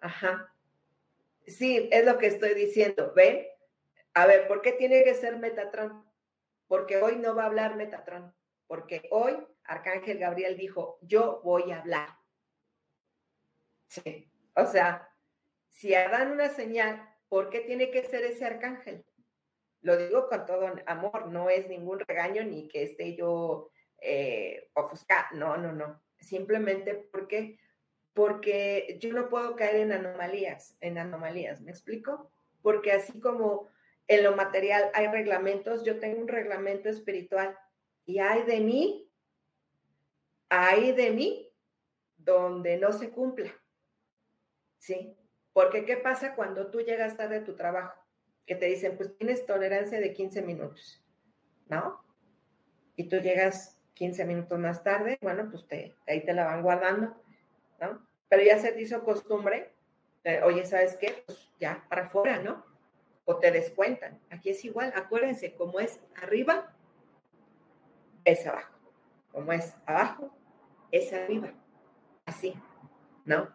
Ajá. 0.00 0.54
Sí, 1.46 1.90
es 1.92 2.06
lo 2.06 2.16
que 2.16 2.28
estoy 2.28 2.54
diciendo. 2.54 3.12
¿Ven? 3.14 3.46
A 4.14 4.24
ver, 4.24 4.48
¿por 4.48 4.62
qué 4.62 4.72
tiene 4.72 5.04
que 5.04 5.12
ser 5.12 5.36
Metatron? 5.36 6.02
Porque 6.66 6.96
hoy 6.96 7.16
no 7.16 7.34
va 7.34 7.42
a 7.42 7.46
hablar 7.48 7.76
Metatron. 7.76 8.34
Porque 8.66 9.06
hoy 9.10 9.36
Arcángel 9.64 10.18
Gabriel 10.18 10.56
dijo, 10.56 10.98
yo 11.02 11.42
voy 11.44 11.70
a 11.72 11.80
hablar. 11.80 12.08
Sí. 13.88 14.32
O 14.56 14.64
sea, 14.64 15.14
si 15.68 15.90
dan 15.90 16.32
una 16.32 16.48
señal, 16.48 17.06
¿por 17.28 17.50
qué 17.50 17.60
tiene 17.60 17.90
que 17.90 18.04
ser 18.04 18.24
ese 18.24 18.46
arcángel? 18.46 19.04
Lo 19.88 19.96
digo 19.96 20.28
con 20.28 20.44
todo 20.44 20.70
amor, 20.84 21.28
no 21.28 21.48
es 21.48 21.66
ningún 21.66 21.98
regaño 22.00 22.44
ni 22.44 22.68
que 22.68 22.82
esté 22.82 23.16
yo 23.16 23.70
eh, 24.02 24.68
ofuscada. 24.74 25.28
No, 25.32 25.56
no, 25.56 25.72
no 25.72 26.02
simplemente 26.20 26.92
porque 27.10 27.58
porque 28.12 28.98
yo 29.00 29.14
no 29.14 29.30
puedo 29.30 29.56
caer 29.56 29.76
en 29.76 29.92
anomalías, 29.92 30.76
en 30.82 30.98
anomalías, 30.98 31.62
¿me 31.62 31.70
explico? 31.70 32.30
Porque 32.60 32.92
así 32.92 33.18
como 33.18 33.70
en 34.08 34.24
lo 34.24 34.36
material 34.36 34.90
hay 34.92 35.06
reglamentos, 35.06 35.82
yo 35.84 35.98
tengo 35.98 36.20
un 36.20 36.28
reglamento 36.28 36.90
espiritual 36.90 37.56
y 38.04 38.18
hay 38.18 38.42
de 38.42 38.60
mí, 38.60 39.10
hay 40.50 40.92
de 40.92 41.12
mí 41.12 41.50
donde 42.18 42.76
no 42.76 42.92
se 42.92 43.08
cumpla. 43.08 43.50
¿Sí? 44.76 45.16
Porque 45.54 45.86
¿qué 45.86 45.96
pasa 45.96 46.34
cuando 46.34 46.70
tú 46.70 46.82
llegas 46.82 47.16
tarde 47.16 47.36
a 47.36 47.44
tu 47.44 47.56
trabajo? 47.56 47.97
Que 48.48 48.54
te 48.54 48.64
dicen, 48.64 48.96
pues 48.96 49.14
tienes 49.18 49.44
tolerancia 49.44 50.00
de 50.00 50.14
15 50.14 50.40
minutos, 50.40 51.04
¿no? 51.68 52.02
Y 52.96 53.04
tú 53.04 53.18
llegas 53.18 53.78
15 53.92 54.24
minutos 54.24 54.58
más 54.58 54.82
tarde, 54.82 55.18
bueno, 55.20 55.50
pues 55.50 55.66
te, 55.66 55.94
ahí 56.06 56.24
te 56.24 56.32
la 56.32 56.46
van 56.46 56.62
guardando, 56.62 57.14
¿no? 57.78 58.08
Pero 58.30 58.42
ya 58.42 58.58
se 58.58 58.72
te 58.72 58.80
hizo 58.80 59.04
costumbre, 59.04 59.74
eh, 60.24 60.40
oye, 60.42 60.64
¿sabes 60.64 60.96
qué? 60.96 61.24
Pues 61.26 61.52
ya 61.60 61.84
para 61.90 62.06
afuera, 62.06 62.42
¿no? 62.42 62.64
O 63.26 63.36
te 63.36 63.50
descuentan. 63.50 64.18
Aquí 64.30 64.48
es 64.48 64.64
igual, 64.64 64.94
acuérdense, 64.96 65.54
como 65.54 65.78
es 65.78 66.00
arriba, 66.16 66.74
es 68.24 68.46
abajo. 68.46 68.78
Como 69.30 69.52
es 69.52 69.74
abajo, 69.84 70.34
es 70.90 71.12
arriba. 71.12 71.52
Así, 72.24 72.54
¿no? 73.26 73.52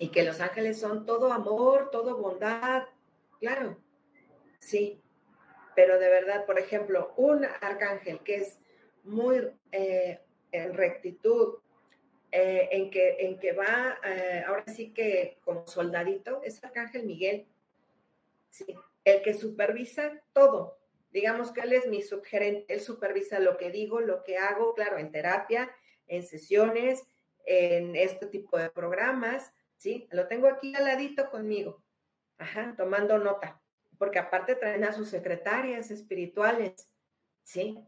Y 0.00 0.08
que 0.08 0.24
los 0.24 0.40
ángeles 0.40 0.80
son 0.80 1.06
todo 1.06 1.32
amor, 1.32 1.90
todo 1.92 2.16
bondad, 2.16 2.82
claro, 3.40 3.78
sí. 4.58 5.00
Pero 5.74 5.98
de 5.98 6.08
verdad, 6.08 6.44
por 6.44 6.58
ejemplo, 6.58 7.14
un 7.16 7.44
arcángel 7.44 8.20
que 8.20 8.36
es 8.36 8.58
muy 9.04 9.48
eh, 9.72 10.20
en 10.50 10.74
rectitud, 10.74 11.58
eh, 12.30 12.68
en, 12.72 12.90
que, 12.90 13.16
en 13.20 13.38
que 13.38 13.52
va, 13.52 13.98
eh, 14.04 14.44
ahora 14.46 14.64
sí 14.66 14.92
que 14.92 15.38
como 15.44 15.66
soldadito, 15.66 16.42
es 16.42 16.62
Arcángel 16.62 17.06
Miguel, 17.06 17.46
¿sí? 18.50 18.66
el 19.04 19.22
que 19.22 19.32
supervisa 19.32 20.22
todo. 20.32 20.78
Digamos 21.10 21.52
que 21.52 21.62
él 21.62 21.72
es 21.72 21.86
mi 21.86 22.02
subgerente, 22.02 22.74
él 22.74 22.80
supervisa 22.80 23.40
lo 23.40 23.56
que 23.56 23.70
digo, 23.70 24.00
lo 24.00 24.24
que 24.24 24.36
hago, 24.36 24.74
claro, 24.74 24.98
en 24.98 25.10
terapia, 25.10 25.70
en 26.06 26.22
sesiones, 26.22 27.02
en 27.46 27.96
este 27.96 28.26
tipo 28.26 28.58
de 28.58 28.68
programas, 28.68 29.54
¿sí? 29.78 30.06
Lo 30.10 30.28
tengo 30.28 30.48
aquí 30.48 30.74
al 30.74 30.84
ladito 30.84 31.30
conmigo, 31.30 31.82
ajá, 32.38 32.74
tomando 32.76 33.18
nota, 33.18 33.60
porque 33.98 34.18
aparte 34.18 34.54
traen 34.54 34.84
a 34.84 34.92
sus 34.92 35.08
secretarias 35.08 35.90
espirituales, 35.90 36.88
¿sí? 37.42 37.84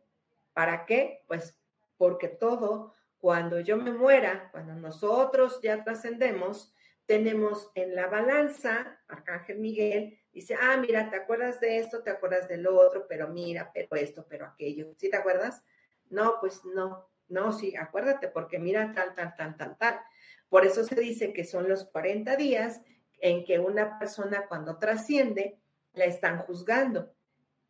¿Para 0.53 0.85
qué? 0.87 1.23
Pues 1.27 1.59
porque 1.97 2.29
todo, 2.29 2.95
cuando 3.19 3.61
yo 3.61 3.77
me 3.77 3.93
muera, 3.93 4.49
cuando 4.51 4.75
nosotros 4.75 5.61
ya 5.63 5.85
trascendemos, 5.85 6.75
tenemos 7.07 7.71
en 7.75 7.95
la 7.95 8.07
balanza, 8.07 9.01
Arcángel 9.09 9.59
Miguel 9.59 10.19
dice, 10.33 10.57
ah, 10.61 10.77
mira, 10.77 11.11
¿te 11.11 11.17
acuerdas 11.17 11.61
de 11.61 11.79
esto? 11.79 12.03
¿Te 12.03 12.11
acuerdas 12.11 12.49
del 12.49 12.67
otro? 12.67 13.07
Pero 13.09 13.29
mira, 13.29 13.71
pero 13.75 13.97
esto, 13.97 14.25
pero 14.29 14.47
aquello. 14.47 14.95
¿Sí 14.97 15.11
te 15.11 15.17
acuerdas? 15.17 15.65
No, 16.09 16.37
pues 16.41 16.65
no, 16.65 17.11
no, 17.29 17.53
sí, 17.53 17.77
acuérdate, 17.77 18.29
porque 18.29 18.59
mira 18.59 18.93
tal, 18.95 19.15
tal, 19.15 19.35
tal, 19.37 19.57
tal, 19.57 19.77
tal. 19.77 20.01
Por 20.49 20.65
eso 20.65 20.85
se 20.85 20.95
dice 20.95 21.33
que 21.33 21.45
son 21.45 21.69
los 21.69 21.85
40 21.85 22.37
días 22.37 22.81
en 23.21 23.45
que 23.45 23.59
una 23.59 23.99
persona 23.99 24.47
cuando 24.49 24.79
trasciende 24.79 25.59
la 25.93 26.05
están 26.05 26.39
juzgando 26.39 27.13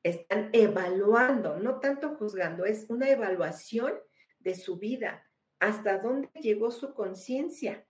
están 0.02 0.50
evaluando, 0.52 1.58
no 1.58 1.80
tanto 1.80 2.16
juzgando, 2.16 2.64
es 2.64 2.88
una 2.88 3.10
evaluación 3.10 3.94
de 4.38 4.54
su 4.54 4.78
vida, 4.78 5.26
hasta 5.58 5.98
dónde 5.98 6.30
llegó 6.40 6.70
su 6.70 6.94
conciencia, 6.94 7.86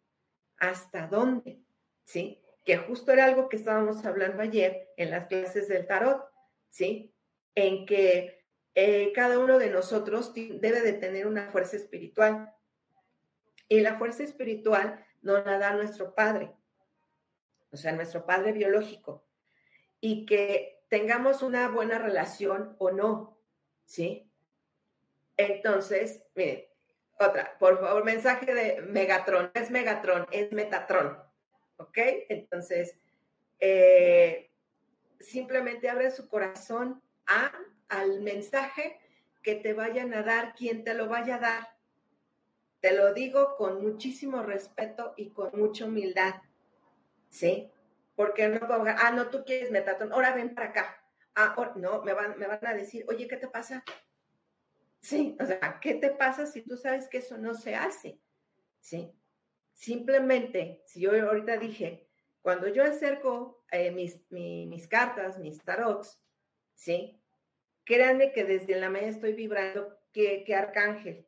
hasta 0.57 1.07
dónde, 1.07 1.63
¿sí? 2.05 2.43
Que 2.65 2.79
justo 2.79 3.13
era 3.13 3.25
algo 3.25 3.49
que 3.49 3.57
estábamos 3.57 4.05
hablando 4.05 4.43
ayer 4.43 4.89
en 4.97 5.11
las 5.11 5.27
clases 5.29 5.69
del 5.69 5.87
tarot, 5.87 6.23
¿sí? 6.69 7.15
En 7.55 7.87
que 7.87 8.45
eh, 8.75 9.13
cada 9.15 9.39
uno 9.39 9.59
de 9.59 9.71
nosotros 9.71 10.35
debe 10.35 10.81
de 10.83 10.93
tener 10.95 11.27
una 11.27 11.51
fuerza 11.51 11.77
espiritual. 11.77 12.53
Y 13.69 13.81
la 13.81 13.99
fuerza 13.99 14.25
espiritual 14.25 15.05
nos 15.23 15.45
la 15.47 15.59
da 15.59 15.75
nuestro 15.75 16.15
Padre, 16.15 16.53
o 17.73 17.77
sea, 17.77 17.93
nuestro 17.93 18.27
Padre 18.27 18.53
biológico. 18.53 19.25
Y 20.01 20.27
que 20.27 20.83
tengamos 20.89 21.43
una 21.43 21.69
buena 21.69 21.99
relación 21.99 22.75
o 22.79 22.91
no, 22.91 23.39
¿sí? 23.85 24.31
Entonces, 25.37 26.23
miren, 26.35 26.65
otra, 27.19 27.57
por 27.59 27.81
favor, 27.81 28.05
mensaje 28.05 28.53
de 28.55 28.83
Megatron, 28.83 29.51
es 29.55 29.71
Megatron, 29.71 30.27
es 30.31 30.53
Metatron, 30.53 31.19
¿ok? 31.77 31.99
Entonces, 32.29 32.97
eh, 33.59 34.51
simplemente 35.21 35.89
abre 35.89 36.11
su 36.11 36.29
corazón 36.29 37.03
a, 37.27 37.53
al 37.89 38.21
mensaje 38.21 38.99
que 39.43 39.55
te 39.55 39.75
vayan 39.75 40.15
a 40.15 40.23
dar, 40.23 40.55
quien 40.55 40.83
te 40.83 40.95
lo 40.95 41.09
vaya 41.09 41.37
a 41.37 41.41
dar. 41.41 41.69
Te 42.81 42.97
lo 42.97 43.13
digo 43.13 43.57
con 43.57 43.83
muchísimo 43.83 44.43
respeto 44.43 45.13
y 45.17 45.31
con 45.31 45.51
mucha 45.55 45.85
humildad, 45.85 46.35
¿sí? 47.31 47.73
porque 48.21 48.49
no 48.49 48.61
puedo, 48.61 48.85
ah, 48.87 49.13
no, 49.13 49.31
tú 49.31 49.47
quieres 49.47 49.71
metatron, 49.71 50.13
ahora 50.13 50.35
ven 50.35 50.55
para 50.55 50.69
acá. 50.69 51.03
Ah, 51.35 51.55
no, 51.77 52.03
me 52.03 52.13
van, 52.13 52.39
me 52.39 52.47
van 52.47 52.67
a 52.67 52.75
decir, 52.75 53.03
oye, 53.09 53.27
¿qué 53.27 53.39
te 53.39 53.49
pasa? 53.49 53.83
Sí, 55.01 55.39
o 55.41 55.47
sea, 55.47 55.81
¿qué 55.81 55.95
te 55.95 56.11
pasa 56.11 56.45
si 56.45 56.61
tú 56.61 56.77
sabes 56.77 57.09
que 57.09 57.17
eso 57.17 57.39
no 57.39 57.55
se 57.55 57.75
hace? 57.75 58.21
Sí, 58.79 59.11
simplemente, 59.73 60.83
si 60.85 61.01
yo 61.01 61.13
ahorita 61.13 61.57
dije, 61.57 62.11
cuando 62.43 62.69
yo 62.69 62.85
acerco 62.85 63.65
eh, 63.73 63.91
mis, 63.91 64.21
mis 64.31 64.87
cartas, 64.87 65.39
mis 65.39 65.65
tarots, 65.65 66.23
¿sí? 66.75 67.23
Créanme 67.85 68.33
que 68.33 68.45
desde 68.45 68.79
la 68.79 68.91
mañana 68.91 69.13
estoy 69.13 69.33
vibrando 69.33 69.99
que, 70.13 70.45
que 70.45 70.55
arcángel, 70.55 71.27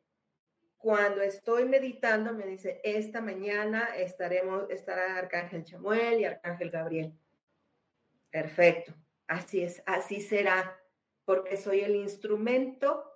cuando 0.83 1.21
estoy 1.21 1.63
meditando, 1.63 2.33
me 2.33 2.45
dice, 2.45 2.81
esta 2.83 3.21
mañana 3.21 3.95
estaremos, 3.95 4.69
estará 4.69 5.17
Arcángel 5.17 5.63
Chamuel 5.63 6.19
y 6.19 6.25
Arcángel 6.25 6.71
Gabriel. 6.71 7.17
Perfecto, 8.29 8.93
así 9.25 9.63
es, 9.63 9.81
así 9.85 10.19
será. 10.19 10.77
porque 11.23 11.55
soy 11.55 11.79
el 11.79 11.95
instrumento 11.95 13.09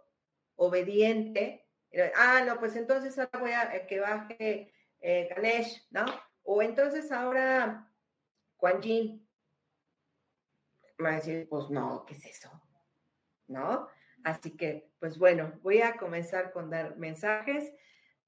obediente. 0.56 1.68
Ah, 2.16 2.42
no, 2.46 2.58
pues 2.58 2.78
entonces 2.78 3.20
ahora 3.20 3.38
voy 3.38 3.52
a 3.52 3.86
que 3.86 4.00
baje 4.00 4.74
eh, 5.02 5.28
Ganesh, 5.36 5.88
¿no? 5.90 6.06
O 6.44 6.62
entonces 6.62 7.12
ahora 7.12 7.92
Quan 8.56 8.82
Yin. 8.82 9.28
Va 11.04 11.10
a 11.10 11.16
decir, 11.16 11.50
pues 11.50 11.70
no, 11.70 12.06
¿qué 12.06 12.14
es 12.14 12.26
eso? 12.28 12.50
¿No? 13.48 13.90
Así 14.28 14.52
que, 14.52 14.90
pues 15.00 15.18
bueno, 15.18 15.54
voy 15.64 15.80
a 15.80 15.96
comenzar 15.96 16.52
con 16.52 16.70
dar 16.70 16.98
mensajes. 16.98 17.72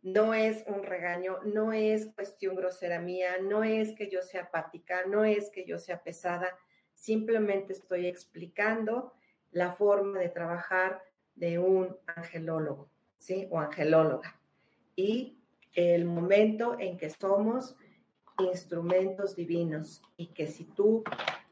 No 0.01 0.33
es 0.33 0.63
un 0.65 0.83
regaño, 0.83 1.39
no 1.43 1.73
es 1.73 2.05
cuestión 2.15 2.55
grosera 2.55 3.01
mía, 3.01 3.35
no 3.41 3.65
es 3.65 3.91
que 3.91 4.09
yo 4.09 4.21
sea 4.21 4.43
apática, 4.43 5.05
no 5.07 5.25
es 5.25 5.49
que 5.49 5.65
yo 5.65 5.77
sea 5.77 6.01
pesada, 6.01 6.57
simplemente 6.93 7.73
estoy 7.73 8.07
explicando 8.07 9.11
la 9.51 9.73
forma 9.73 10.19
de 10.19 10.29
trabajar 10.29 11.03
de 11.35 11.59
un 11.59 11.97
angelólogo, 12.05 12.89
¿sí? 13.17 13.49
O 13.51 13.59
angelóloga. 13.59 14.39
Y 14.95 15.37
el 15.73 16.05
momento 16.05 16.77
en 16.79 16.97
que 16.97 17.09
somos 17.09 17.75
instrumentos 18.39 19.35
divinos 19.35 20.01
y 20.15 20.27
que 20.27 20.47
si 20.47 20.63
tú 20.63 21.03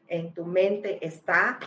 en 0.06 0.32
tu 0.32 0.46
mente 0.46 1.06
está, 1.06 1.58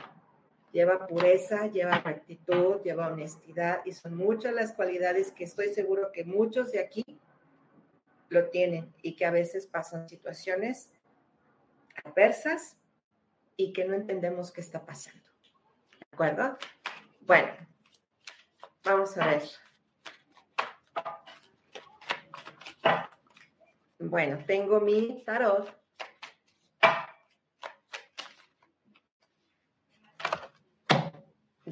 lleva 0.71 1.07
pureza, 1.07 1.67
lleva 1.67 1.99
rectitud, 1.99 2.81
lleva 2.81 3.07
honestidad 3.07 3.81
y 3.85 3.91
son 3.91 4.15
muchas 4.15 4.53
las 4.53 4.73
cualidades 4.73 5.31
que 5.31 5.43
estoy 5.43 5.73
seguro 5.73 6.11
que 6.11 6.23
muchos 6.23 6.71
de 6.71 6.79
aquí 6.79 7.03
lo 8.29 8.49
tienen 8.49 8.93
y 9.01 9.15
que 9.15 9.25
a 9.25 9.31
veces 9.31 9.67
pasan 9.67 10.07
situaciones 10.07 10.91
adversas 12.03 12.77
y 13.57 13.73
que 13.73 13.85
no 13.85 13.93
entendemos 13.93 14.51
qué 14.51 14.61
está 14.61 14.85
pasando. 14.85 15.29
¿De 15.99 16.07
acuerdo? 16.13 16.57
Bueno, 17.21 17.49
vamos 18.83 19.17
a 19.17 19.27
ver. 19.27 19.43
Bueno, 23.99 24.43
tengo 24.47 24.79
mi 24.79 25.23
tarot. 25.25 25.80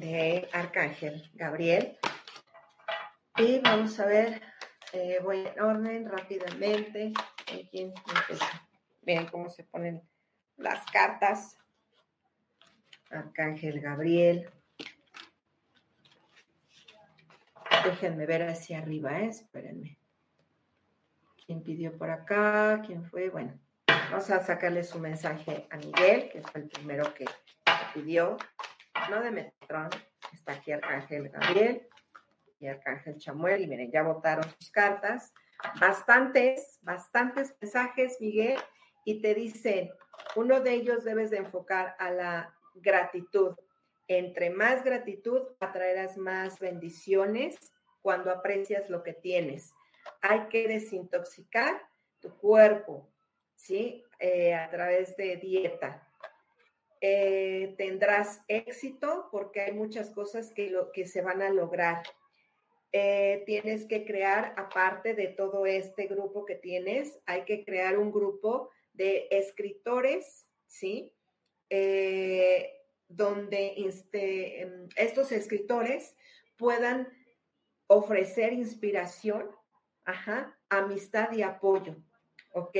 De 0.00 0.48
Arcángel 0.52 1.30
Gabriel. 1.34 1.98
Y 3.36 3.60
vamos 3.60 4.00
a 4.00 4.06
ver, 4.06 4.42
eh, 4.92 5.18
voy 5.22 5.46
en 5.46 5.60
orden 5.60 6.08
rápidamente. 6.08 7.12
Miren 9.02 9.26
cómo 9.26 9.48
se 9.50 9.64
ponen 9.64 10.02
las 10.56 10.84
cartas. 10.90 11.58
Arcángel 13.10 13.80
Gabriel. 13.80 14.48
Déjenme 17.84 18.26
ver 18.26 18.42
hacia 18.48 18.78
arriba, 18.78 19.20
¿eh? 19.20 19.28
espérenme. 19.28 19.98
¿Quién 21.46 21.62
pidió 21.62 21.96
por 21.96 22.10
acá? 22.10 22.82
¿Quién 22.86 23.04
fue? 23.04 23.30
Bueno, 23.30 23.58
vamos 23.86 24.30
a 24.30 24.40
sacarle 24.40 24.84
su 24.84 24.98
mensaje 24.98 25.66
a 25.70 25.76
Miguel, 25.76 26.30
que 26.30 26.42
fue 26.42 26.60
el 26.62 26.68
primero 26.68 27.12
que 27.14 27.24
pidió. 27.94 28.36
No 29.08 29.22
de 29.22 29.30
Metatron, 29.30 29.90
está 30.32 30.52
aquí 30.52 30.72
Arcángel 30.72 31.28
Gabriel 31.30 31.88
y 32.58 32.66
Arcángel 32.66 33.16
Chamuel. 33.18 33.62
Y 33.62 33.66
miren, 33.66 33.90
ya 33.90 34.02
votaron 34.02 34.44
sus 34.58 34.70
cartas. 34.70 35.32
Bastantes, 35.80 36.78
bastantes 36.82 37.54
mensajes, 37.60 38.18
Miguel, 38.20 38.58
y 39.04 39.22
te 39.22 39.34
dicen, 39.34 39.90
uno 40.36 40.60
de 40.60 40.72
ellos 40.72 41.04
debes 41.04 41.30
de 41.30 41.38
enfocar 41.38 41.96
a 41.98 42.10
la 42.10 42.54
gratitud. 42.74 43.56
Entre 44.08 44.50
más 44.50 44.82
gratitud, 44.82 45.42
atraerás 45.60 46.16
más 46.16 46.58
bendiciones 46.58 47.72
cuando 48.02 48.30
aprecias 48.30 48.90
lo 48.90 49.02
que 49.02 49.12
tienes 49.12 49.72
hay 50.20 50.48
que 50.48 50.68
desintoxicar 50.68 51.82
tu 52.20 52.36
cuerpo, 52.36 53.08
¿sí? 53.54 54.04
Eh, 54.18 54.54
a 54.54 54.70
través 54.70 55.16
de 55.16 55.36
dieta. 55.36 56.06
Eh, 57.00 57.74
tendrás 57.78 58.42
éxito 58.48 59.28
porque 59.30 59.60
hay 59.62 59.72
muchas 59.72 60.10
cosas 60.10 60.52
que, 60.52 60.70
lo, 60.70 60.92
que 60.92 61.06
se 61.06 61.22
van 61.22 61.42
a 61.42 61.50
lograr. 61.50 62.02
Eh, 62.92 63.42
tienes 63.46 63.86
que 63.86 64.04
crear, 64.04 64.54
aparte 64.56 65.14
de 65.14 65.28
todo 65.28 65.64
este 65.64 66.06
grupo 66.06 66.44
que 66.44 66.56
tienes, 66.56 67.18
hay 67.26 67.44
que 67.44 67.64
crear 67.64 67.98
un 67.98 68.10
grupo 68.10 68.70
de 68.92 69.28
escritores, 69.30 70.46
¿sí? 70.66 71.14
donde 73.06 73.74
este, 73.76 74.62
em, 74.62 74.88
estos 74.96 75.30
escritores 75.30 76.16
puedan 76.56 77.08
ofrecer 77.86 78.52
inspiración 78.52 79.50
amistad 80.68 81.32
y 81.32 81.42
apoyo, 81.42 81.96
¿ok? 82.52 82.76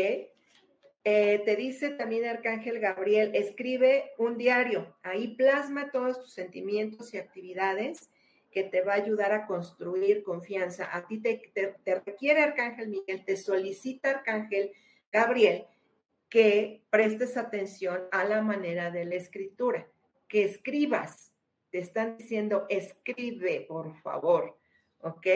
Eh, 1.04 1.40
te 1.44 1.56
dice 1.56 1.90
también 1.90 2.26
Arcángel 2.26 2.78
Gabriel, 2.78 3.34
escribe 3.34 4.12
un 4.18 4.36
diario, 4.36 4.94
ahí 5.02 5.34
plasma 5.34 5.90
todos 5.90 6.20
tus 6.20 6.32
sentimientos 6.32 7.14
y 7.14 7.16
actividades 7.18 8.10
que 8.50 8.64
te 8.64 8.82
va 8.82 8.92
a 8.92 8.96
ayudar 8.96 9.32
a 9.32 9.46
construir 9.46 10.22
confianza. 10.22 10.94
A 10.94 11.06
ti 11.06 11.18
te, 11.22 11.52
te 11.54 11.94
requiere 12.00 12.42
Arcángel 12.42 12.88
Miguel, 12.88 13.24
te 13.24 13.36
solicita 13.36 14.10
Arcángel 14.10 14.72
Gabriel 15.10 15.64
que 16.28 16.84
prestes 16.90 17.36
atención 17.36 18.02
a 18.12 18.24
la 18.24 18.42
manera 18.42 18.90
de 18.90 19.04
la 19.04 19.16
escritura, 19.16 19.86
que 20.28 20.44
escribas. 20.44 21.32
Te 21.70 21.78
están 21.78 22.16
diciendo, 22.16 22.66
escribe, 22.68 23.64
por 23.68 23.94
favor, 24.02 24.56
¿ok? 25.00 25.26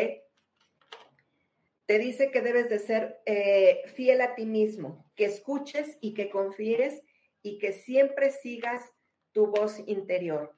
Te 1.87 1.99
dice 1.99 2.31
que 2.31 2.41
debes 2.41 2.69
de 2.69 2.79
ser 2.79 3.21
eh, 3.27 3.83
fiel 3.95 4.21
a 4.21 4.35
ti 4.35 4.47
mismo, 4.47 5.11
que 5.15 5.27
escuches 5.27 5.99
y 6.01 6.15
que 6.15 6.31
confíes 6.31 7.03
y 7.43 7.59
que 7.59 7.73
siempre 7.73 8.31
sigas 8.31 8.93
tu 9.33 9.49
voz 9.49 9.83
interior. 9.87 10.55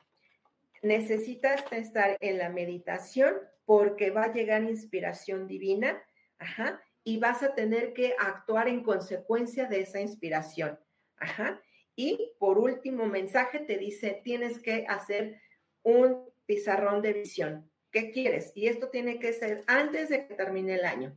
Necesitas 0.83 1.65
estar 1.73 2.17
en 2.21 2.39
la 2.39 2.51
meditación 2.51 3.35
porque 3.65 4.11
va 4.11 4.25
a 4.25 4.33
llegar 4.33 4.63
inspiración 4.63 5.49
divina, 5.49 6.01
ajá, 6.39 6.81
y 7.03 7.19
vas 7.19 7.43
a 7.43 7.55
tener 7.55 7.93
que 7.93 8.15
actuar 8.19 8.69
en 8.69 8.83
consecuencia 8.83 9.67
de 9.67 9.81
esa 9.81 10.01
inspiración, 10.01 10.79
ajá. 11.17 11.61
Y 11.97 12.33
por 12.39 12.59
último 12.59 13.07
mensaje 13.07 13.61
te 13.61 13.79
dice, 13.79 14.21
tienes 14.23 14.61
que 14.61 14.85
hacer 14.89 15.41
un 15.83 16.29
pizarrón 16.47 17.03
de 17.03 17.15
visión. 17.15 17.71
¿Qué 17.91 18.11
quieres? 18.11 18.53
Y 18.55 18.69
esto 18.69 18.91
tiene 18.91 19.19
que 19.19 19.33
ser 19.33 19.63
antes 19.67 20.09
de 20.09 20.27
que 20.27 20.35
termine 20.35 20.75
el 20.75 20.85
año. 20.85 21.17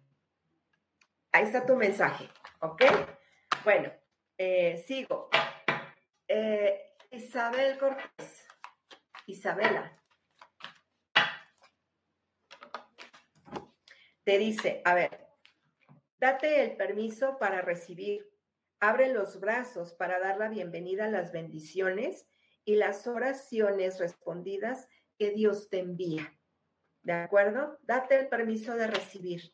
Ahí 1.32 1.44
está 1.44 1.66
tu 1.66 1.76
mensaje, 1.76 2.30
¿ok? 2.62 2.84
Bueno, 3.64 3.92
eh, 4.38 4.84
sigo. 4.88 5.30
Eh, 6.28 6.96
Isabel 7.12 7.78
Cortés. 7.78 8.48
Isabela. 9.26 9.96
Te 14.24 14.38
dice, 14.38 14.82
a 14.86 14.94
ver, 14.94 15.28
date 16.20 16.64
el 16.64 16.78
permiso 16.78 17.38
para 17.38 17.62
recibir. 17.62 18.30
Abre 18.80 19.12
los 19.12 19.40
brazos 19.40 19.94
para 19.94 20.20
dar 20.20 20.38
la 20.38 20.50
bienvenida 20.50 21.06
a 21.06 21.10
las 21.10 21.32
bendiciones 21.32 22.28
y 22.64 22.76
las 22.76 23.08
oraciones 23.08 24.00
respondidas 24.00 24.88
que 25.18 25.32
Dios 25.32 25.70
te 25.70 25.80
envía. 25.80 26.39
¿De 27.04 27.14
acuerdo? 27.14 27.78
Date 27.84 28.20
el 28.20 28.28
permiso 28.28 28.76
de 28.76 28.88
recibir, 28.88 29.54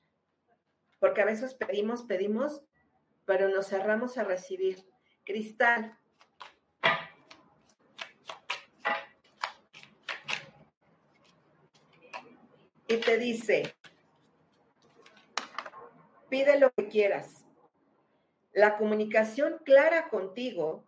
porque 0.99 1.21
a 1.21 1.25
veces 1.25 1.53
pedimos, 1.53 2.03
pedimos, 2.03 2.63
pero 3.25 3.49
nos 3.49 3.67
cerramos 3.67 4.17
a 4.17 4.23
recibir. 4.23 4.85
Cristal. 5.23 5.97
Y 12.87 12.97
te 12.97 13.17
dice, 13.17 13.75
pide 16.29 16.59
lo 16.59 16.71
que 16.71 16.87
quieras. 16.87 17.45
La 18.53 18.77
comunicación 18.77 19.59
clara 19.65 20.07
contigo 20.09 20.85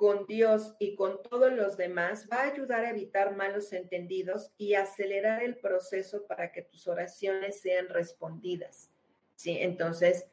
con 0.00 0.26
Dios 0.26 0.76
y 0.78 0.94
con 0.94 1.22
todos 1.22 1.52
los 1.52 1.76
demás 1.76 2.26
va 2.32 2.38
a 2.38 2.50
ayudar 2.50 2.86
a 2.86 2.88
evitar 2.88 3.36
malos 3.36 3.70
entendidos 3.74 4.50
y 4.56 4.72
acelerar 4.72 5.42
el 5.42 5.58
proceso 5.58 6.26
para 6.26 6.52
que 6.52 6.62
tus 6.62 6.88
oraciones 6.88 7.60
sean 7.60 7.86
respondidas. 7.90 8.90
¿Sí? 9.34 9.58
Entonces, 9.60 10.26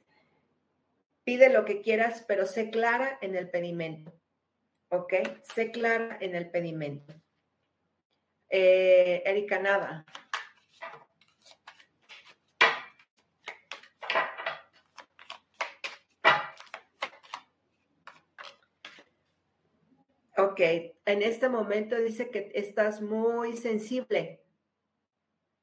pide 1.26 1.49
lo 1.49 1.65
que 1.65 1.82
quieras, 1.82 2.24
pero 2.26 2.45
sé 2.45 2.70
clara 2.70 3.20
en 3.22 3.36
el 3.36 3.49
pedimento. 3.49 4.18
¿Ok? 4.88 5.15
Sé 5.53 5.72
clara 5.72 6.18
en 6.22 6.36
el 6.36 6.49
pedimento. 6.49 7.13
Eh, 8.47 9.22
Erika 9.26 9.59
Nava. 9.59 10.05
Ok, 20.58 20.64
en 21.05 21.22
este 21.22 21.49
momento 21.49 21.95
dice 21.99 22.32
que 22.32 22.51
estás 22.55 22.99
muy 22.99 23.55
sensible, 23.58 24.41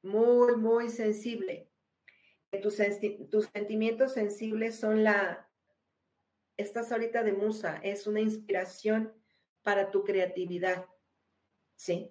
muy, 0.01 0.55
muy 0.55 0.87
sensible. 0.87 1.69
Tus, 2.61 2.75
sentimientos 3.53 4.13
sensibles 4.13 4.79
son 4.79 5.03
la, 5.03 5.49
estás 6.55 6.93
ahorita 6.93 7.23
de 7.23 7.33
musa, 7.33 7.77
es 7.83 8.07
una 8.07 8.21
inspiración 8.21 9.13
para 9.63 9.91
tu 9.91 10.05
creatividad, 10.05 10.85
¿sí? 11.75 12.09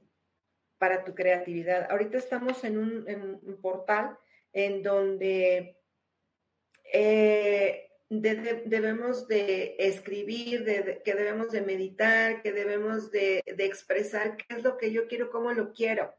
Para 0.76 1.04
tu 1.04 1.14
creatividad. 1.14 1.90
Ahorita 1.90 2.18
estamos 2.18 2.64
en 2.64 2.76
un, 2.76 3.58
portal 3.62 4.18
en 4.52 4.82
donde 4.82 5.80
eh, 6.92 7.93
debemos 8.08 9.26
de 9.28 9.76
escribir, 9.78 10.64
de, 10.64 11.02
que 11.04 11.14
debemos 11.14 11.50
de 11.50 11.62
meditar, 11.62 12.42
que 12.42 12.52
debemos 12.52 13.10
de, 13.10 13.42
expresar 13.46 14.36
qué 14.36 14.56
es 14.56 14.62
lo 14.62 14.76
que 14.76 14.92
yo 14.92 15.06
quiero, 15.08 15.30
cómo 15.30 15.52
lo 15.52 15.72
quiero, 15.72 16.14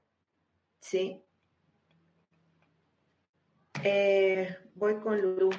¿sí? 0.80 1.22
Eh, 3.84 4.58
voy 4.74 5.00
con 5.00 5.22
Lulu. 5.22 5.50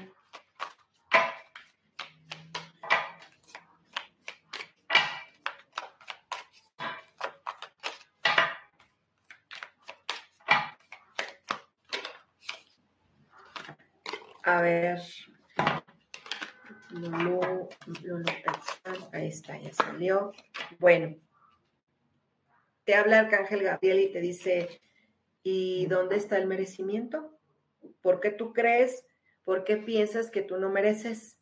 A 14.43 14.61
ver. 14.62 15.01
Lulu, 16.97 17.69
ahí 19.13 19.29
está, 19.29 19.59
ya 19.59 19.73
salió. 19.73 20.33
Bueno, 20.79 21.17
te 22.85 22.95
habla 22.95 23.21
Arcángel 23.21 23.63
Gabriel 23.63 24.01
y 24.01 24.13
te 24.13 24.21
dice, 24.21 24.81
¿y 25.43 25.87
dónde 25.87 26.17
está 26.17 26.39
el 26.39 26.47
merecimiento? 26.47 27.39
¿Por 28.01 28.21
qué 28.21 28.31
tú 28.31 28.53
crees? 28.53 29.05
¿Por 29.45 29.65
qué 29.65 29.77
piensas 29.77 30.31
que 30.31 30.43
tú 30.43 30.59
no 30.59 30.71
mereces? 30.71 31.39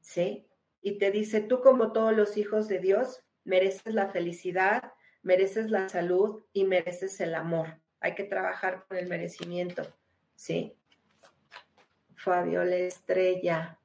¿Sí? 0.00 0.46
Y 0.80 0.98
te 0.98 1.10
dice, 1.10 1.40
tú 1.40 1.60
como 1.60 1.92
todos 1.92 2.14
los 2.14 2.36
hijos 2.36 2.68
de 2.68 2.78
Dios, 2.78 3.24
mereces 3.44 3.94
la 3.94 4.08
felicidad, 4.08 4.92
mereces 5.22 5.70
la 5.70 5.88
salud 5.88 6.44
y 6.52 6.64
mereces 6.64 7.20
el 7.20 7.34
amor. 7.34 7.80
Hay 8.00 8.14
que 8.14 8.24
trabajar 8.24 8.84
con 8.86 8.98
el 8.98 9.08
merecimiento, 9.08 9.82
¿sí? 10.34 10.76
Fabiola 12.16 12.76
Estrella. 12.76 13.78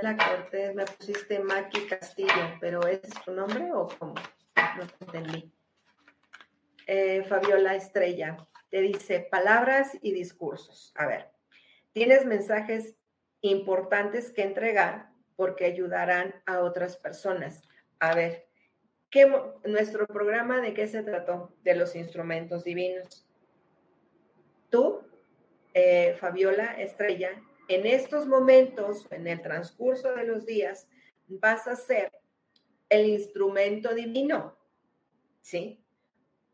Isabela 0.00 0.16
Cortés, 0.16 0.74
me 0.74 0.84
pusiste 0.86 1.40
Maki 1.40 1.86
Castillo, 1.86 2.56
pero 2.58 2.86
¿ese 2.86 3.06
es 3.06 3.22
tu 3.22 3.32
nombre 3.32 3.70
o 3.70 3.86
cómo? 3.98 4.14
No 4.14 4.86
te 4.86 5.04
entendí. 5.04 5.52
Eh, 6.86 7.22
Fabiola 7.24 7.74
Estrella, 7.74 8.38
te 8.70 8.80
dice 8.80 9.28
palabras 9.30 9.98
y 10.00 10.12
discursos. 10.12 10.94
A 10.96 11.06
ver, 11.06 11.30
tienes 11.92 12.24
mensajes 12.24 12.96
importantes 13.42 14.32
que 14.32 14.42
entregar 14.42 15.10
porque 15.36 15.66
ayudarán 15.66 16.34
a 16.46 16.60
otras 16.60 16.96
personas. 16.96 17.62
A 17.98 18.14
ver, 18.14 18.48
¿qué, 19.10 19.30
nuestro 19.64 20.06
programa 20.06 20.62
de 20.62 20.72
qué 20.72 20.88
se 20.88 21.02
trató? 21.02 21.54
De 21.62 21.74
los 21.74 21.94
instrumentos 21.94 22.64
divinos. 22.64 23.28
Tú, 24.70 25.02
eh, 25.74 26.16
Fabiola 26.18 26.80
Estrella, 26.80 27.32
en 27.70 27.86
estos 27.86 28.26
momentos, 28.26 29.06
en 29.12 29.28
el 29.28 29.40
transcurso 29.40 30.12
de 30.12 30.24
los 30.24 30.44
días, 30.44 30.88
vas 31.28 31.68
a 31.68 31.76
ser 31.76 32.12
el 32.88 33.06
instrumento 33.06 33.94
divino, 33.94 34.58
¿sí? 35.40 35.84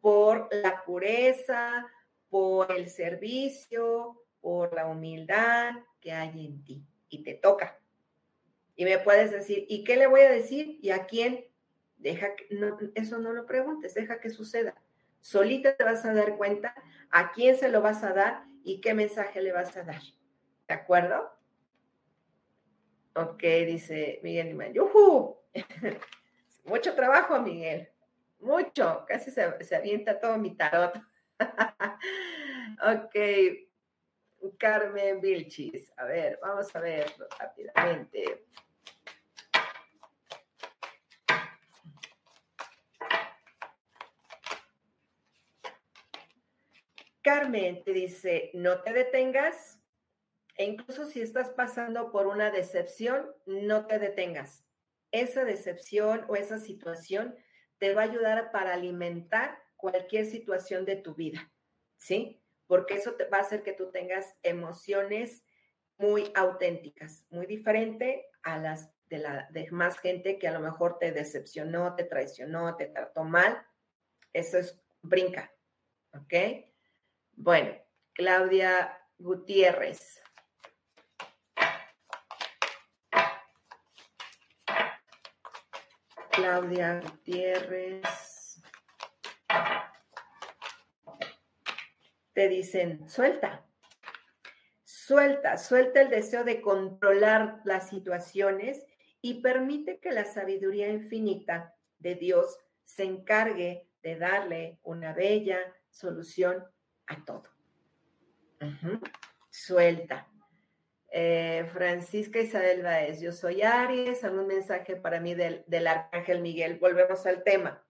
Por 0.03 0.49
la 0.53 0.85
pureza, 0.85 1.91
por 2.29 2.71
el 2.71 2.91
servicio, 2.91 4.23
por 4.43 4.75
la 4.75 4.87
humildad 4.87 5.73
que 6.01 6.12
hay 6.12 6.45
en 6.45 6.62
ti. 6.62 6.85
Y 7.09 7.23
te 7.23 7.33
toca. 7.33 7.81
Y 8.75 8.85
me 8.85 8.99
puedes 8.99 9.31
decir, 9.31 9.64
¿y 9.71 9.85
qué 9.85 9.97
le 9.97 10.07
voy 10.09 10.21
a 10.21 10.31
decir? 10.31 10.79
¿Y 10.83 10.91
a 10.91 11.07
quién? 11.07 11.47
Deja 11.97 12.37
que, 12.37 12.47
eso 12.95 13.19
no 13.19 13.33
lo 13.33 13.47
preguntes, 13.47 13.95
deja 13.95 14.21
que 14.21 14.29
suceda. 14.29 14.75
Solita 15.21 15.77
te 15.77 15.85
vas 15.85 16.05
a 16.05 16.12
dar 16.12 16.37
cuenta 16.37 16.75
a 17.11 17.33
quién 17.33 17.57
se 17.57 17.71
lo 17.71 17.81
vas 17.81 18.05
a 18.05 18.12
dar 18.12 18.45
y 18.62 18.83
qué 18.83 18.93
mensaje 18.93 19.41
le 19.41 19.53
vas 19.53 19.75
a 19.79 19.83
dar. 19.83 20.03
¿De 20.69 20.75
acuerdo? 20.75 21.31
Ok, 23.14 23.43
dice 23.43 24.21
Miguel 24.23 24.49
Imán. 24.49 24.75
¡Yuhu! 24.75 25.39
Mucho 26.64 26.95
trabajo, 26.95 27.41
Miguel. 27.41 27.89
Mucho. 28.41 29.05
Casi 29.07 29.31
se, 29.31 29.64
se 29.64 29.77
avienta 29.77 30.21
todo 30.21 30.37
mi 30.39 30.57
tarot. 30.57 30.95
ok. 32.83 33.14
Carmen 34.59 35.21
Vilchis. 35.21 35.93
A 35.97 36.05
ver, 36.05 36.39
vamos 36.43 36.75
a 36.75 36.81
ver 36.81 37.07
rápidamente. 37.39 38.45
Carmen 47.23 47.83
te 47.83 47.93
dice, 47.93 48.51
no 48.55 48.83
te 48.83 48.93
detengas 48.93 49.76
e 50.57 50.65
incluso 50.65 51.07
si 51.07 51.21
estás 51.21 51.51
pasando 51.51 52.11
por 52.11 52.27
una 52.27 52.51
decepción, 52.51 53.31
no 53.47 53.87
te 53.87 53.99
detengas. 53.99 54.65
Esa 55.13 55.45
decepción 55.45 56.25
o 56.29 56.37
esa 56.37 56.59
situación 56.59 57.37
te 57.79 57.95
va 57.95 58.03
a 58.03 58.07
ayudar 58.07 58.51
para 58.53 58.75
alimentar 58.75 59.63
cualquier 59.77 60.25
situación 60.27 60.85
de 60.85 60.97
tu 60.97 61.15
vida, 61.15 61.53
¿sí? 61.97 62.43
Porque 62.67 62.95
eso 62.95 63.15
te 63.15 63.27
va 63.27 63.39
a 63.39 63.43
hacer 63.43 63.63
que 63.63 63.73
tú 63.73 63.91
tengas 63.91 64.35
emociones 64.43 65.45
muy 65.99 66.31
auténticas, 66.35 67.27
muy 67.31 67.47
diferente 67.47 68.27
a 68.43 68.59
las 68.59 68.91
de 69.09 69.19
la 69.19 69.49
de 69.53 69.71
más 69.71 69.99
gente 70.01 70.39
que 70.39 70.49
a 70.49 70.53
lo 70.53 70.61
mejor 70.61 70.99
te 70.99 71.13
decepcionó, 71.13 71.95
te 71.95 72.05
traicionó, 72.05 72.77
te 72.77 72.87
trató 72.87 73.23
mal. 73.23 73.65
Eso 74.33 74.59
es 74.59 74.81
brinca, 75.03 75.55
¿ok? 76.13 76.35
Bueno, 77.33 77.75
Claudia 78.15 78.99
Gutiérrez. 79.19 80.21
Claudia 86.47 87.01
Gutiérrez. 87.01 88.63
Te 92.33 92.49
dicen, 92.49 93.09
suelta, 93.09 93.67
suelta, 94.85 95.59
suelta 95.59 96.03
el 96.03 96.09
deseo 96.09 96.45
de 96.45 96.61
controlar 96.61 97.63
las 97.65 97.89
situaciones 97.89 98.87
y 99.21 99.43
permite 99.43 99.99
que 99.99 100.13
la 100.13 100.25
sabiduría 100.25 100.89
infinita 100.89 101.75
de 101.99 102.15
Dios 102.15 102.61
se 102.85 103.03
encargue 103.03 103.89
de 104.05 104.17
darle 104.17 104.79
una 104.85 105.13
bella 105.15 105.59
solución 105.91 106.65
a 107.09 107.25
todo. 107.25 107.43
Suelta. 109.51 110.29
Eh, 111.09 111.69
Francisca 111.73 112.41
Isabel 112.41 112.83
Baez, 112.83 113.21
yo 113.21 113.33
soy 113.33 113.63
Aries, 113.63 114.25
algún 114.25 114.47
mensaje 114.47 114.97
para 114.97 115.21
mí 115.21 115.35
del, 115.35 115.65
del, 115.67 115.87
Arcángel 115.87 116.41
Miguel. 116.43 116.79
Volvemos 116.79 117.27
al 117.27 117.43
tema. 117.43 117.85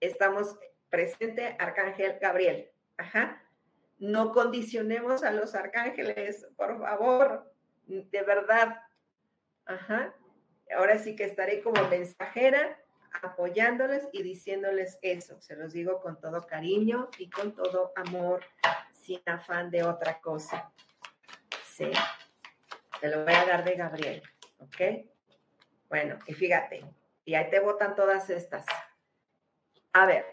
Estamos 0.00 0.56
presente, 0.88 1.56
Arcángel 1.58 2.18
Gabriel. 2.20 2.70
Ajá. 2.96 3.42
No 3.98 4.32
condicionemos 4.32 5.22
a 5.22 5.30
los 5.30 5.54
arcángeles, 5.54 6.46
por 6.56 6.78
favor, 6.78 7.52
de 7.86 8.22
verdad. 8.22 8.80
Ajá. 9.66 10.14
Ahora 10.76 10.98
sí 10.98 11.16
que 11.16 11.24
estaré 11.24 11.62
como 11.62 11.88
mensajera 11.88 12.78
apoyándoles 13.22 14.08
y 14.12 14.22
diciéndoles 14.22 14.98
eso. 15.02 15.40
Se 15.40 15.56
los 15.56 15.72
digo 15.72 16.00
con 16.00 16.20
todo 16.20 16.46
cariño 16.46 17.08
y 17.18 17.30
con 17.30 17.54
todo 17.54 17.92
amor, 17.96 18.42
sin 18.92 19.20
afán 19.26 19.70
de 19.70 19.84
otra 19.84 20.20
cosa. 20.20 20.72
Sí. 21.76 21.90
Te 23.00 23.08
lo 23.08 23.24
voy 23.24 23.34
a 23.34 23.44
dar 23.44 23.64
de 23.64 23.74
Gabriel, 23.74 24.22
¿ok? 24.58 25.06
Bueno, 25.88 26.18
y 26.26 26.34
fíjate, 26.34 26.84
y 27.24 27.34
ahí 27.34 27.50
te 27.50 27.60
votan 27.60 27.94
todas 27.94 28.30
estas. 28.30 28.64
A 29.92 30.06
ver, 30.06 30.24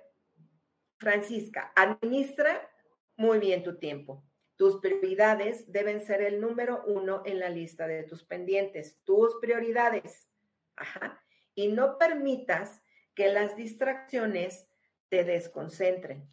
Francisca, 0.98 1.72
administra 1.76 2.70
muy 3.16 3.40
bien 3.40 3.64
tu 3.64 3.78
tiempo. 3.78 4.24
Tus 4.56 4.80
prioridades 4.80 5.72
deben 5.72 6.02
ser 6.02 6.22
el 6.22 6.40
número 6.40 6.84
uno 6.86 7.24
en 7.26 7.40
la 7.40 7.50
lista 7.50 7.88
de 7.88 8.04
tus 8.04 8.24
pendientes. 8.24 9.00
Tus 9.04 9.38
prioridades. 9.42 10.30
Ajá 10.76 11.22
y 11.56 11.68
no 11.68 11.98
permitas 11.98 12.82
que 13.14 13.30
las 13.30 13.56
distracciones 13.56 14.68
te 15.10 15.24
desconcentren. 15.24 16.28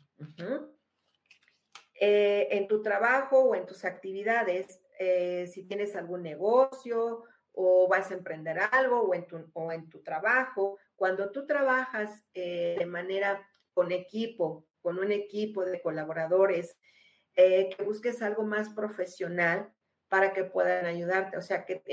eh, 2.00 2.48
en 2.52 2.68
tu 2.68 2.80
trabajo 2.80 3.40
o 3.40 3.54
en 3.56 3.66
tus 3.66 3.84
actividades, 3.84 4.80
eh, 4.98 5.46
si 5.46 5.64
tienes 5.64 5.96
algún 5.96 6.22
negocio 6.22 7.24
o 7.52 7.88
vas 7.88 8.10
a 8.10 8.14
emprender 8.14 8.58
algo 8.72 9.00
o 9.00 9.14
en 9.14 9.26
tu, 9.26 9.50
o 9.52 9.72
en 9.72 9.88
tu 9.88 10.00
trabajo, 10.02 10.78
cuando 10.96 11.30
tú 11.30 11.46
trabajas 11.46 12.24
eh, 12.34 12.76
de 12.78 12.86
manera 12.86 13.46
con 13.72 13.92
equipo, 13.92 14.66
con 14.80 14.98
un 14.98 15.12
equipo 15.12 15.64
de 15.64 15.80
colaboradores, 15.80 16.76
que 17.34 17.76
busques 17.84 18.20
algo 18.20 18.42
más 18.42 18.68
profesional 18.70 19.72
para 20.08 20.32
que 20.32 20.42
puedan 20.42 20.86
ayudarte, 20.86 21.36
o 21.36 21.42
sea, 21.42 21.64
que, 21.64 21.84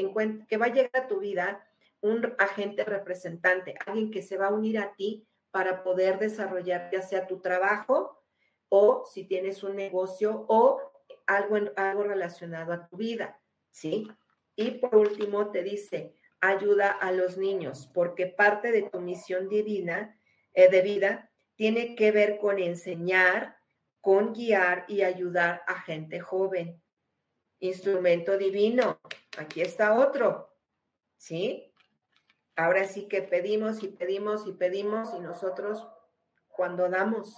que 0.47 0.58
va 0.58 0.66
a 0.66 0.74
llegar 0.74 1.03
a 1.03 1.08
tu 1.08 1.20
vida 1.20 1.64
un 2.01 2.34
agente 2.38 2.84
representante, 2.84 3.76
alguien 3.86 4.12
que 4.12 4.22
se 4.22 4.38
va 4.38 4.47
a 4.47 4.53
unir 4.53 4.80
a 4.80 4.93
ti 4.93 5.28
para 5.51 5.84
poder 5.84 6.20
desarrollar 6.20 6.89
ya 6.91 7.01
sea 7.01 7.28
tu 7.28 7.39
trabajo 7.39 8.22
o 8.70 9.06
si 9.06 9.24
tienes 9.24 9.64
un 9.64 9.76
negocio 9.76 10.45
o 10.47 10.82
algo, 11.28 11.57
algo 11.76 12.03
relacionado 12.03 12.73
a 12.73 12.88
tu 12.88 12.97
vida, 12.97 13.39
¿sí? 13.71 14.07
Y 14.55 14.71
por 14.71 14.95
último 14.95 15.51
te 15.51 15.63
dice, 15.63 16.15
ayuda 16.39 16.91
a 16.91 17.11
los 17.11 17.38
niños, 17.38 17.89
porque 17.93 18.28
parte 18.28 18.71
de 18.71 18.84
tu 18.84 18.99
misión 18.99 19.49
divina, 19.49 20.19
eh, 20.53 20.69
de 20.69 20.82
vida, 20.82 21.32
tiene 21.55 21.95
que 21.95 22.11
ver 22.11 22.38
con 22.38 22.59
enseñar, 22.59 23.57
con 24.01 24.34
guiar 24.34 24.86
y 24.88 25.01
ayudar 25.01 25.63
a 25.67 25.82
gente 25.82 26.19
joven. 26.19 26.82
Instrumento 27.59 28.38
divino, 28.38 28.99
aquí 29.38 29.61
está 29.61 29.97
otro, 29.97 30.53
¿sí? 31.17 31.71
Ahora 32.55 32.86
sí 32.86 33.07
que 33.07 33.21
pedimos 33.21 33.84
y 33.84 33.88
pedimos 33.88 34.47
y 34.47 34.53
pedimos 34.53 35.13
y 35.15 35.19
nosotros 35.19 35.88
cuando 36.47 36.88
damos, 36.89 37.36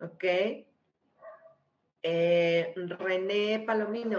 ¿ok? 0.00 0.24
Eh, 2.02 2.72
René 2.76 3.64
Palomino. 3.66 4.18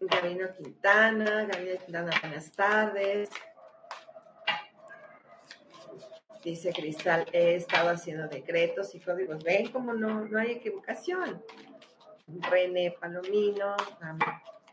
Gabino 0.00 0.52
Quintana, 0.52 1.44
Gabino 1.44 1.78
Quintana, 1.78 2.10
buenas 2.20 2.50
tardes. 2.52 3.30
Dice 6.42 6.72
Cristal, 6.72 7.24
he 7.32 7.54
estado 7.54 7.90
haciendo 7.90 8.26
decretos 8.26 8.94
y 8.96 9.00
códigos. 9.00 9.44
Ven 9.44 9.70
como 9.70 9.94
no, 9.94 10.24
no 10.24 10.38
hay 10.40 10.52
equivocación. 10.52 11.40
René 12.26 12.90
Palomino, 13.00 13.76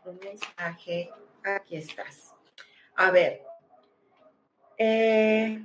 un 0.04 0.18
mensaje. 0.18 1.10
Aquí 1.44 1.76
estás. 1.76 2.34
A 2.96 3.12
ver, 3.12 3.42
eh, 4.78 5.64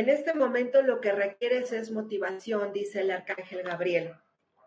en 0.00 0.08
este 0.08 0.34
momento 0.34 0.82
lo 0.82 1.00
que 1.00 1.12
requieres 1.12 1.72
es 1.72 1.90
motivación, 1.90 2.72
dice 2.72 3.00
el 3.02 3.10
arcángel 3.10 3.62
Gabriel. 3.62 4.14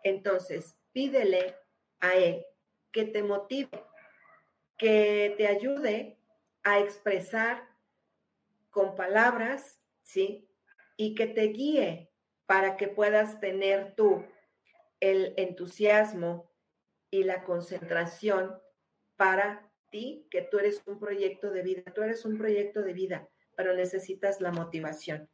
Entonces, 0.02 0.76
pídele 0.92 1.56
a 2.00 2.14
él 2.14 2.46
que 2.92 3.04
te 3.04 3.22
motive, 3.22 3.84
que 4.78 5.34
te 5.36 5.46
ayude 5.46 6.18
a 6.62 6.78
expresar 6.78 7.68
con 8.70 8.94
palabras, 8.94 9.80
¿sí? 10.02 10.48
Y 10.96 11.14
que 11.14 11.26
te 11.26 11.48
guíe 11.48 12.12
para 12.46 12.76
que 12.76 12.88
puedas 12.88 13.40
tener 13.40 13.94
tú 13.96 14.24
el 15.00 15.34
entusiasmo 15.36 16.50
y 17.10 17.24
la 17.24 17.44
concentración 17.44 18.58
para 19.16 19.70
que 20.30 20.48
tú 20.50 20.58
eres 20.58 20.82
un 20.86 20.98
proyecto 20.98 21.52
de 21.52 21.62
vida, 21.62 21.82
tú 21.94 22.02
eres 22.02 22.24
un 22.24 22.36
proyecto 22.36 22.82
de 22.82 22.92
vida, 22.92 23.28
pero 23.56 23.74
necesitas 23.74 24.40
la 24.40 24.52
motivación. 24.52 25.28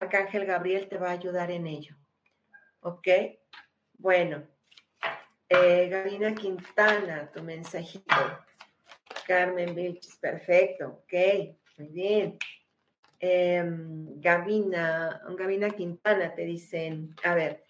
Arcángel 0.00 0.46
Gabriel 0.46 0.88
te 0.88 0.98
va 0.98 1.08
a 1.08 1.12
ayudar 1.12 1.50
en 1.50 1.66
ello. 1.66 1.96
¿Ok? 2.80 3.08
Bueno, 3.94 4.46
eh, 5.48 5.88
Gabina 5.88 6.34
Quintana, 6.34 7.30
tu 7.32 7.42
mensajito. 7.42 8.14
Carmen 9.26 9.74
Vilches, 9.74 10.16
perfecto, 10.16 11.02
ok, 11.04 11.14
muy 11.78 11.88
bien. 11.88 12.38
Em, 13.20 14.20
Gabina, 14.20 15.22
Gabina 15.38 15.70
Quintana 15.70 16.34
te 16.34 16.44
dicen, 16.44 17.14
a 17.24 17.34
ver, 17.34 17.64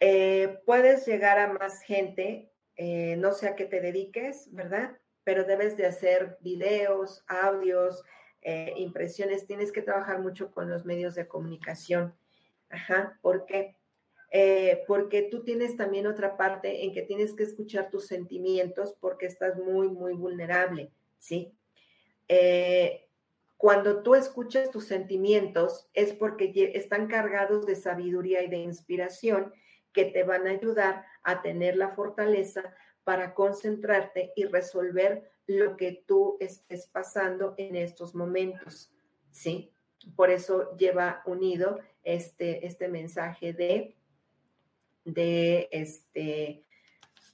eh, 0.00 0.58
puedes 0.66 1.06
llegar 1.06 1.38
a 1.38 1.52
más 1.54 1.80
gente, 1.80 2.52
eh, 2.76 3.16
no 3.16 3.32
sé 3.32 3.48
a 3.48 3.56
qué 3.56 3.64
te 3.64 3.80
dediques, 3.80 4.52
¿verdad? 4.52 4.98
pero 5.26 5.42
debes 5.42 5.76
de 5.76 5.86
hacer 5.86 6.38
videos, 6.40 7.24
audios, 7.26 8.04
eh, 8.48 8.74
impresiones, 8.76 9.44
tienes 9.44 9.72
que 9.72 9.82
trabajar 9.82 10.20
mucho 10.20 10.52
con 10.52 10.70
los 10.70 10.84
medios 10.84 11.16
de 11.16 11.26
comunicación. 11.26 12.14
Ajá, 12.70 13.18
¿por 13.20 13.44
qué? 13.44 13.76
Eh, 14.30 14.84
porque 14.86 15.22
tú 15.22 15.42
tienes 15.42 15.76
también 15.76 16.06
otra 16.06 16.36
parte 16.36 16.84
en 16.84 16.92
que 16.92 17.02
tienes 17.02 17.34
que 17.34 17.42
escuchar 17.42 17.90
tus 17.90 18.06
sentimientos 18.06 18.94
porque 19.00 19.26
estás 19.26 19.56
muy, 19.56 19.88
muy 19.88 20.12
vulnerable, 20.12 20.92
¿sí? 21.18 21.52
Eh, 22.28 23.08
cuando 23.56 24.04
tú 24.04 24.14
escuchas 24.14 24.70
tus 24.70 24.84
sentimientos 24.84 25.90
es 25.92 26.12
porque 26.12 26.52
están 26.74 27.08
cargados 27.08 27.66
de 27.66 27.74
sabiduría 27.74 28.44
y 28.44 28.48
de 28.48 28.58
inspiración 28.58 29.52
que 29.92 30.04
te 30.04 30.22
van 30.22 30.46
a 30.46 30.50
ayudar 30.50 31.04
a 31.24 31.42
tener 31.42 31.76
la 31.76 31.96
fortaleza 31.96 32.76
para 33.02 33.34
concentrarte 33.34 34.32
y 34.36 34.44
resolver 34.44 35.32
lo 35.46 35.76
que 35.76 36.04
tú 36.06 36.36
estés 36.40 36.86
pasando 36.86 37.54
en 37.56 37.76
estos 37.76 38.14
momentos, 38.14 38.92
¿sí? 39.30 39.72
Por 40.14 40.30
eso 40.30 40.76
lleva 40.76 41.22
unido 41.26 41.78
este, 42.02 42.66
este 42.66 42.88
mensaje 42.88 43.52
de, 43.52 43.96
de, 45.04 45.68
este, 45.70 46.64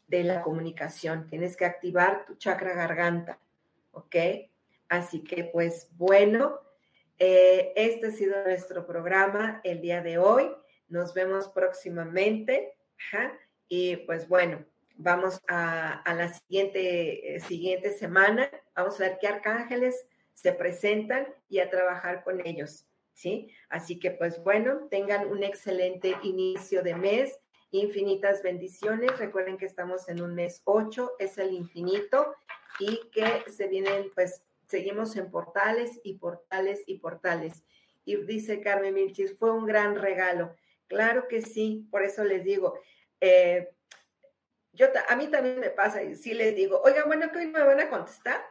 de 0.07 0.25
la 0.25 0.43
comunicación. 0.43 1.27
Tienes 1.27 1.57
que 1.57 1.65
activar 1.65 2.25
tu 2.27 2.37
chakra 2.37 2.75
garganta, 2.75 3.41
¿ok? 3.93 4.17
Así 4.89 5.25
que 5.25 5.45
pues 5.45 5.89
bueno, 5.97 6.61
eh, 7.19 7.73
este 7.77 8.09
ha 8.09 8.11
sido 8.11 8.43
nuestro 8.45 8.87
programa 8.87 9.61
el 9.65 9.81
día 9.81 10.03
de 10.03 10.19
hoy. 10.19 10.51
Nos 10.89 11.15
vemos 11.15 11.49
próximamente. 11.49 12.75
Y 13.69 13.97
pues 13.97 14.29
bueno, 14.29 14.65
Vamos 14.97 15.41
a, 15.49 16.03
la 16.07 16.33
siguiente, 16.33 17.37
eh, 17.37 17.41
siguiente 17.41 17.93
semana, 17.93 18.51
vamos 18.75 19.01
a 19.01 19.05
ver 19.05 19.19
qué 19.21 19.29
arcángeles 19.29 20.07
se 20.35 20.53
presentan 20.53 21.27
y 21.49 21.61
a 21.61 21.71
trabajar 21.71 22.25
con 22.25 22.45
ellos, 22.47 22.87
¿sí? 23.13 23.51
Así 23.69 23.99
que 23.99 24.11
pues 24.11 24.43
bueno, 24.43 24.89
tengan 24.91 25.29
un 25.29 25.43
excelente 25.43 26.17
inicio 26.23 26.83
de 26.83 26.95
mes, 26.95 27.39
infinitas 27.71 28.43
bendiciones. 28.43 29.19
Recuerden 29.19 29.57
que 29.57 29.67
estamos 29.67 30.09
en 30.09 30.23
un 30.23 30.35
mes 30.35 30.63
8, 30.65 31.13
es 31.19 31.39
el 31.39 31.53
infinito 31.53 32.35
y 32.79 33.01
que 33.11 33.51
se 33.51 33.67
vienen, 33.69 34.11
pues 34.15 34.43
seguimos 34.67 35.17
en 35.17 35.31
portales 35.31 36.01
y 36.05 36.15
portales 36.15 36.83
y 36.87 36.99
portales. 36.99 37.65
Y 38.05 38.17
dice 38.25 38.61
Carmen 38.61 38.95
Milchis, 38.95 39.37
fue 39.39 39.51
un 39.51 39.67
gran 39.67 39.97
regalo. 39.97 40.55
Claro 40.89 41.29
que 41.29 41.43
sí, 41.43 41.87
por 41.91 42.03
eso 42.03 42.25
les 42.25 42.45
digo, 42.45 42.75
eh, 43.21 43.71
yo, 44.73 44.87
a 45.09 45.17
mí 45.17 45.29
también 45.29 45.61
me 45.61 45.71
pasa 45.71 46.03
y 46.03 46.15
sí 46.17 46.35
les 46.35 46.55
digo, 46.57 46.81
oigan, 46.83 47.07
bueno, 47.07 47.31
que 47.31 47.39
hoy 47.39 47.47
me 47.49 47.63
van 47.63 47.81
a 47.81 47.91
contestar, 47.91 48.43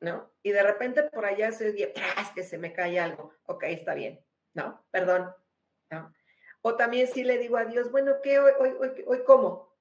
¿no? 0.00 0.30
Y 0.42 0.50
de 0.50 0.62
repente 0.62 1.04
por 1.04 1.24
allá 1.24 1.52
se 1.52 1.70
oye, 1.70 1.92
que 2.34 2.42
se 2.42 2.58
me 2.58 2.72
cae 2.72 3.00
algo. 3.00 3.32
Ok, 3.44 3.64
está 3.64 3.94
bien, 3.94 4.24
¿no? 4.54 4.84
Perdón, 4.90 5.34
¿no? 5.90 6.12
O 6.60 6.76
también 6.76 7.08
sí 7.08 7.24
le 7.24 7.38
digo 7.38 7.56
a 7.56 7.64
Dios, 7.64 7.90
bueno, 7.90 8.16
¿qué 8.22 8.38
hoy, 8.38 8.52
hoy, 8.58 8.74
hoy, 8.78 9.04
hoy 9.06 9.24
cómo? 9.24 9.74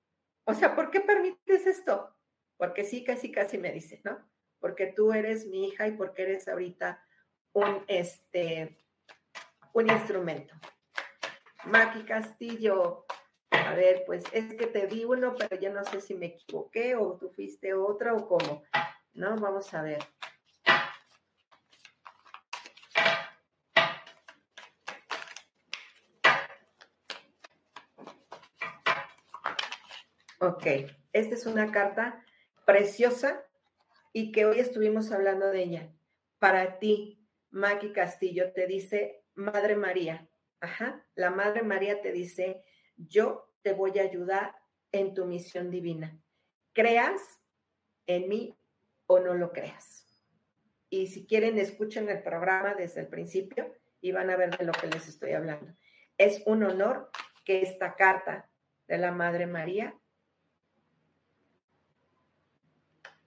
O 0.45 0.53
sea, 0.53 0.75
¿por 0.75 0.89
qué 0.89 1.01
permites 1.01 1.67
esto? 1.67 2.15
Porque 2.57 2.83
sí, 2.83 3.03
casi, 3.03 3.31
casi 3.31 3.57
me 3.57 3.71
dice, 3.71 4.01
¿no? 4.03 4.29
Porque 4.59 4.87
tú 4.87 5.11
eres 5.11 5.47
mi 5.47 5.67
hija 5.67 5.87
y 5.87 5.91
porque 5.91 6.23
eres 6.23 6.47
ahorita 6.47 7.03
un, 7.53 7.83
este, 7.87 8.77
un 9.73 9.89
instrumento. 9.89 10.55
Maki 11.65 12.03
Castillo, 12.03 13.05
a 13.51 13.73
ver, 13.73 14.03
pues 14.05 14.23
es 14.31 14.53
que 14.55 14.67
te 14.67 14.87
di 14.87 15.05
uno, 15.05 15.35
pero 15.37 15.59
yo 15.59 15.71
no 15.71 15.83
sé 15.83 16.01
si 16.01 16.13
me 16.13 16.27
equivoqué 16.27 16.95
o 16.95 17.17
tú 17.17 17.29
fuiste 17.29 17.73
otra 17.73 18.13
o 18.13 18.27
cómo. 18.27 18.63
¿No? 19.13 19.35
Vamos 19.37 19.73
a 19.73 19.81
ver. 19.81 19.99
Ok, 30.39 30.65
esta 31.13 31.35
es 31.35 31.45
una 31.45 31.71
carta 31.71 32.25
preciosa 32.65 33.45
y 34.11 34.31
que 34.31 34.45
hoy 34.45 34.59
estuvimos 34.59 35.11
hablando 35.11 35.47
de 35.51 35.61
ella. 35.61 35.93
Para 36.39 36.79
ti, 36.79 37.27
Maki 37.51 37.93
Castillo, 37.93 38.51
te 38.51 38.65
dice 38.65 39.23
Madre 39.35 39.75
María. 39.75 40.27
Ajá, 40.59 41.05
la 41.13 41.29
Madre 41.29 41.61
María 41.61 42.01
te 42.01 42.11
dice, 42.11 42.63
yo 43.07 43.49
te 43.61 43.73
voy 43.73 43.97
a 43.99 44.03
ayudar 44.03 44.55
en 44.91 45.13
tu 45.13 45.25
misión 45.25 45.69
divina. 45.69 46.19
Creas 46.73 47.21
en 48.07 48.27
mí 48.27 48.57
o 49.07 49.19
no 49.19 49.33
lo 49.33 49.51
creas. 49.51 50.05
Y 50.89 51.07
si 51.07 51.25
quieren, 51.25 51.57
escuchen 51.57 52.09
el 52.09 52.21
programa 52.21 52.73
desde 52.73 53.01
el 53.01 53.07
principio 53.07 53.73
y 54.01 54.11
van 54.11 54.29
a 54.29 54.35
ver 54.35 54.57
de 54.57 54.65
lo 54.65 54.73
que 54.73 54.87
les 54.87 55.07
estoy 55.07 55.31
hablando. 55.31 55.73
Es 56.17 56.41
un 56.45 56.63
honor 56.63 57.09
que 57.45 57.61
esta 57.61 57.95
carta 57.95 58.49
de 58.87 58.97
la 58.97 59.11
Madre 59.11 59.47
María 59.47 59.95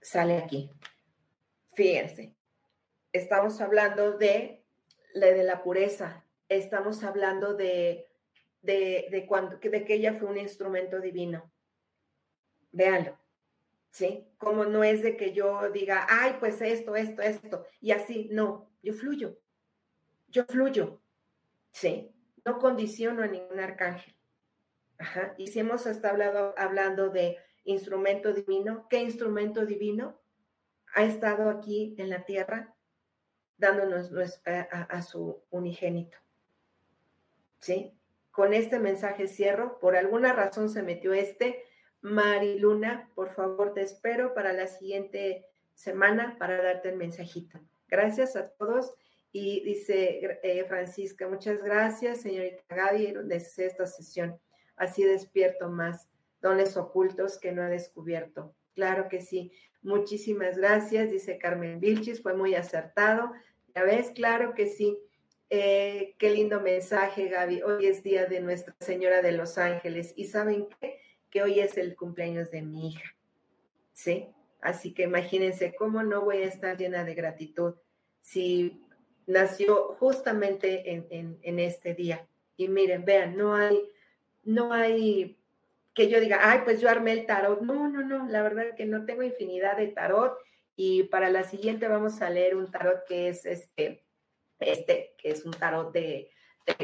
sale 0.01 0.39
aquí. 0.39 0.71
Fíjense, 1.75 2.35
estamos 3.13 3.61
hablando 3.61 4.13
de, 4.19 4.63
de 5.15 5.43
la 5.43 5.63
pureza, 5.63 6.25
estamos 6.49 7.03
hablando 7.03 7.55
de, 7.55 8.07
de, 8.65 9.25
cuando, 9.29 9.59
de 9.59 9.85
que 9.85 9.95
ella 9.95 10.15
fue 10.15 10.29
un 10.29 10.39
instrumento 10.39 11.01
divino. 11.01 11.53
Véanlo, 12.73 13.19
¿sí? 13.91 14.27
Como 14.39 14.65
no 14.65 14.83
es 14.83 15.03
de 15.03 15.17
que 15.17 15.33
yo 15.33 15.71
diga, 15.71 16.07
ay, 16.09 16.37
pues 16.41 16.61
esto, 16.61 16.97
esto, 16.97 17.23
esto, 17.23 17.67
y 17.81 17.93
así, 17.93 18.29
no, 18.33 18.71
yo 18.83 18.95
fluyo, 18.95 19.39
yo 20.29 20.45
fluyo, 20.45 21.01
¿sí? 21.71 22.11
No 22.45 22.59
condiciono 22.59 23.23
a 23.23 23.29
ningún 23.29 23.61
arcángel. 23.61 24.15
Ajá. 24.99 25.35
Y 25.39 25.49
si 25.49 25.61
hemos 25.61 25.87
estado 25.87 26.55
hablando 26.57 27.11
de 27.11 27.39
instrumento 27.65 28.33
divino, 28.33 28.87
¿qué 28.89 29.01
instrumento 29.01 29.67
divino 29.67 30.21
ha 30.95 31.05
estado 31.05 31.51
aquí 31.51 31.95
en 31.99 32.11
la 32.11 32.25
tierra 32.25 32.75
dándonos 33.57 34.13
a, 34.45 35.03
su 35.03 35.43
unigénito? 35.51 36.17
¿Sí? 37.59 37.99
Con 38.35 38.53
este 38.53 38.81
mensaje 38.81 39.29
cierro. 39.29 39.79
Por 39.79 39.95
alguna 39.95 40.33
razón 40.33 40.69
se 40.69 40.83
metió 40.83 41.15
este. 41.15 41.63
Mariluna, 42.01 43.09
por 43.15 43.33
favor, 43.33 43.73
te 43.75 43.83
espero 43.83 44.35
para 44.35 44.53
la 44.53 44.67
siguiente 44.67 45.47
semana 45.73 46.37
para 46.37 46.61
darte 46.61 46.89
el 46.89 46.97
mensajito. 46.97 47.61
Gracias 47.87 48.35
a 48.35 48.49
todos. 48.49 48.93
Y 49.31 49.63
dice 49.63 50.41
eh, 50.43 50.65
Francisca, 50.65 51.29
muchas 51.29 51.63
gracias, 51.63 52.23
señorita 52.23 52.63
Gaby, 52.69 53.15
desde 53.25 53.67
esta 53.67 53.87
sesión. 53.87 54.37
Así 54.75 55.05
despierto 55.05 55.71
más 55.71 56.09
dones 56.43 56.77
ocultos 56.77 57.39
que 57.39 57.53
no 57.53 57.65
he 57.65 57.71
descubierto. 57.71 58.53
Claro 58.75 59.09
que 59.09 59.21
sí. 59.21 59.53
Muchísimas 59.81 60.59
gracias, 60.59 61.09
dice 61.09 61.39
Carmen 61.39 61.79
Vilchis, 61.79 62.21
fue 62.21 62.35
muy 62.35 62.57
acertado. 62.57 63.31
Ya 63.77 63.85
ves, 63.85 64.11
claro 64.11 64.55
que 64.55 64.67
sí. 64.67 64.99
Eh, 65.51 66.15
qué 66.19 66.31
lindo 66.31 66.61
mensaje, 66.61 67.29
Gaby. 67.29 67.63
Hoy 67.63 67.87
es 67.87 68.03
día 68.03 68.27
de 68.27 68.41
Nuestra 68.41 68.75
Señora 68.81 69.23
de 69.23 69.33
los 69.33 69.59
Ángeles. 69.59 70.13
¿Y 70.17 70.25
saben 70.25 70.69
qué? 70.81 70.99
Que 71.31 71.43
hoy 71.43 71.61
es 71.61 71.77
el 71.77 71.97
cumpleaños 71.97 72.51
de 72.51 72.63
mi 72.63 72.89
hija. 72.89 73.15
¿Sí? 73.93 74.29
Así 74.61 74.95
que 74.95 75.03
imagínense 75.03 75.75
cómo 75.75 76.03
no 76.03 76.23
voy 76.23 76.39
a 76.39 76.47
estar 76.47 76.77
llena 76.77 77.05
de 77.05 77.15
gratitud 77.15 77.75
si 78.21 78.83
nació 79.27 79.97
justamente 79.99 80.91
en, 80.91 81.39
en 81.43 81.59
este 81.59 81.95
día. 81.95 82.27
Y 82.57 82.69
miren, 82.69 83.05
vean, 83.05 83.37
no 83.37 83.55
hay, 83.55 83.89
no 84.45 84.73
hay 84.73 85.39
que 85.95 86.09
yo 86.09 86.21
diga, 86.21 86.41
ay, 86.43 86.61
pues 86.65 86.81
yo 86.81 86.91
armé 86.91 87.13
el 87.13 87.27
tarot. 87.27 87.61
No, 87.63 87.89
no, 87.89 88.03
no, 88.03 88.27
la 88.29 88.43
verdad 88.43 88.75
que 88.77 88.85
no 88.85 89.05
tengo 89.05 89.23
infinidad 89.23 89.77
de 89.77 89.89
tarot. 89.89 90.37
Y 90.77 91.05
para 91.05 91.31
la 91.31 91.45
siguiente 91.45 91.87
vamos 91.87 92.21
a 92.21 92.31
leer 92.31 92.57
un 92.57 92.71
tarot 92.71 93.05
que 93.07 93.29
es 93.29 93.47
este, 93.47 94.04
este, 94.67 95.15
que 95.19 95.31
es 95.31 95.45
un 95.45 95.53
tarot 95.53 95.93
de, 95.93 96.31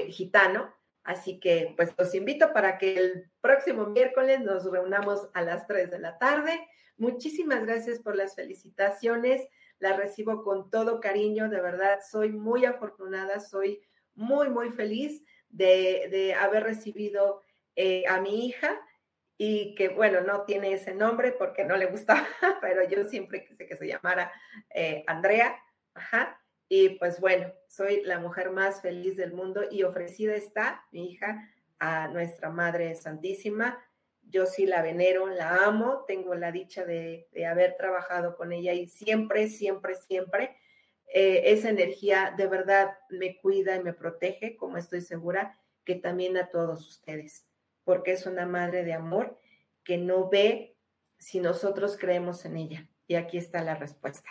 gitano. 0.08 0.74
Así 1.02 1.40
que 1.40 1.72
pues 1.76 1.94
los 1.96 2.14
invito 2.14 2.52
para 2.52 2.76
que 2.76 2.94
el 2.94 3.30
próximo 3.40 3.86
miércoles 3.86 4.40
nos 4.40 4.70
reunamos 4.70 5.28
a 5.32 5.40
las 5.42 5.66
3 5.66 5.90
de 5.90 5.98
la 5.98 6.18
tarde. 6.18 6.60
Muchísimas 6.98 7.64
gracias 7.64 7.98
por 7.98 8.14
las 8.14 8.34
felicitaciones. 8.34 9.48
Las 9.78 9.96
recibo 9.96 10.42
con 10.42 10.70
todo 10.70 11.00
cariño, 11.00 11.48
de 11.48 11.62
verdad. 11.62 12.00
Soy 12.08 12.30
muy 12.30 12.66
afortunada, 12.66 13.40
soy 13.40 13.82
muy, 14.14 14.50
muy 14.50 14.70
feliz 14.70 15.24
de, 15.48 16.36
haber 16.38 16.64
recibido 16.64 17.42
eh, 17.76 18.04
a 18.06 18.20
mi 18.20 18.46
hija 18.46 18.78
y 19.42 19.74
que 19.74 19.88
bueno, 19.88 20.20
no 20.20 20.44
tiene 20.44 20.74
ese 20.74 20.94
nombre 20.94 21.32
porque 21.32 21.64
no 21.64 21.74
le 21.78 21.86
gustaba, 21.86 22.26
pero 22.60 22.86
yo 22.86 23.04
siempre 23.04 23.46
quise 23.46 23.66
que 23.66 23.76
se 23.76 23.86
llamara 23.86 24.30
eh, 24.68 25.02
Andrea, 25.06 25.58
ajá, 25.94 26.38
y 26.70 26.90
pues 26.90 27.20
bueno, 27.20 27.52
soy 27.66 28.02
la 28.04 28.18
mujer 28.18 28.50
más 28.50 28.80
feliz 28.80 29.18
del 29.18 29.34
mundo 29.34 29.64
y 29.70 29.82
ofrecida 29.82 30.34
está 30.34 30.86
mi 30.92 31.10
hija 31.10 31.50
a 31.78 32.08
nuestra 32.08 32.48
Madre 32.48 32.94
Santísima. 32.94 33.78
Yo 34.22 34.46
sí 34.46 34.64
la 34.64 34.80
venero, 34.80 35.26
la 35.26 35.56
amo, 35.66 36.04
tengo 36.06 36.34
la 36.34 36.52
dicha 36.52 36.86
de, 36.86 37.28
haber 37.46 37.76
trabajado 37.76 38.36
con 38.36 38.52
ella 38.52 38.72
y 38.72 38.86
siempre, 38.86 39.48
siempre, 39.48 39.96
siempre 39.96 40.56
eh, 41.12 41.42
esa 41.46 41.68
energía 41.68 42.32
de 42.38 42.46
verdad 42.46 42.96
me 43.10 43.36
cuida 43.38 43.76
y 43.76 43.82
me 43.82 43.92
protege, 43.92 44.56
como 44.56 44.78
estoy 44.78 45.02
segura 45.02 45.58
que 45.84 45.96
también 45.96 46.38
a 46.38 46.48
todos 46.48 46.88
ustedes 46.88 47.50
porque 47.84 48.12
es 48.12 48.24
una 48.24 48.46
madre 48.46 48.84
de 48.84 48.92
amor 48.92 49.36
que 49.82 49.98
no 49.98 50.28
ve 50.28 50.76
si 51.18 51.40
nosotros 51.40 51.96
creemos 51.98 52.44
en 52.44 52.56
ella. 52.56 52.88
Y 53.08 53.16
aquí 53.16 53.36
está 53.36 53.64
la 53.64 53.74
respuesta. 53.74 54.30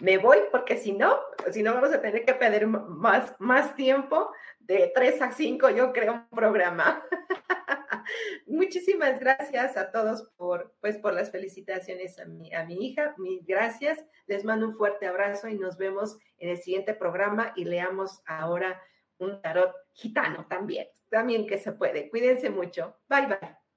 Me 0.00 0.18
voy 0.18 0.38
porque 0.50 0.76
si 0.76 0.92
no, 0.92 1.18
si 1.50 1.62
no 1.62 1.74
vamos 1.74 1.92
a 1.92 2.00
tener 2.00 2.24
que 2.24 2.34
pedir 2.34 2.66
más, 2.66 3.34
más 3.38 3.74
tiempo, 3.74 4.30
de 4.60 4.92
3 4.94 5.22
a 5.22 5.32
5 5.32 5.70
yo 5.70 5.92
creo 5.92 6.14
un 6.14 6.28
programa. 6.28 7.02
Muchísimas 8.46 9.18
gracias 9.20 9.76
a 9.76 9.90
todos 9.90 10.30
por, 10.36 10.74
pues, 10.80 10.98
por 10.98 11.14
las 11.14 11.30
felicitaciones 11.30 12.18
a 12.18 12.24
mi, 12.26 12.52
a 12.54 12.64
mi 12.64 12.86
hija. 12.86 13.14
Mil 13.18 13.40
gracias. 13.46 14.04
Les 14.26 14.44
mando 14.44 14.68
un 14.68 14.76
fuerte 14.76 15.06
abrazo 15.06 15.48
y 15.48 15.58
nos 15.58 15.78
vemos 15.78 16.18
en 16.38 16.50
el 16.50 16.58
siguiente 16.58 16.94
programa 16.94 17.52
y 17.56 17.64
leamos 17.64 18.22
ahora 18.26 18.80
un 19.18 19.42
tarot 19.42 19.74
gitano 19.92 20.46
también 20.48 20.86
también 21.08 21.46
que 21.46 21.58
se 21.58 21.72
puede. 21.72 22.10
Cuídense 22.10 22.50
mucho. 22.50 22.96
Bye 23.08 23.26
bye. 23.26 23.67